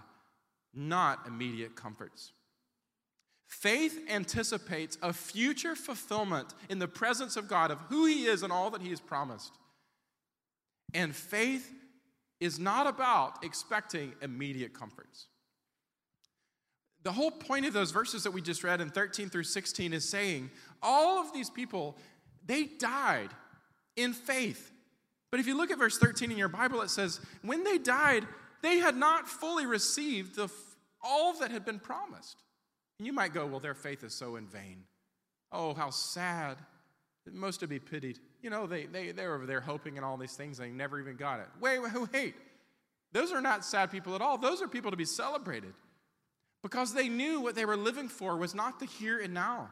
not 0.72 1.26
immediate 1.26 1.74
comforts. 1.74 2.30
Faith 3.48 3.98
anticipates 4.08 4.96
a 5.02 5.12
future 5.12 5.74
fulfillment 5.74 6.54
in 6.68 6.78
the 6.78 6.86
presence 6.86 7.36
of 7.36 7.48
God 7.48 7.72
of 7.72 7.80
who 7.88 8.06
He 8.06 8.26
is 8.26 8.44
and 8.44 8.52
all 8.52 8.70
that 8.70 8.80
He 8.80 8.90
has 8.90 9.00
promised. 9.00 9.52
And 10.94 11.14
faith 11.14 11.72
is 12.38 12.60
not 12.60 12.86
about 12.86 13.42
expecting 13.44 14.12
immediate 14.22 14.72
comforts. 14.72 15.26
The 17.02 17.12
whole 17.12 17.32
point 17.32 17.66
of 17.66 17.72
those 17.72 17.90
verses 17.90 18.22
that 18.22 18.30
we 18.30 18.40
just 18.40 18.62
read 18.62 18.80
in 18.80 18.90
13 18.90 19.30
through 19.30 19.44
16 19.44 19.92
is 19.92 20.08
saying 20.08 20.48
all 20.80 21.18
of 21.18 21.32
these 21.32 21.50
people, 21.50 21.96
they 22.46 22.64
died 22.64 23.30
in 23.98 24.12
faith. 24.12 24.72
But 25.30 25.40
if 25.40 25.46
you 25.46 25.56
look 25.56 25.70
at 25.70 25.78
verse 25.78 25.98
13 25.98 26.30
in 26.30 26.38
your 26.38 26.48
Bible, 26.48 26.80
it 26.80 26.90
says, 26.90 27.20
when 27.42 27.64
they 27.64 27.78
died, 27.78 28.26
They 28.62 28.78
had 28.78 28.96
not 28.96 29.28
fully 29.28 29.66
received 29.66 30.36
the, 30.36 30.48
all 31.02 31.34
that 31.34 31.50
had 31.50 31.64
been 31.64 31.78
promised. 31.78 32.42
And 32.98 33.06
you 33.06 33.12
might 33.12 33.32
go, 33.32 33.46
well, 33.46 33.60
their 33.60 33.74
faith 33.74 34.02
is 34.02 34.14
so 34.14 34.36
in 34.36 34.46
vain. 34.46 34.84
Oh, 35.52 35.74
how 35.74 35.90
sad. 35.90 36.56
Most 37.30 37.60
to 37.60 37.68
be 37.68 37.78
pitied. 37.78 38.18
You 38.42 38.50
know, 38.50 38.66
they, 38.66 38.86
they, 38.86 39.12
they're 39.12 39.34
over 39.34 39.46
there 39.46 39.60
hoping 39.60 39.96
and 39.96 40.04
all 40.04 40.16
these 40.16 40.34
things, 40.34 40.58
they 40.58 40.70
never 40.70 40.98
even 40.98 41.16
got 41.16 41.40
it. 41.40 41.46
Wait, 41.60 41.78
wait, 41.78 42.12
wait. 42.12 42.34
Those 43.12 43.32
are 43.32 43.40
not 43.40 43.64
sad 43.64 43.90
people 43.90 44.14
at 44.14 44.20
all. 44.20 44.38
Those 44.38 44.62
are 44.62 44.68
people 44.68 44.90
to 44.90 44.96
be 44.96 45.04
celebrated 45.04 45.74
because 46.62 46.92
they 46.92 47.08
knew 47.08 47.40
what 47.40 47.54
they 47.54 47.64
were 47.64 47.76
living 47.76 48.08
for 48.08 48.36
was 48.36 48.54
not 48.54 48.80
the 48.80 48.86
here 48.86 49.20
and 49.20 49.32
now. 49.32 49.70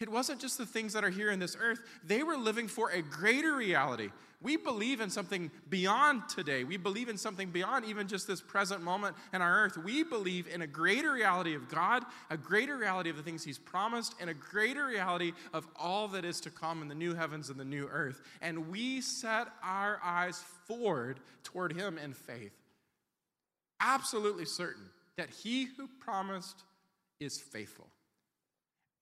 It 0.00 0.08
wasn't 0.08 0.40
just 0.40 0.58
the 0.58 0.66
things 0.66 0.92
that 0.92 1.02
are 1.02 1.10
here 1.10 1.30
in 1.30 1.40
this 1.40 1.56
earth, 1.60 1.80
they 2.04 2.22
were 2.22 2.36
living 2.36 2.68
for 2.68 2.90
a 2.90 3.02
greater 3.02 3.54
reality. 3.56 4.10
We 4.40 4.56
believe 4.56 5.00
in 5.00 5.10
something 5.10 5.50
beyond 5.68 6.28
today. 6.28 6.62
We 6.62 6.76
believe 6.76 7.08
in 7.08 7.16
something 7.16 7.50
beyond 7.50 7.84
even 7.84 8.06
just 8.06 8.28
this 8.28 8.40
present 8.40 8.80
moment 8.80 9.16
in 9.32 9.42
our 9.42 9.64
earth. 9.64 9.76
We 9.76 10.04
believe 10.04 10.46
in 10.46 10.62
a 10.62 10.66
greater 10.68 11.12
reality 11.12 11.56
of 11.56 11.68
God, 11.68 12.04
a 12.30 12.36
greater 12.36 12.76
reality 12.76 13.10
of 13.10 13.16
the 13.16 13.24
things 13.24 13.42
He's 13.42 13.58
promised, 13.58 14.14
and 14.20 14.30
a 14.30 14.34
greater 14.34 14.86
reality 14.86 15.32
of 15.52 15.66
all 15.74 16.06
that 16.08 16.24
is 16.24 16.40
to 16.42 16.50
come 16.50 16.82
in 16.82 16.86
the 16.86 16.94
new 16.94 17.14
heavens 17.14 17.50
and 17.50 17.58
the 17.58 17.64
new 17.64 17.88
earth. 17.90 18.20
And 18.40 18.70
we 18.70 19.00
set 19.00 19.48
our 19.64 19.98
eyes 20.04 20.44
forward 20.68 21.18
toward 21.42 21.72
Him 21.72 21.98
in 21.98 22.12
faith. 22.12 22.54
Absolutely 23.80 24.44
certain 24.44 24.84
that 25.16 25.30
He 25.30 25.64
who 25.64 25.88
promised 25.98 26.62
is 27.18 27.40
faithful. 27.40 27.88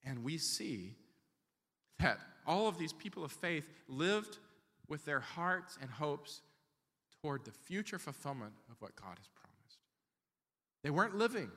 And 0.07 0.23
we 0.25 0.39
see 0.39 0.95
that 1.99 2.19
all 2.47 2.69
of 2.69 2.79
these 2.79 2.93
people 2.93 3.25
of 3.25 3.33
faith 3.33 3.69
lived 3.89 4.39
with 4.89 5.05
their 5.05 5.21
hearts 5.21 5.77
and 5.83 5.91
hopes 5.91 6.43
toward 7.21 7.45
the 7.45 7.51
future 7.51 7.99
fulfillment 7.99 8.53
of 8.71 8.81
what 8.81 8.95
God 8.95 9.19
has 9.19 9.29
promised. 9.35 9.79
They 10.83 10.91
weren't 10.91 11.17
living 11.17 11.51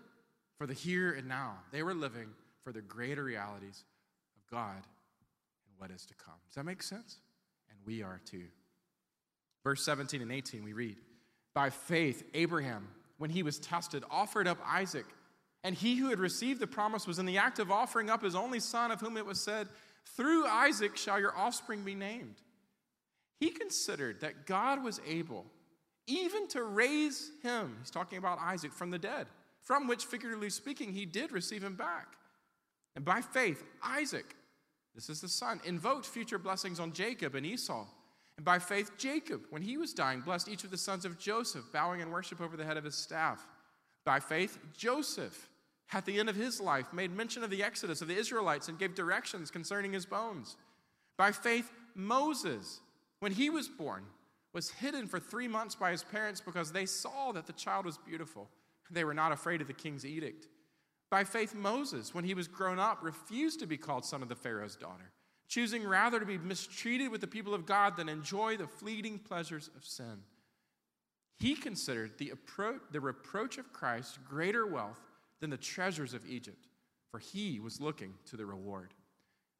for 0.57 0.65
the 0.65 0.73
here 0.73 1.13
and 1.13 1.27
now, 1.27 1.53
they 1.71 1.83
were 1.83 1.93
living 1.93 2.29
for 2.63 2.73
the 2.73 2.81
greater 2.81 3.23
realities 3.23 3.83
of 4.35 4.51
God 4.51 4.75
and 4.75 5.77
what 5.77 5.91
is 5.91 6.05
to 6.07 6.15
come. 6.15 6.33
Does 6.47 6.55
that 6.55 6.65
make 6.65 6.81
sense? 6.81 7.17
And 7.69 7.79
we 7.85 8.01
are 8.01 8.19
too. 8.25 8.45
Verse 9.63 9.83
17 9.85 10.21
and 10.21 10.31
18, 10.31 10.63
we 10.63 10.73
read 10.73 10.97
By 11.53 11.69
faith, 11.69 12.23
Abraham, 12.33 12.87
when 13.17 13.29
he 13.29 13.43
was 13.43 13.59
tested, 13.59 14.03
offered 14.09 14.47
up 14.47 14.57
Isaac. 14.65 15.05
And 15.63 15.75
he 15.75 15.97
who 15.97 16.09
had 16.09 16.19
received 16.19 16.59
the 16.59 16.67
promise 16.67 17.05
was 17.05 17.19
in 17.19 17.25
the 17.25 17.37
act 17.37 17.59
of 17.59 17.71
offering 17.71 18.09
up 18.09 18.23
his 18.23 18.35
only 18.35 18.59
son, 18.59 18.91
of 18.91 19.01
whom 19.01 19.17
it 19.17 19.25
was 19.25 19.39
said, 19.39 19.67
Through 20.15 20.45
Isaac 20.47 20.95
shall 20.95 21.19
your 21.19 21.37
offspring 21.37 21.83
be 21.83 21.95
named. 21.95 22.35
He 23.39 23.49
considered 23.49 24.21
that 24.21 24.45
God 24.45 24.83
was 24.83 25.01
able 25.07 25.45
even 26.09 26.47
to 26.49 26.63
raise 26.63 27.31
him, 27.43 27.77
he's 27.79 27.91
talking 27.91 28.17
about 28.17 28.39
Isaac, 28.39 28.73
from 28.73 28.89
the 28.89 28.97
dead, 28.97 29.27
from 29.61 29.87
which, 29.87 30.05
figuratively 30.05 30.49
speaking, 30.49 30.91
he 30.91 31.05
did 31.05 31.31
receive 31.31 31.63
him 31.63 31.75
back. 31.75 32.17
And 32.95 33.05
by 33.05 33.21
faith, 33.21 33.63
Isaac, 33.83 34.35
this 34.95 35.07
is 35.07 35.21
the 35.21 35.29
son, 35.29 35.61
invoked 35.65 36.07
future 36.07 36.39
blessings 36.39 36.79
on 36.79 36.93
Jacob 36.93 37.35
and 37.35 37.45
Esau. 37.45 37.85
And 38.37 38.45
by 38.45 38.57
faith, 38.57 38.91
Jacob, 38.97 39.41
when 39.51 39.61
he 39.61 39.77
was 39.77 39.93
dying, 39.93 40.21
blessed 40.21 40.49
each 40.49 40.63
of 40.63 40.71
the 40.71 40.77
sons 40.77 41.05
of 41.05 41.19
Joseph, 41.19 41.65
bowing 41.71 41.99
in 42.01 42.09
worship 42.09 42.41
over 42.41 42.57
the 42.57 42.65
head 42.65 42.77
of 42.77 42.83
his 42.83 42.95
staff. 42.95 43.45
By 44.09 44.19
faith, 44.19 44.57
Joseph, 44.75 45.49
at 45.93 46.03
the 46.03 46.19
end 46.19 46.29
of 46.29 46.35
his 46.35 46.59
life, 46.59 46.91
made 46.91 47.15
mention 47.15 47.43
of 47.43 47.51
the 47.51 47.61
exodus 47.61 48.01
of 48.01 48.07
the 48.07 48.17
Israelites 48.17 48.67
and 48.67 48.79
gave 48.79 48.95
directions 48.95 49.51
concerning 49.51 49.93
his 49.93 50.07
bones. 50.07 50.57
By 51.15 51.31
faith, 51.31 51.71
Moses, 51.93 52.79
when 53.19 53.31
he 53.31 53.51
was 53.51 53.69
born, 53.69 54.05
was 54.51 54.71
hidden 54.71 55.05
for 55.05 55.19
three 55.19 55.47
months 55.47 55.75
by 55.75 55.91
his 55.91 56.03
parents 56.03 56.41
because 56.41 56.71
they 56.71 56.87
saw 56.87 57.31
that 57.33 57.45
the 57.45 57.53
child 57.53 57.85
was 57.85 57.99
beautiful. 57.99 58.49
They 58.89 59.03
were 59.03 59.13
not 59.13 59.31
afraid 59.31 59.61
of 59.61 59.67
the 59.67 59.73
king's 59.73 60.07
edict. 60.07 60.47
By 61.11 61.23
faith, 61.23 61.53
Moses, 61.53 62.11
when 62.11 62.25
he 62.25 62.33
was 62.33 62.47
grown 62.47 62.79
up, 62.79 63.03
refused 63.03 63.59
to 63.59 63.67
be 63.67 63.77
called 63.77 64.05
son 64.05 64.23
of 64.23 64.29
the 64.29 64.35
Pharaoh's 64.35 64.75
daughter, 64.75 65.11
choosing 65.47 65.83
rather 65.83 66.19
to 66.19 66.25
be 66.25 66.39
mistreated 66.39 67.11
with 67.11 67.21
the 67.21 67.27
people 67.27 67.53
of 67.53 67.67
God 67.67 67.95
than 67.95 68.09
enjoy 68.09 68.57
the 68.57 68.65
fleeting 68.65 69.19
pleasures 69.19 69.69
of 69.77 69.85
sin. 69.85 70.23
He 71.39 71.55
considered 71.55 72.17
the, 72.17 72.33
appro- 72.35 72.79
the 72.91 72.99
reproach 72.99 73.57
of 73.57 73.71
Christ 73.71 74.19
greater 74.27 74.67
wealth 74.67 74.99
than 75.39 75.49
the 75.49 75.57
treasures 75.57 76.13
of 76.13 76.27
Egypt, 76.27 76.67
for 77.11 77.19
he 77.19 77.59
was 77.59 77.79
looking 77.79 78.13
to 78.25 78.37
the 78.37 78.45
reward. 78.45 78.93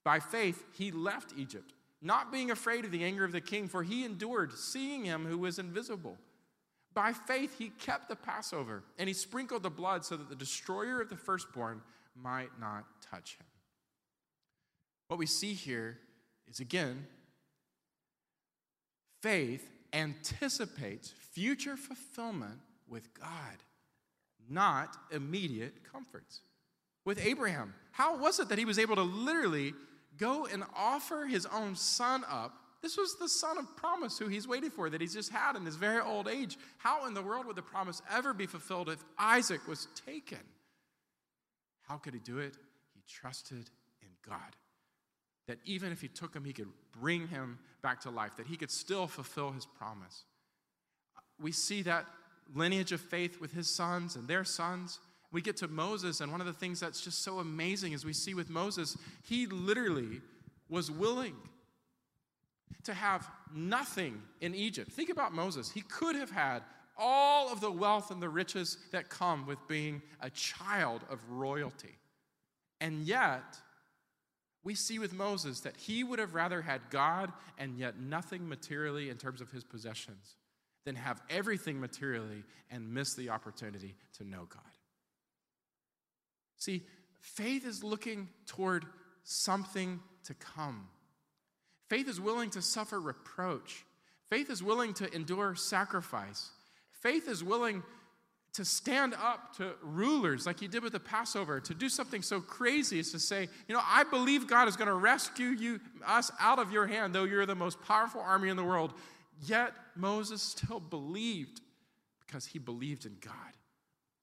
By 0.03 0.19
faith, 0.19 0.65
he 0.73 0.91
left 0.91 1.33
Egypt 1.37 1.73
not 2.01 2.31
being 2.31 2.51
afraid 2.51 2.85
of 2.85 2.91
the 2.91 3.03
anger 3.03 3.25
of 3.25 3.31
the 3.31 3.41
king, 3.41 3.67
for 3.67 3.83
he 3.83 4.05
endured 4.05 4.57
seeing 4.57 5.03
him 5.03 5.25
who 5.25 5.37
was 5.37 5.59
invisible. 5.59 6.17
By 6.93 7.13
faith, 7.13 7.57
he 7.57 7.69
kept 7.69 8.09
the 8.09 8.15
Passover, 8.15 8.83
and 8.97 9.07
he 9.07 9.13
sprinkled 9.13 9.63
the 9.63 9.69
blood 9.69 10.05
so 10.05 10.15
that 10.15 10.29
the 10.29 10.35
destroyer 10.35 11.01
of 11.01 11.09
the 11.09 11.17
firstborn 11.17 11.81
might 12.15 12.57
not 12.59 12.85
touch 13.01 13.37
him. 13.37 13.45
What 15.07 15.19
we 15.19 15.25
see 15.25 15.53
here 15.53 15.97
is 16.47 16.59
again, 16.59 17.05
faith 19.21 19.69
anticipates 19.93 21.13
future 21.31 21.77
fulfillment 21.77 22.59
with 22.87 23.13
God, 23.13 23.57
not 24.49 24.95
immediate 25.11 25.83
comforts. 25.91 26.41
With 27.05 27.25
Abraham, 27.25 27.73
how 27.91 28.17
was 28.17 28.39
it 28.39 28.49
that 28.49 28.57
he 28.57 28.65
was 28.65 28.79
able 28.79 28.95
to 28.95 29.03
literally 29.03 29.73
go 30.19 30.45
and 30.45 30.63
offer 30.75 31.25
his 31.25 31.47
own 31.47 31.75
son 31.75 32.23
up. 32.29 32.53
This 32.81 32.97
was 32.97 33.17
the 33.17 33.27
son 33.27 33.57
of 33.57 33.75
promise 33.75 34.17
who 34.17 34.27
he's 34.27 34.47
waiting 34.47 34.69
for, 34.69 34.89
that 34.89 35.01
he's 35.01 35.13
just 35.13 35.31
had 35.31 35.55
in 35.55 35.65
his 35.65 35.75
very 35.75 35.99
old 35.99 36.27
age. 36.27 36.57
How 36.77 37.07
in 37.07 37.13
the 37.13 37.21
world 37.21 37.45
would 37.45 37.55
the 37.55 37.61
promise 37.61 38.01
ever 38.11 38.33
be 38.33 38.45
fulfilled 38.45 38.89
if 38.89 39.03
Isaac 39.17 39.67
was 39.67 39.87
taken? 40.05 40.39
How 41.81 41.97
could 41.97 42.13
he 42.13 42.19
do 42.19 42.37
it? 42.37 42.55
He 42.93 43.01
trusted 43.07 43.69
in 44.01 44.09
God. 44.27 44.55
That 45.49 45.57
even 45.65 45.91
if 45.91 45.99
he 45.99 46.07
took 46.07 46.35
him, 46.35 46.45
he 46.45 46.53
could 46.53 46.69
bring 47.01 47.27
him 47.27 47.57
back 47.81 48.01
to 48.01 48.11
life, 48.11 48.37
that 48.37 48.45
he 48.45 48.55
could 48.55 48.69
still 48.69 49.07
fulfill 49.07 49.51
his 49.51 49.65
promise. 49.65 50.23
We 51.41 51.51
see 51.51 51.81
that 51.81 52.05
lineage 52.53 52.91
of 52.91 53.01
faith 53.01 53.41
with 53.41 53.51
his 53.51 53.67
sons 53.67 54.15
and 54.15 54.27
their 54.27 54.43
sons 54.43 54.99
we 55.31 55.41
get 55.41 55.57
to 55.57 55.67
Moses, 55.67 56.21
and 56.21 56.31
one 56.31 56.41
of 56.41 56.47
the 56.47 56.53
things 56.53 56.79
that's 56.79 57.01
just 57.01 57.23
so 57.23 57.39
amazing 57.39 57.93
is 57.93 58.03
we 58.03 58.13
see 58.13 58.33
with 58.33 58.49
Moses, 58.49 58.97
he 59.23 59.45
literally 59.45 60.21
was 60.69 60.89
willing 60.89 61.35
to 62.83 62.93
have 62.93 63.29
nothing 63.53 64.21
in 64.41 64.55
Egypt. 64.55 64.91
Think 64.91 65.09
about 65.09 65.33
Moses. 65.33 65.69
He 65.69 65.81
could 65.81 66.15
have 66.15 66.31
had 66.31 66.63
all 66.97 67.51
of 67.51 67.61
the 67.61 67.71
wealth 67.71 68.11
and 68.11 68.21
the 68.21 68.29
riches 68.29 68.77
that 68.91 69.09
come 69.09 69.45
with 69.45 69.59
being 69.67 70.01
a 70.21 70.29
child 70.31 71.01
of 71.09 71.19
royalty. 71.29 71.95
And 72.81 73.03
yet, 73.03 73.43
we 74.63 74.75
see 74.75 74.99
with 74.99 75.13
Moses 75.13 75.61
that 75.61 75.77
he 75.77 76.03
would 76.03 76.19
have 76.19 76.33
rather 76.33 76.61
had 76.61 76.81
God 76.89 77.31
and 77.57 77.77
yet 77.77 77.99
nothing 77.99 78.47
materially 78.47 79.09
in 79.09 79.17
terms 79.17 79.41
of 79.41 79.51
his 79.51 79.63
possessions 79.63 80.35
than 80.85 80.95
have 80.95 81.21
everything 81.29 81.79
materially 81.79 82.43
and 82.69 82.93
miss 82.93 83.13
the 83.13 83.29
opportunity 83.29 83.95
to 84.17 84.23
know 84.23 84.47
God. 84.49 84.61
See, 86.57 86.83
faith 87.21 87.65
is 87.65 87.83
looking 87.83 88.27
toward 88.45 88.85
something 89.23 89.99
to 90.25 90.33
come. 90.33 90.87
Faith 91.89 92.07
is 92.07 92.19
willing 92.19 92.49
to 92.51 92.61
suffer 92.61 92.99
reproach. 92.99 93.85
Faith 94.29 94.49
is 94.49 94.61
willing 94.61 94.93
to 94.95 95.13
endure 95.15 95.55
sacrifice. 95.55 96.49
Faith 96.91 97.27
is 97.27 97.43
willing 97.43 97.81
to 98.53 98.65
stand 98.65 99.13
up 99.13 99.55
to 99.57 99.73
rulers 99.83 100.45
like 100.45 100.59
he 100.59 100.67
did 100.67 100.83
with 100.83 100.93
the 100.93 100.99
Passover, 100.99 101.59
to 101.59 101.73
do 101.73 101.87
something 101.87 102.21
so 102.21 102.41
crazy 102.41 102.99
as 102.99 103.11
to 103.11 103.19
say, 103.19 103.47
you 103.67 103.75
know, 103.75 103.81
I 103.83 104.03
believe 104.03 104.47
God 104.47 104.67
is 104.67 104.75
going 104.75 104.87
to 104.87 104.93
rescue 104.95 105.47
you, 105.49 105.79
us 106.05 106.31
out 106.39 106.59
of 106.59 106.71
your 106.71 106.87
hand, 106.87 107.13
though 107.13 107.25
you're 107.25 107.45
the 107.45 107.55
most 107.55 107.81
powerful 107.81 108.21
army 108.21 108.49
in 108.49 108.57
the 108.57 108.63
world. 108.63 108.93
Yet 109.45 109.73
Moses 109.95 110.41
still 110.41 110.79
believed 110.79 111.61
because 112.25 112.45
he 112.45 112.59
believed 112.59 113.05
in 113.05 113.17
God. 113.21 113.33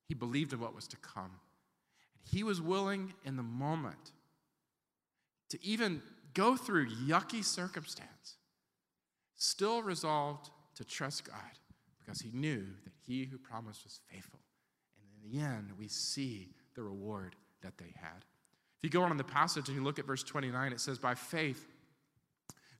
He 0.07 0.13
believed 0.13 0.53
in 0.53 0.59
what 0.59 0.75
was 0.75 0.87
to 0.89 0.97
come. 0.97 1.31
And 2.13 2.23
He 2.31 2.43
was 2.43 2.61
willing 2.61 3.13
in 3.25 3.35
the 3.35 3.43
moment 3.43 4.11
to 5.49 5.63
even 5.63 6.01
go 6.33 6.55
through 6.55 6.89
yucky 6.89 7.43
circumstance, 7.43 8.37
still 9.35 9.81
resolved 9.81 10.49
to 10.75 10.85
trust 10.85 11.25
God 11.25 11.39
because 11.99 12.21
he 12.21 12.29
knew 12.31 12.65
that 12.83 12.93
he 13.07 13.25
who 13.25 13.37
promised 13.37 13.83
was 13.83 13.99
faithful. 14.11 14.39
And 14.99 15.31
in 15.31 15.39
the 15.39 15.45
end, 15.45 15.71
we 15.79 15.87
see 15.87 16.49
the 16.75 16.83
reward 16.83 17.35
that 17.63 17.77
they 17.77 17.93
had. 17.95 18.25
If 18.77 18.83
you 18.83 18.89
go 18.89 19.01
on 19.01 19.11
in 19.11 19.17
the 19.17 19.23
passage 19.23 19.69
and 19.69 19.77
you 19.77 19.83
look 19.83 19.97
at 19.97 20.05
verse 20.05 20.23
29, 20.23 20.73
it 20.73 20.79
says, 20.79 20.99
By 20.99 21.15
faith, 21.15 21.65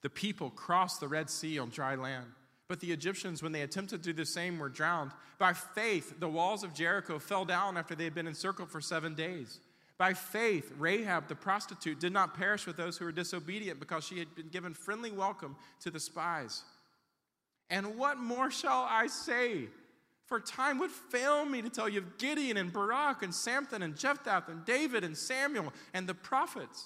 the 0.01 0.09
people 0.09 0.51
crossed 0.51 0.99
the 0.99 1.07
Red 1.07 1.29
Sea 1.29 1.57
on 1.57 1.69
dry 1.69 1.95
land. 1.95 2.27
But 2.67 2.81
the 2.81 2.91
Egyptians, 2.91 3.41
when 3.41 3.53
they 3.53 3.61
attempted 3.61 4.03
to 4.03 4.13
do 4.13 4.13
the 4.13 4.25
same, 4.25 4.59
were 4.59 4.69
drowned. 4.69 5.11
By 5.39 5.53
faith, 5.53 6.19
the 6.19 6.27
walls 6.27 6.63
of 6.63 6.73
Jericho 6.73 7.17
fell 7.17 7.45
down 7.45 7.77
after 7.77 7.95
they 7.95 8.03
had 8.03 8.13
been 8.13 8.27
encircled 8.27 8.69
for 8.69 8.81
seven 8.81 9.15
days. 9.15 9.59
By 9.97 10.13
faith, 10.13 10.71
Rahab 10.77 11.27
the 11.27 11.35
prostitute 11.35 11.99
did 11.99 12.13
not 12.13 12.35
perish 12.35 12.67
with 12.67 12.77
those 12.77 12.97
who 12.97 13.05
were 13.05 13.11
disobedient 13.11 13.79
because 13.79 14.03
she 14.03 14.19
had 14.19 14.35
been 14.35 14.49
given 14.49 14.73
friendly 14.73 15.11
welcome 15.11 15.55
to 15.79 15.89
the 15.89 15.99
spies. 15.99 16.63
And 17.69 17.97
what 17.97 18.17
more 18.17 18.51
shall 18.51 18.85
I 18.89 19.07
say? 19.07 19.69
For 20.27 20.41
time 20.41 20.77
would 20.79 20.91
fail 20.91 21.45
me 21.45 21.61
to 21.61 21.69
tell 21.69 21.87
you 21.87 21.99
of 21.99 22.17
Gideon 22.17 22.57
and 22.57 22.71
Barak 22.71 23.23
and 23.23 23.33
Samson 23.33 23.81
and 23.81 23.97
Jephthah 23.97 24.43
and 24.49 24.65
David 24.65 25.05
and 25.05 25.17
Samuel 25.17 25.71
and 25.93 26.07
the 26.07 26.13
prophets, 26.13 26.85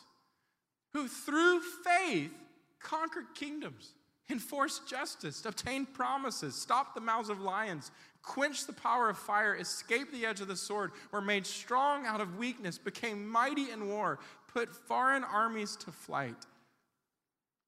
who 0.94 1.08
through 1.08 1.62
faith 1.84 2.32
conquered 2.80 3.34
kingdoms, 3.34 3.94
enforced 4.30 4.88
justice, 4.88 5.44
obtained 5.44 5.92
promises, 5.94 6.54
stopped 6.54 6.94
the 6.94 7.02
mouths 7.02 7.30
of 7.30 7.42
lions, 7.42 7.92
quenched 8.22 8.68
the 8.68 8.74
power 8.74 9.10
of 9.10 9.18
fire, 9.18 9.56
escaped 9.56 10.12
the 10.12 10.26
edge 10.26 10.40
of 10.40 10.48
the 10.48 10.56
sword, 10.56 10.92
were 11.12 11.20
made 11.20 11.48
strong 11.48 12.06
out 12.06 12.22
of 12.22 12.38
weakness, 12.38 12.78
became 12.78 13.28
mighty 13.28 13.72
in 13.72 13.88
war, 13.88 14.20
put 14.48 14.76
foreign 14.76 15.24
armies 15.24 15.76
to 15.78 15.92
flight. 15.92 16.46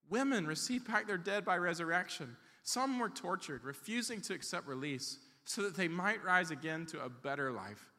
Women 0.07 0.45
received 0.45 0.88
back 0.88 1.07
their 1.07 1.17
dead 1.17 1.43
by 1.43 1.57
resurrection. 1.57 2.38
Some 2.61 2.99
were 2.99 3.09
tortured, 3.09 3.63
refusing 3.63 4.21
to 4.21 4.36
accept 4.36 4.67
release 4.67 5.17
so 5.45 5.61
that 5.61 5.75
they 5.75 5.87
might 5.87 6.23
rise 6.23 6.51
again 6.51 6.85
to 6.87 7.03
a 7.03 7.09
better 7.09 7.51
life. 7.51 7.89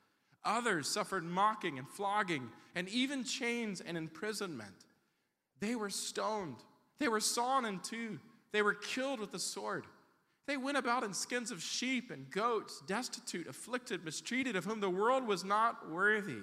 Others 0.44 0.88
suffered 0.88 1.24
mocking 1.24 1.78
and 1.78 1.88
flogging 1.88 2.50
and 2.74 2.88
even 2.88 3.24
chains 3.24 3.80
and 3.80 3.96
imprisonment. 3.96 4.84
They 5.60 5.74
were 5.74 5.90
stoned, 5.90 6.56
they 6.98 7.08
were 7.08 7.20
sawn 7.20 7.64
in 7.64 7.80
two, 7.80 8.18
they 8.52 8.62
were 8.62 8.74
killed 8.74 9.20
with 9.20 9.32
the 9.32 9.38
sword. 9.38 9.86
They 10.46 10.56
went 10.58 10.76
about 10.76 11.04
in 11.04 11.14
skins 11.14 11.50
of 11.50 11.62
sheep 11.62 12.10
and 12.10 12.30
goats, 12.30 12.82
destitute, 12.86 13.48
afflicted, 13.48 14.04
mistreated, 14.04 14.56
of 14.56 14.66
whom 14.66 14.80
the 14.80 14.90
world 14.90 15.26
was 15.26 15.42
not 15.42 15.90
worthy, 15.90 16.42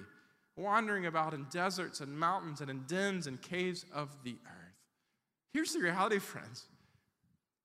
wandering 0.56 1.06
about 1.06 1.34
in 1.34 1.46
deserts 1.50 2.00
and 2.00 2.18
mountains 2.18 2.60
and 2.60 2.68
in 2.68 2.82
dens 2.88 3.28
and 3.28 3.40
caves 3.40 3.86
of 3.94 4.08
the 4.24 4.36
earth. 4.44 4.74
Here's 5.52 5.72
the 5.72 5.78
reality, 5.78 6.18
friends. 6.20 6.66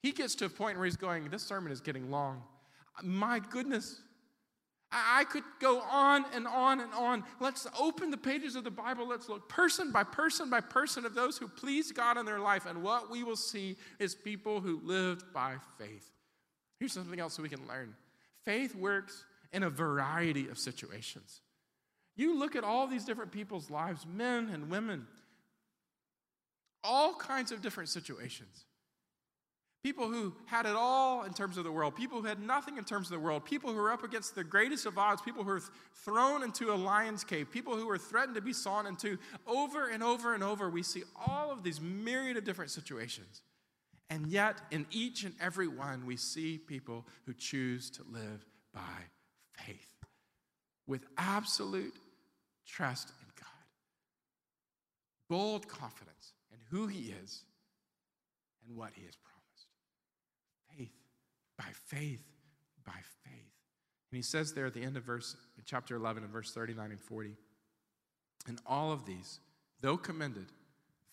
He 0.03 0.11
gets 0.11 0.35
to 0.35 0.45
a 0.45 0.49
point 0.49 0.77
where 0.77 0.85
he's 0.85 0.95
going, 0.95 1.29
This 1.29 1.43
sermon 1.43 1.71
is 1.71 1.81
getting 1.81 2.11
long. 2.11 2.43
My 3.03 3.39
goodness. 3.39 4.01
I 4.89 5.25
could 5.25 5.43
go 5.59 5.81
on 5.81 6.25
and 6.33 6.47
on 6.47 6.79
and 6.79 6.93
on. 6.93 7.23
Let's 7.41 7.67
open 7.77 8.09
the 8.09 8.17
pages 8.17 8.55
of 8.55 8.63
the 8.63 8.71
Bible. 8.71 9.07
Let's 9.07 9.27
look 9.27 9.49
person 9.49 9.91
by 9.91 10.03
person 10.03 10.49
by 10.49 10.61
person 10.61 11.05
of 11.05 11.13
those 11.13 11.37
who 11.37 11.47
please 11.47 11.91
God 11.91 12.17
in 12.17 12.25
their 12.25 12.39
life. 12.39 12.65
And 12.65 12.81
what 12.81 13.11
we 13.11 13.23
will 13.23 13.35
see 13.35 13.75
is 13.99 14.15
people 14.15 14.61
who 14.61 14.79
lived 14.83 15.33
by 15.33 15.55
faith. 15.77 16.09
Here's 16.79 16.93
something 16.93 17.19
else 17.19 17.37
we 17.37 17.49
can 17.49 17.67
learn 17.67 17.95
faith 18.45 18.75
works 18.75 19.25
in 19.51 19.63
a 19.63 19.69
variety 19.69 20.47
of 20.47 20.57
situations. 20.57 21.41
You 22.15 22.37
look 22.37 22.55
at 22.55 22.63
all 22.63 22.87
these 22.87 23.05
different 23.05 23.31
people's 23.31 23.69
lives, 23.69 24.05
men 24.05 24.49
and 24.49 24.69
women, 24.69 25.05
all 26.83 27.13
kinds 27.13 27.51
of 27.51 27.61
different 27.61 27.89
situations. 27.89 28.65
People 29.87 30.09
who 30.09 30.33
had 30.47 30.65
it 30.65 30.75
all 30.75 31.23
in 31.23 31.33
terms 31.33 31.57
of 31.57 31.63
the 31.63 31.71
world, 31.71 31.95
people 31.95 32.19
who 32.19 32.27
had 32.27 32.41
nothing 32.41 32.75
in 32.75 32.83
terms 32.83 33.07
of 33.07 33.11
the 33.13 33.19
world, 33.19 33.45
people 33.45 33.71
who 33.71 33.77
were 33.77 33.89
up 33.89 34.03
against 34.03 34.35
the 34.35 34.43
greatest 34.43 34.85
of 34.85 34.97
odds, 34.97 35.21
people 35.21 35.45
who 35.45 35.49
were 35.49 35.61
thrown 36.03 36.43
into 36.43 36.73
a 36.73 36.75
lion's 36.75 37.23
cave, 37.23 37.49
people 37.49 37.73
who 37.73 37.87
were 37.87 37.97
threatened 37.97 38.35
to 38.35 38.41
be 38.41 38.51
sawn 38.51 38.85
into. 38.85 39.17
Over 39.47 39.87
and 39.87 40.03
over 40.03 40.33
and 40.33 40.43
over, 40.43 40.69
we 40.69 40.83
see 40.83 41.03
all 41.25 41.51
of 41.51 41.63
these 41.63 41.79
myriad 41.79 42.35
of 42.35 42.43
different 42.43 42.69
situations. 42.69 43.43
And 44.09 44.27
yet, 44.27 44.57
in 44.71 44.85
each 44.91 45.23
and 45.23 45.33
every 45.39 45.69
one, 45.69 46.05
we 46.05 46.17
see 46.17 46.57
people 46.57 47.07
who 47.25 47.33
choose 47.33 47.89
to 47.91 48.03
live 48.11 48.45
by 48.73 48.81
faith 49.53 49.95
with 50.85 51.05
absolute 51.17 51.95
trust 52.65 53.13
in 53.21 53.27
God, 53.39 53.47
bold 55.29 55.69
confidence 55.69 56.33
in 56.51 56.57
who 56.71 56.87
He 56.87 57.13
is 57.23 57.45
and 58.67 58.75
what 58.75 58.91
He 58.93 59.05
has 59.05 59.15
promised 59.15 59.26
faith, 61.87 62.23
by 62.85 62.99
faith. 63.23 63.53
And 64.11 64.17
he 64.17 64.21
says 64.21 64.53
there 64.53 64.67
at 64.67 64.73
the 64.73 64.83
end 64.83 64.97
of 64.97 65.03
verse 65.03 65.35
chapter 65.65 65.95
11 65.95 66.23
and 66.23 66.31
verse 66.31 66.53
39 66.53 66.91
and 66.91 67.01
40, 67.01 67.35
and 68.47 68.59
all 68.65 68.91
of 68.91 69.05
these, 69.05 69.39
though 69.81 69.97
commended 69.97 70.47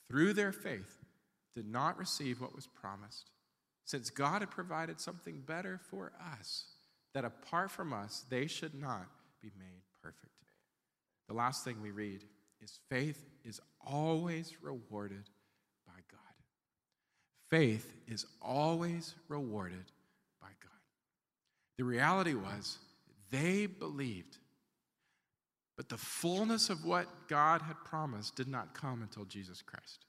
through 0.08 0.32
their 0.32 0.52
faith, 0.52 0.98
did 1.54 1.66
not 1.66 1.98
receive 1.98 2.40
what 2.40 2.54
was 2.54 2.66
promised, 2.66 3.30
since 3.84 4.10
God 4.10 4.42
had 4.42 4.50
provided 4.50 5.00
something 5.00 5.42
better 5.46 5.80
for 5.90 6.12
us, 6.40 6.66
that 7.12 7.24
apart 7.24 7.70
from 7.70 7.92
us, 7.92 8.24
they 8.28 8.46
should 8.46 8.74
not 8.74 9.06
be 9.42 9.50
made 9.58 9.82
perfect. 10.02 10.30
The 11.28 11.34
last 11.34 11.64
thing 11.64 11.80
we 11.80 11.90
read 11.90 12.24
is 12.60 12.78
faith 12.88 13.24
is 13.44 13.60
always 13.84 14.54
rewarded 14.62 15.28
by 15.86 16.00
God. 16.10 16.20
Faith 17.50 17.92
is 18.06 18.26
always 18.40 19.14
rewarded 19.28 19.84
the 21.76 21.84
reality 21.84 22.34
was 22.34 22.78
they 23.30 23.66
believed, 23.66 24.38
but 25.76 25.88
the 25.88 25.96
fullness 25.96 26.70
of 26.70 26.84
what 26.84 27.28
God 27.28 27.62
had 27.62 27.76
promised 27.84 28.36
did 28.36 28.48
not 28.48 28.74
come 28.74 29.02
until 29.02 29.24
Jesus 29.24 29.60
Christ. 29.60 30.06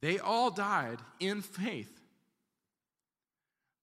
They 0.00 0.18
all 0.18 0.50
died 0.50 0.98
in 1.18 1.42
faith. 1.42 1.90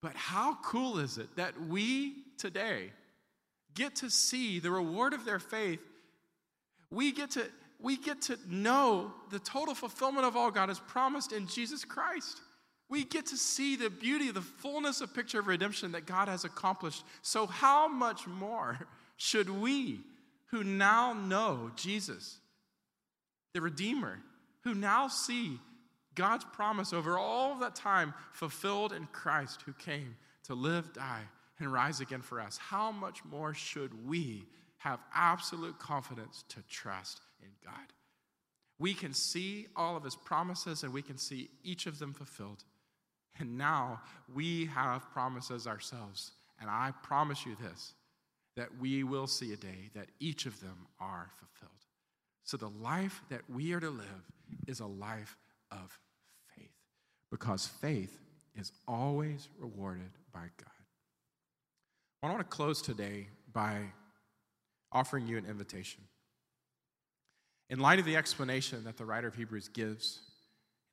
But 0.02 0.16
how 0.16 0.58
cool 0.64 1.00
is 1.00 1.18
it 1.18 1.36
that 1.36 1.60
we 1.68 2.14
today 2.38 2.92
get 3.74 3.96
to 3.98 4.10
see 4.10 4.60
the 4.60 4.72
reward 4.72 5.14
of 5.14 5.26
their 5.26 5.40
faith? 5.40 5.82
We 6.92 7.12
get 7.12 7.32
to, 7.32 7.46
we 7.82 7.98
get 7.98 8.22
to 8.24 8.38
know 8.48 9.12
the 9.32 9.40
total 9.40 9.74
fulfillment 9.74 10.26
of 10.26 10.38
all 10.38 10.52
God 10.52 10.70
has 10.70 10.80
promised 10.80 11.34
in 11.34 11.48
Jesus 11.48 11.84
Christ. 11.84 12.40
We 12.90 13.04
get 13.04 13.28
to 13.28 13.38
see 13.38 13.76
the 13.76 13.90
beauty, 13.90 14.32
the 14.32 14.42
fullness 14.42 15.02
of 15.02 15.14
picture 15.14 15.40
of 15.40 15.48
redemption 15.48 15.94
that 15.94 16.06
God 16.06 16.28
has 16.28 16.46
accomplished. 16.46 17.04
So, 17.22 17.48
how 17.48 17.88
much 17.88 18.28
more 18.28 18.80
should 19.18 19.50
we, 19.50 20.02
who 20.48 20.64
now 20.64 21.14
know 21.14 21.72
Jesus, 21.76 22.38
the 23.54 23.62
Redeemer, 23.62 24.20
who 24.64 24.74
now 24.74 25.08
see 25.08 25.60
God's 26.14 26.46
promise 26.46 26.94
over 26.94 27.18
all 27.18 27.56
that 27.60 27.76
time 27.76 28.14
fulfilled 28.32 28.94
in 28.94 29.08
Christ, 29.12 29.62
who 29.66 29.74
came 29.74 30.16
to 30.46 30.54
live, 30.54 30.94
die, 30.94 31.24
and 31.60 31.72
rise 31.72 32.00
again 32.02 32.22
for 32.22 32.40
us, 32.40 32.58
how 32.58 32.92
much 32.92 33.24
more 33.26 33.54
should 33.54 34.08
we 34.08 34.46
have 34.78 35.00
absolute 35.14 35.80
confidence 35.80 36.44
to 36.50 36.62
trust 36.70 37.22
in 37.42 37.50
God? 37.64 37.74
We 38.78 38.94
can 38.94 39.14
see 39.14 39.68
all 39.76 39.96
of 39.96 40.04
his 40.04 40.16
promises 40.16 40.84
and 40.84 40.94
we 40.94 41.02
can 41.02 41.18
see 41.18 41.50
each 41.64 41.86
of 41.86 42.00
them 42.00 42.14
fulfilled. 42.14 42.64
And 43.40 43.58
now 43.58 44.02
we 44.34 44.66
have 44.68 45.12
promises 45.12 45.68
ourselves. 45.68 46.32
And 46.60 46.70
I 46.70 46.94
promise 47.04 47.46
you 47.46 47.56
this 47.62 47.94
that 48.56 48.70
we 48.80 49.04
will 49.04 49.28
see 49.28 49.52
a 49.52 49.58
day 49.58 49.90
that 49.94 50.08
each 50.22 50.46
of 50.46 50.58
them 50.62 50.88
are 51.00 51.30
fulfilled. 51.38 51.72
So 52.46 52.56
the 52.56 52.70
life 52.70 53.22
that 53.30 53.42
we 53.50 53.74
are 53.74 53.82
to 53.82 53.90
live 53.90 54.32
is 54.66 54.80
a 54.80 54.86
life 54.86 55.36
of 55.72 56.00
faith 56.56 56.72
because 57.30 57.68
faith 57.68 58.18
is 58.56 58.72
always 58.88 59.50
rewarded 59.60 60.12
by 60.34 60.48
God. 60.58 60.70
I 62.24 62.30
want 62.30 62.40
to 62.40 62.46
close 62.46 62.82
today 62.82 63.28
by 63.52 63.82
offering 64.92 65.28
you 65.28 65.38
an 65.38 65.46
invitation. 65.46 66.02
In 67.70 67.80
light 67.80 68.00
of 68.00 68.06
the 68.06 68.16
explanation 68.16 68.84
that 68.86 68.96
the 68.96 69.06
writer 69.06 69.28
of 69.28 69.36
Hebrews 69.36 69.68
gives 69.68 70.20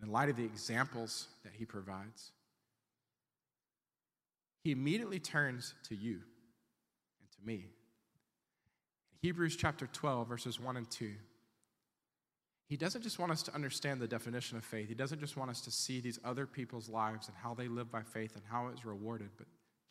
in 0.02 0.10
light 0.10 0.28
of 0.28 0.36
the 0.36 0.44
examples 0.44 1.28
that 1.44 1.52
he 1.56 1.64
provides, 1.64 2.32
he 4.64 4.72
immediately 4.72 5.18
turns 5.18 5.74
to 5.88 5.94
you 5.94 6.20
and 7.20 7.30
to 7.30 7.46
me. 7.46 7.66
Hebrews 9.20 9.56
chapter 9.56 9.86
12, 9.86 10.28
verses 10.28 10.60
1 10.60 10.76
and 10.76 10.90
2. 10.90 11.12
He 12.68 12.76
doesn't 12.76 13.02
just 13.02 13.18
want 13.18 13.30
us 13.30 13.42
to 13.44 13.54
understand 13.54 14.00
the 14.00 14.08
definition 14.08 14.56
of 14.56 14.64
faith. 14.64 14.88
He 14.88 14.94
doesn't 14.94 15.20
just 15.20 15.36
want 15.36 15.50
us 15.50 15.60
to 15.62 15.70
see 15.70 16.00
these 16.00 16.18
other 16.24 16.46
people's 16.46 16.88
lives 16.88 17.28
and 17.28 17.36
how 17.36 17.54
they 17.54 17.68
live 17.68 17.90
by 17.90 18.02
faith 18.02 18.34
and 18.34 18.42
how 18.50 18.68
it's 18.68 18.84
rewarded, 18.84 19.28
but 19.36 19.46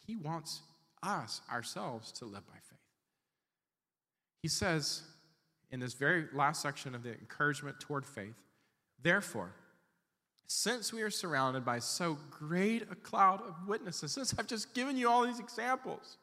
he 0.06 0.16
wants 0.16 0.62
us, 1.04 1.42
ourselves, 1.52 2.12
to 2.14 2.26
live 2.26 2.46
by 2.48 2.56
faith. 2.56 2.80
He 4.42 4.48
says 4.48 5.04
in 5.70 5.80
this 5.80 5.94
very 5.94 6.26
last 6.34 6.62
section 6.62 6.96
of 6.96 7.04
the 7.04 7.12
encouragement 7.12 7.80
toward 7.80 8.06
faith, 8.06 8.36
therefore, 9.02 9.54
since 10.54 10.92
we 10.92 11.02
are 11.02 11.10
surrounded 11.10 11.64
by 11.64 11.80
so 11.80 12.18
great 12.30 12.82
a 12.92 12.96
cloud 12.96 13.42
of 13.42 13.70
witnesses, 13.70 14.12
since 14.12 14.36
I've 14.38 14.48
just 14.48 14.74
given 14.74 14.98
you 14.98 15.10
all 15.10 15.26
these 15.26 15.40
examples, 15.40 16.18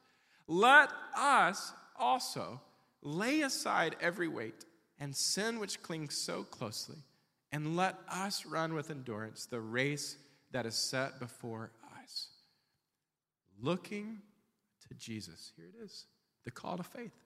let 0.47 0.89
us 1.17 1.73
also 1.97 2.61
lay 3.01 3.41
aside 3.41 3.95
every 3.99 4.27
weight 4.27 4.65
and 4.99 5.15
sin 5.15 5.59
which 5.59 5.81
clings 5.81 6.15
so 6.15 6.43
closely, 6.43 6.97
and 7.51 7.75
let 7.75 7.95
us 8.07 8.45
run 8.45 8.75
with 8.75 8.91
endurance 8.91 9.47
the 9.47 9.59
race 9.59 10.17
that 10.51 10.67
is 10.67 10.75
set 10.75 11.19
before 11.19 11.71
us. 12.03 12.27
Looking 13.59 14.19
to 14.87 14.93
Jesus. 14.93 15.53
Here 15.55 15.65
it 15.65 15.83
is 15.83 16.05
the 16.45 16.51
call 16.51 16.77
to 16.77 16.83
faith. 16.83 17.17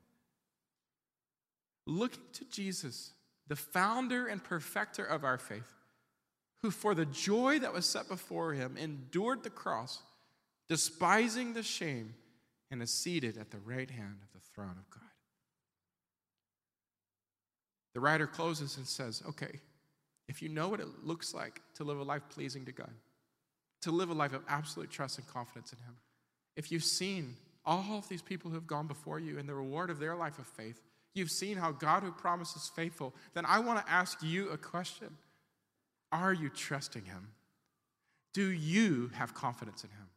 Looking 1.85 2.23
to 2.31 2.45
Jesus, 2.45 3.11
the 3.47 3.57
founder 3.57 4.27
and 4.27 4.41
perfecter 4.41 5.03
of 5.03 5.25
our 5.25 5.37
faith 5.37 5.73
who 6.63 6.71
for 6.71 6.95
the 6.95 7.05
joy 7.05 7.59
that 7.59 7.73
was 7.73 7.85
set 7.85 8.07
before 8.07 8.53
him 8.53 8.77
endured 8.77 9.43
the 9.43 9.49
cross, 9.49 10.01
despising 10.69 11.53
the 11.53 11.61
shame, 11.61 12.15
and 12.71 12.81
is 12.81 12.89
seated 12.89 13.37
at 13.37 13.51
the 13.51 13.59
right 13.59 13.91
hand 13.91 14.15
of 14.23 14.31
the 14.33 14.47
throne 14.55 14.77
of 14.79 14.89
God. 14.89 15.03
The 17.93 17.99
writer 17.99 18.25
closes 18.25 18.77
and 18.77 18.87
says, 18.87 19.21
Okay, 19.29 19.59
if 20.27 20.41
you 20.41 20.49
know 20.49 20.69
what 20.69 20.79
it 20.79 20.87
looks 21.03 21.33
like 21.33 21.61
to 21.75 21.83
live 21.83 21.99
a 21.99 22.03
life 22.03 22.23
pleasing 22.29 22.65
to 22.65 22.71
God, 22.71 22.89
to 23.81 23.91
live 23.91 24.09
a 24.09 24.13
life 24.13 24.33
of 24.33 24.41
absolute 24.47 24.89
trust 24.89 25.19
and 25.19 25.27
confidence 25.27 25.73
in 25.73 25.79
Him, 25.79 25.97
if 26.55 26.71
you've 26.71 26.83
seen 26.83 27.35
all 27.65 27.97
of 27.97 28.07
these 28.07 28.21
people 28.21 28.49
who 28.49 28.55
have 28.55 28.67
gone 28.67 28.87
before 28.87 29.19
you 29.19 29.37
and 29.37 29.47
the 29.47 29.53
reward 29.53 29.89
of 29.89 29.99
their 29.99 30.15
life 30.15 30.39
of 30.39 30.47
faith, 30.47 30.81
you've 31.13 31.29
seen 31.29 31.57
how 31.57 31.71
God 31.71 32.03
who 32.03 32.11
promises 32.11 32.71
faithful, 32.73 33.13
then 33.33 33.45
I 33.45 33.59
want 33.59 33.85
to 33.85 33.91
ask 33.91 34.23
you 34.23 34.49
a 34.49 34.57
question. 34.57 35.09
Are 36.13 36.31
you 36.31 36.49
trusting 36.49 37.05
Him? 37.05 37.29
Do 38.33 38.45
you 38.45 39.09
have 39.15 39.33
confidence 39.33 39.83
in 39.83 39.89
Him? 39.89 40.09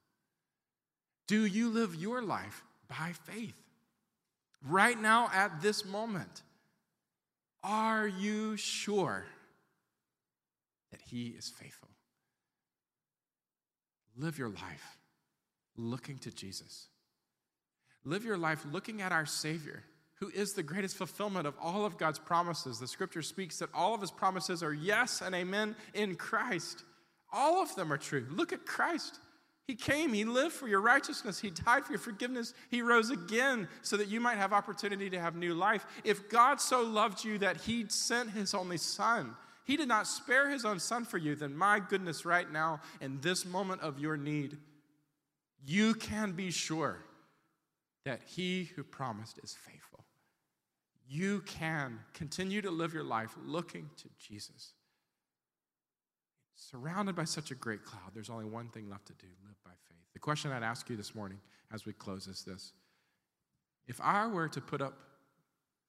Do 1.26 1.46
you 1.46 1.70
live 1.70 1.94
your 1.94 2.20
life 2.20 2.62
by 2.86 3.12
faith? 3.24 3.56
Right 4.68 5.00
now, 5.00 5.30
at 5.32 5.62
this 5.62 5.86
moment, 5.86 6.42
are 7.64 8.06
you 8.06 8.58
sure 8.58 9.24
that 10.92 11.00
He 11.00 11.28
is 11.28 11.48
faithful? 11.48 11.88
Live 14.18 14.38
your 14.38 14.50
life 14.50 14.98
looking 15.78 16.18
to 16.18 16.30
Jesus. 16.30 16.88
Live 18.04 18.24
your 18.24 18.38
life 18.38 18.64
looking 18.70 19.00
at 19.00 19.12
our 19.12 19.26
Savior, 19.26 19.82
who 20.16 20.28
is 20.30 20.52
the 20.52 20.62
greatest 20.62 20.96
fulfillment 20.96 21.46
of 21.46 21.54
all 21.60 21.84
of 21.84 21.98
God's 21.98 22.18
promises. 22.18 22.78
The 22.78 22.88
scripture 22.88 23.22
speaks 23.22 23.58
that 23.58 23.68
all 23.74 23.94
of 23.94 24.00
His 24.00 24.10
promises 24.10 24.62
are 24.62 24.72
yes 24.72 25.20
and 25.20 25.34
amen 25.34 25.76
in 25.94 26.16
Christ. 26.16 26.84
All 27.32 27.62
of 27.62 27.74
them 27.74 27.92
are 27.92 27.98
true. 27.98 28.26
Look 28.30 28.52
at 28.52 28.64
Christ. 28.64 29.18
He 29.66 29.74
came, 29.74 30.12
He 30.12 30.24
lived 30.24 30.54
for 30.54 30.68
your 30.68 30.80
righteousness, 30.80 31.40
He 31.40 31.50
died 31.50 31.84
for 31.84 31.92
your 31.92 31.98
forgiveness, 31.98 32.54
He 32.70 32.82
rose 32.82 33.10
again 33.10 33.68
so 33.82 33.96
that 33.96 34.08
you 34.08 34.20
might 34.20 34.38
have 34.38 34.52
opportunity 34.52 35.10
to 35.10 35.20
have 35.20 35.34
new 35.34 35.54
life. 35.54 35.84
If 36.04 36.28
God 36.28 36.60
so 36.60 36.82
loved 36.82 37.24
you 37.24 37.38
that 37.38 37.58
He 37.58 37.86
sent 37.88 38.30
His 38.30 38.54
only 38.54 38.76
Son, 38.76 39.34
He 39.64 39.76
did 39.76 39.88
not 39.88 40.06
spare 40.06 40.48
His 40.48 40.64
own 40.64 40.78
Son 40.78 41.04
for 41.04 41.18
you, 41.18 41.34
then 41.34 41.56
my 41.56 41.80
goodness, 41.80 42.24
right 42.24 42.50
now, 42.50 42.80
in 43.00 43.20
this 43.20 43.44
moment 43.44 43.82
of 43.82 43.98
your 43.98 44.16
need, 44.16 44.56
you 45.66 45.94
can 45.94 46.32
be 46.32 46.52
sure 46.52 46.98
that 48.04 48.20
He 48.24 48.70
who 48.76 48.84
promised 48.84 49.40
is 49.42 49.52
faithful. 49.52 49.85
You 51.08 51.42
can 51.46 52.00
continue 52.14 52.62
to 52.62 52.70
live 52.70 52.92
your 52.92 53.04
life 53.04 53.34
looking 53.44 53.90
to 53.98 54.08
Jesus. 54.18 54.72
Surrounded 56.56 57.14
by 57.14 57.24
such 57.24 57.50
a 57.50 57.54
great 57.54 57.84
cloud, 57.84 58.10
there's 58.14 58.30
only 58.30 58.46
one 58.46 58.68
thing 58.68 58.88
left 58.88 59.06
to 59.06 59.12
do 59.14 59.26
live 59.44 59.56
by 59.64 59.72
faith. 59.88 59.98
The 60.14 60.18
question 60.18 60.50
I'd 60.50 60.62
ask 60.62 60.88
you 60.88 60.96
this 60.96 61.14
morning 61.14 61.38
as 61.72 61.84
we 61.84 61.92
close 61.92 62.26
is 62.26 62.42
this 62.42 62.72
If 63.86 64.00
I 64.00 64.26
were 64.26 64.48
to 64.48 64.60
put 64.60 64.80
up 64.80 64.94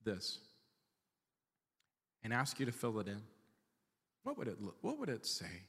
this 0.04 0.40
and 2.24 2.34
ask 2.34 2.60
you 2.60 2.66
to 2.66 2.72
fill 2.72 3.00
it 3.00 3.08
in, 3.08 3.22
what 4.24 4.38
would 4.38 4.48
it, 4.48 4.62
look, 4.62 4.76
what 4.82 5.00
would 5.00 5.10
it 5.10 5.26
say? 5.26 5.64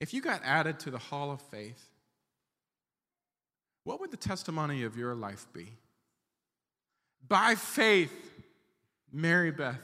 If 0.00 0.14
you 0.14 0.20
got 0.20 0.42
added 0.44 0.78
to 0.80 0.90
the 0.90 0.98
hall 0.98 1.30
of 1.30 1.40
faith, 1.40 1.88
what 3.84 4.00
would 4.00 4.10
the 4.10 4.16
testimony 4.16 4.84
of 4.84 4.96
your 4.96 5.14
life 5.14 5.46
be? 5.52 5.72
By 7.28 7.54
faith, 7.54 8.12
Mary 9.12 9.50
Beth. 9.50 9.80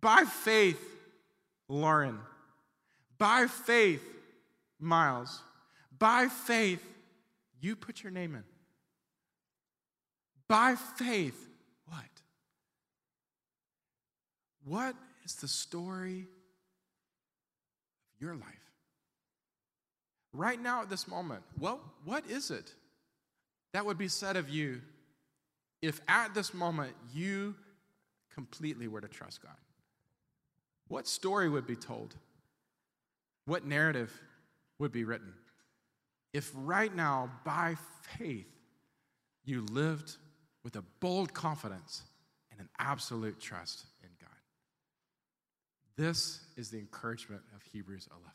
By 0.00 0.24
faith, 0.24 0.80
Lauren. 1.68 2.18
By 3.18 3.46
faith, 3.46 4.02
Miles. 4.78 5.40
By 5.98 6.28
faith, 6.28 6.84
you 7.60 7.76
put 7.76 8.02
your 8.02 8.12
name 8.12 8.34
in. 8.34 8.44
By 10.48 10.74
faith, 10.74 11.48
what? 11.88 12.04
What 14.64 14.94
is 15.24 15.34
the 15.36 15.48
story 15.48 16.20
of 18.14 18.20
your 18.20 18.34
life? 18.34 18.44
Right 20.32 20.60
now, 20.60 20.82
at 20.82 20.90
this 20.90 21.08
moment, 21.08 21.42
what, 21.58 21.80
what 22.04 22.26
is 22.28 22.50
it 22.50 22.72
that 23.72 23.86
would 23.86 23.98
be 23.98 24.08
said 24.08 24.36
of 24.36 24.50
you 24.50 24.82
if 25.82 26.00
at 26.08 26.34
this 26.34 26.54
moment 26.54 26.94
you 27.12 27.54
completely 28.34 28.88
were 28.88 29.00
to 29.00 29.08
trust 29.08 29.42
God? 29.42 29.56
What 30.88 31.06
story 31.06 31.48
would 31.48 31.66
be 31.66 31.76
told? 31.76 32.14
What 33.44 33.66
narrative 33.66 34.12
would 34.78 34.92
be 34.92 35.04
written? 35.04 35.32
If 36.32 36.50
right 36.54 36.94
now, 36.94 37.30
by 37.44 37.76
faith, 38.18 38.46
you 39.44 39.64
lived 39.70 40.16
with 40.62 40.76
a 40.76 40.82
bold 41.00 41.32
confidence 41.32 42.02
and 42.50 42.60
an 42.60 42.68
absolute 42.78 43.40
trust 43.40 43.86
in 44.02 44.08
God. 44.20 44.28
This 45.96 46.40
is 46.56 46.70
the 46.70 46.78
encouragement 46.78 47.42
of 47.54 47.62
Hebrews 47.72 48.08
11. 48.10 48.26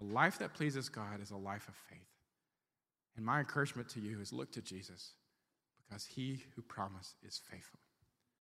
The 0.00 0.14
life 0.14 0.38
that 0.38 0.54
pleases 0.54 0.88
God 0.88 1.22
is 1.22 1.30
a 1.30 1.36
life 1.36 1.68
of 1.68 1.74
faith. 1.88 2.00
And 3.16 3.24
my 3.24 3.38
encouragement 3.38 3.88
to 3.90 4.00
you 4.00 4.20
is 4.20 4.32
look 4.32 4.50
to 4.52 4.62
Jesus 4.62 5.12
because 5.94 6.06
he 6.06 6.42
who 6.56 6.62
promised 6.62 7.14
is 7.22 7.40
faithful. 7.48 7.78